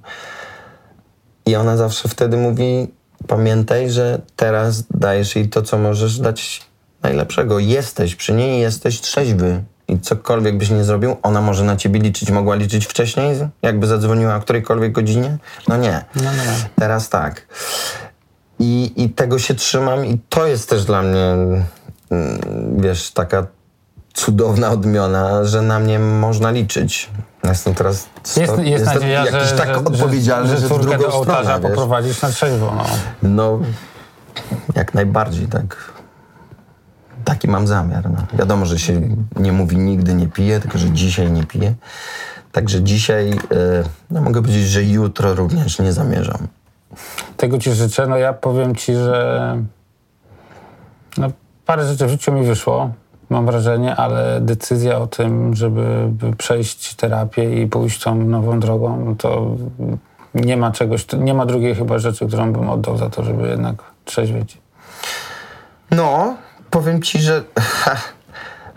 I 1.47 1.57
ona 1.57 1.77
zawsze 1.77 2.09
wtedy 2.09 2.37
mówi: 2.37 2.89
Pamiętaj, 3.27 3.91
że 3.91 4.21
teraz 4.37 4.85
dajesz 4.91 5.37
jej 5.37 5.49
to, 5.49 5.63
co 5.63 5.79
możesz 5.79 6.19
dać 6.19 6.67
najlepszego. 7.03 7.59
Jesteś 7.59 8.17
przy 8.17 8.33
niej, 8.33 8.61
jesteś 8.61 9.01
trzeźwy. 9.01 9.63
I 9.89 10.01
cokolwiek 10.01 10.59
byś 10.59 10.71
nie 10.71 10.85
zrobił, 10.85 11.17
ona 11.23 11.41
może 11.41 11.65
na 11.65 11.77
ciebie 11.77 12.01
liczyć. 12.01 12.31
Mogła 12.31 12.55
liczyć 12.55 12.87
wcześniej, 12.87 13.37
jakby 13.63 13.87
zadzwoniła 13.87 14.37
o 14.37 14.41
którejkolwiek 14.41 14.93
godzinie? 14.93 15.39
No 15.69 15.77
nie. 15.77 16.05
No 16.17 16.33
nie. 16.33 16.69
Teraz 16.77 17.09
tak. 17.09 17.47
I, 18.59 18.93
I 18.97 19.11
tego 19.11 19.39
się 19.39 19.55
trzymam, 19.55 20.07
i 20.07 20.19
to 20.29 20.47
jest 20.47 20.69
też 20.71 20.85
dla 20.85 21.03
mnie, 21.03 21.37
mm, 22.11 22.41
wiesz, 22.79 23.11
taka 23.11 23.47
cudowna 24.15 24.71
odmiana, 24.71 25.45
że 25.45 25.63
na 25.63 25.79
mnie 25.79 25.99
można 25.99 26.51
liczyć. 26.51 27.11
Jestem 27.45 27.75
teraz 27.75 28.09
Jest, 28.25 28.39
jest 28.39 28.59
jestem 28.59 28.95
nadzieja, 28.95 29.25
jakiś 29.25 29.49
że, 29.49 29.57
tak 29.57 29.69
że, 29.69 29.77
odpowiedzialny, 29.77 30.49
że, 30.49 30.59
że 30.59 30.67
w 30.67 30.69
córkę 30.69 30.99
drugą 30.99 31.13
do 31.13 31.23
stronę, 31.23 31.61
poprowadzisz 31.61 32.23
na 32.23 32.29
trzeźwo, 32.29 32.75
no. 32.77 32.85
No, 33.23 33.61
jak 34.75 34.95
najbardziej, 34.95 35.47
tak. 35.47 35.93
Taki 37.25 37.49
mam 37.49 37.67
zamiar. 37.67 38.11
No. 38.11 38.39
Wiadomo, 38.39 38.67
że 38.67 38.79
się 38.79 39.01
nie 39.37 39.53
mówi 39.53 39.77
nigdy 39.77 40.15
nie 40.15 40.29
piję, 40.29 40.61
tylko 40.61 40.79
że 40.79 40.91
dzisiaj 40.91 41.31
nie 41.31 41.45
piję. 41.45 41.75
Także 42.53 42.83
dzisiaj, 42.83 43.31
e, 43.31 43.37
no 44.11 44.21
mogę 44.21 44.43
powiedzieć, 44.43 44.69
że 44.69 44.85
jutro 44.85 45.35
również 45.35 45.79
nie 45.79 45.93
zamierzam. 45.93 46.49
Tego 47.37 47.59
ci 47.59 47.73
życzę. 47.73 48.07
No 48.07 48.17
ja 48.17 48.33
powiem 48.33 48.75
ci, 48.75 48.95
że 48.95 49.57
no, 51.19 51.31
parę 51.67 51.87
rzeczy 51.87 52.07
w 52.07 52.11
życiu 52.11 52.33
mi 52.33 52.47
wyszło, 52.47 52.91
mam 53.31 53.47
wrażenie, 53.47 53.97
ale 53.97 54.41
decyzja 54.41 54.99
o 54.99 55.07
tym, 55.07 55.55
żeby 55.55 56.09
by 56.11 56.37
przejść 56.37 56.95
terapię 56.95 57.63
i 57.63 57.67
pójść 57.67 58.03
tą 58.03 58.15
nową 58.15 58.61
drogą, 58.61 59.05
no 59.05 59.15
to 59.15 59.57
nie 60.35 60.57
ma 60.57 60.71
czegoś, 60.71 61.07
nie 61.19 61.35
ma 61.35 61.47
drugiej 61.47 61.75
chyba 61.75 61.99
rzeczy, 61.99 62.27
którą 62.27 62.53
bym 62.53 62.71
oddał 62.71 62.97
za 62.97 63.11
to, 63.11 63.25
żeby 63.25 63.49
jednak 63.49 63.83
trzeźwieć. 64.05 64.59
No, 65.91 66.37
powiem 66.71 67.03
ci, 67.03 67.19
że. 67.19 67.43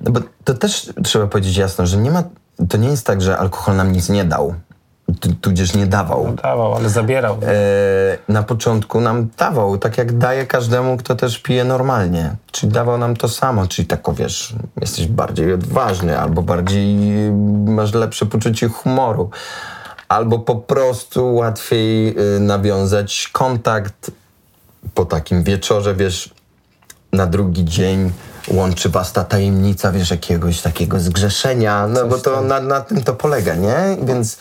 No 0.01 0.11
bo 0.11 0.19
to 0.43 0.53
też 0.53 0.93
trzeba 1.03 1.27
powiedzieć 1.27 1.57
jasno, 1.57 1.85
że 1.85 1.97
nie 1.97 2.11
ma. 2.11 2.23
To 2.69 2.77
nie 2.77 2.89
jest 2.89 3.05
tak, 3.05 3.21
że 3.21 3.37
alkohol 3.37 3.75
nam 3.75 3.91
nic 3.91 4.09
nie 4.09 4.25
dał. 4.25 4.53
Tu- 5.19 5.33
Tudzież 5.35 5.73
nie 5.75 5.87
dawał. 5.87 6.35
Dawał, 6.43 6.75
ale 6.75 6.89
zabierał. 6.89 7.33
E, 7.33 8.17
na 8.27 8.43
początku 8.43 9.01
nam 9.01 9.27
dawał, 9.37 9.77
tak 9.77 9.97
jak 9.97 10.17
daje 10.17 10.45
każdemu, 10.45 10.97
kto 10.97 11.15
też 11.15 11.39
pije 11.39 11.63
normalnie. 11.63 12.35
Czyli 12.51 12.71
dawał 12.71 12.97
nam 12.97 13.15
to 13.15 13.29
samo, 13.29 13.67
czyli 13.67 13.87
tako 13.87 14.13
wiesz, 14.13 14.53
jesteś 14.81 15.07
bardziej 15.07 15.53
odważny, 15.53 16.19
albo 16.19 16.41
bardziej 16.41 17.17
y, 17.27 17.31
masz 17.71 17.93
lepsze 17.93 18.25
poczucie 18.25 18.67
humoru, 18.69 19.29
albo 20.07 20.39
po 20.39 20.55
prostu 20.55 21.35
łatwiej 21.35 22.15
y, 22.35 22.39
nawiązać 22.39 23.29
kontakt 23.33 24.11
po 24.93 25.05
takim 25.05 25.43
wieczorze, 25.43 25.95
wiesz, 25.95 26.33
na 27.13 27.25
drugi 27.25 27.65
dzień 27.65 28.11
łączy 28.47 28.89
was 28.89 29.13
ta 29.13 29.23
tajemnica, 29.23 29.91
wiesz, 29.91 30.11
jakiegoś 30.11 30.61
takiego 30.61 30.99
zgrzeszenia, 30.99 31.87
no 31.87 32.05
bo 32.05 32.17
to 32.17 32.41
na, 32.41 32.59
na 32.59 32.81
tym 32.81 33.03
to 33.03 33.13
polega, 33.13 33.55
nie? 33.55 33.97
Więc 34.03 34.37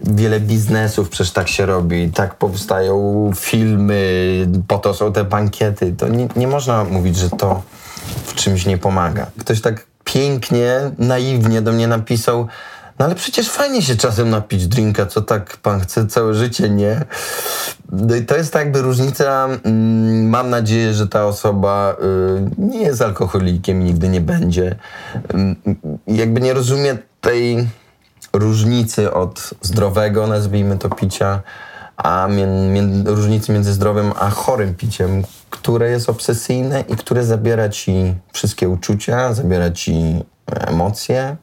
wiele 0.00 0.40
biznesów 0.40 1.08
przecież 1.08 1.32
tak 1.32 1.48
się 1.48 1.66
robi, 1.66 2.10
tak 2.10 2.34
powstają 2.34 3.30
filmy, 3.36 4.46
po 4.68 4.78
to 4.78 4.94
są 4.94 5.12
te 5.12 5.24
bankiety. 5.24 5.94
To 5.98 6.08
nie, 6.08 6.28
nie 6.36 6.48
można 6.48 6.84
mówić, 6.84 7.16
że 7.16 7.30
to 7.30 7.62
w 8.24 8.34
czymś 8.34 8.66
nie 8.66 8.78
pomaga. 8.78 9.26
Ktoś 9.38 9.60
tak 9.60 9.86
pięknie, 10.04 10.90
naiwnie 10.98 11.62
do 11.62 11.72
mnie 11.72 11.86
napisał, 11.86 12.46
no 12.98 13.04
ale 13.04 13.14
przecież 13.14 13.48
fajnie 13.50 13.82
się 13.82 13.96
czasem 13.96 14.30
napić 14.30 14.66
drinka, 14.66 15.06
co 15.06 15.20
tak 15.22 15.56
pan 15.56 15.80
chce 15.80 16.06
całe 16.06 16.34
życie, 16.34 16.70
nie? 16.70 17.04
No 17.92 18.14
i 18.14 18.24
to 18.26 18.36
jest 18.36 18.52
tak 18.52 18.62
jakby 18.62 18.82
różnica. 18.82 19.48
mm, 19.64 20.28
Mam 20.28 20.50
nadzieję, 20.50 20.94
że 20.94 21.08
ta 21.08 21.26
osoba 21.26 21.96
y, 22.02 22.50
nie 22.58 22.82
jest 22.82 23.02
alkoholikiem, 23.02 23.84
nigdy 23.84 24.08
nie 24.08 24.20
będzie. 24.20 24.76
Ym, 25.34 25.56
Jakby 26.06 26.40
nie 26.40 26.54
rozumie 26.54 26.98
tej 27.20 27.68
różnicy 28.32 29.12
od 29.12 29.50
zdrowego, 29.62 30.26
nazwijmy 30.26 30.78
to 30.78 30.88
picia, 30.88 31.40
a 31.96 32.28
różnicy 33.04 33.52
między 33.52 33.72
zdrowym 33.72 34.12
a 34.20 34.30
chorym 34.30 34.74
piciem, 34.74 35.22
które 35.50 35.90
jest 35.90 36.08
obsesyjne 36.10 36.80
i 36.88 36.96
które 36.96 37.24
zabiera 37.24 37.68
ci 37.68 38.14
wszystkie 38.32 38.68
uczucia, 38.68 39.34
zabiera 39.34 39.70
ci 39.70 40.24
emocje, 40.46 41.36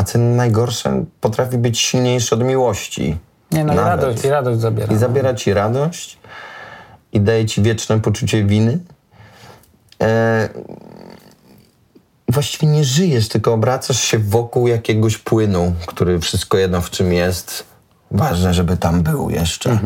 a 0.00 0.04
co 0.04 0.18
najgorsze, 0.18 1.04
potrafi 1.20 1.58
być 1.58 1.78
silniejsze 1.78 2.36
od 2.36 2.44
miłości. 2.44 3.18
Nie, 3.52 3.64
no 3.64 3.74
i 3.74 3.76
radość, 3.76 4.24
i 4.24 4.28
radość 4.28 4.60
zabiera. 4.60 4.94
I 4.94 4.98
zabiera 4.98 5.34
ci 5.34 5.54
radość 5.54 6.18
i 7.12 7.20
daje 7.20 7.46
ci 7.46 7.62
wieczne 7.62 8.00
poczucie 8.00 8.44
winy. 8.44 8.78
E, 10.02 10.48
właściwie 12.28 12.68
nie 12.68 12.84
żyjesz, 12.84 13.28
tylko 13.28 13.52
obracasz 13.52 14.00
się 14.00 14.18
wokół 14.18 14.68
jakiegoś 14.68 15.18
płynu, 15.18 15.74
który 15.86 16.20
wszystko 16.20 16.58
jedno 16.58 16.80
w 16.80 16.90
czym 16.90 17.12
jest. 17.12 17.64
Ważne, 18.10 18.54
żeby 18.54 18.76
tam 18.76 19.02
był 19.02 19.30
jeszcze. 19.30 19.78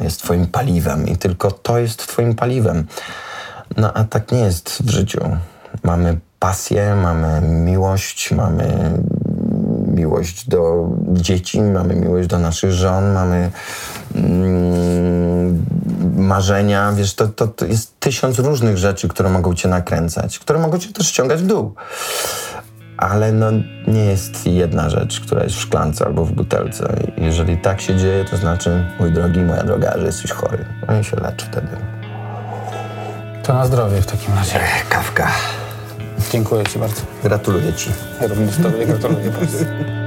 jest 0.00 0.22
twoim 0.22 0.46
paliwem 0.46 1.08
i 1.08 1.16
tylko 1.16 1.50
to 1.50 1.78
jest 1.78 2.06
twoim 2.06 2.34
paliwem. 2.34 2.86
No 3.76 3.92
a 3.92 4.04
tak 4.04 4.32
nie 4.32 4.40
jest 4.40 4.82
w 4.82 4.90
życiu. 4.90 5.36
Mamy 5.82 6.18
pasję, 6.38 6.94
mamy 6.94 7.40
miłość, 7.40 8.30
mamy 8.30 8.92
miłość 9.92 10.48
do 10.48 10.88
dzieci, 11.08 11.62
mamy 11.62 11.94
miłość 11.94 12.28
do 12.28 12.38
naszych 12.38 12.72
żon, 12.72 13.12
mamy 13.12 13.50
mm, 14.14 15.66
marzenia. 16.16 16.92
Wiesz, 16.92 17.14
to, 17.14 17.28
to, 17.28 17.48
to 17.48 17.66
jest 17.66 18.00
tysiąc 18.00 18.38
różnych 18.38 18.78
rzeczy, 18.78 19.08
które 19.08 19.30
mogą 19.30 19.54
cię 19.54 19.68
nakręcać, 19.68 20.38
które 20.38 20.58
mogą 20.58 20.78
cię 20.78 20.92
też 20.92 21.08
ściągać 21.08 21.42
w 21.42 21.46
dół. 21.46 21.74
Ale 22.96 23.32
no, 23.32 23.46
nie 23.86 24.04
jest 24.04 24.46
jedna 24.46 24.90
rzecz, 24.90 25.20
która 25.20 25.44
jest 25.44 25.56
w 25.56 25.60
szklance 25.60 26.04
albo 26.06 26.24
w 26.24 26.32
butelce. 26.32 26.96
Jeżeli 27.16 27.56
tak 27.56 27.80
się 27.80 27.96
dzieje, 27.96 28.24
to 28.24 28.36
znaczy, 28.36 28.84
mój 29.00 29.12
drogi, 29.12 29.40
moja 29.40 29.64
droga, 29.64 29.94
że 29.98 30.06
jesteś 30.06 30.30
chory. 30.30 30.64
No 30.88 31.00
i 31.00 31.04
się 31.04 31.16
lecz 31.16 31.44
wtedy. 31.44 31.76
To 33.42 33.54
na 33.54 33.66
zdrowie 33.66 34.02
w 34.02 34.06
takim 34.06 34.34
razie. 34.34 34.60
Kawka. 34.88 35.28
Dziękuję 36.30 36.64
Ci 36.64 36.78
bardzo. 36.78 37.02
Gratuluję 37.22 37.72
ci. 37.72 37.90
Również 38.20 38.56
Tobie 38.56 38.86
gratuluję 38.86 39.30
bardzo. 39.30 39.64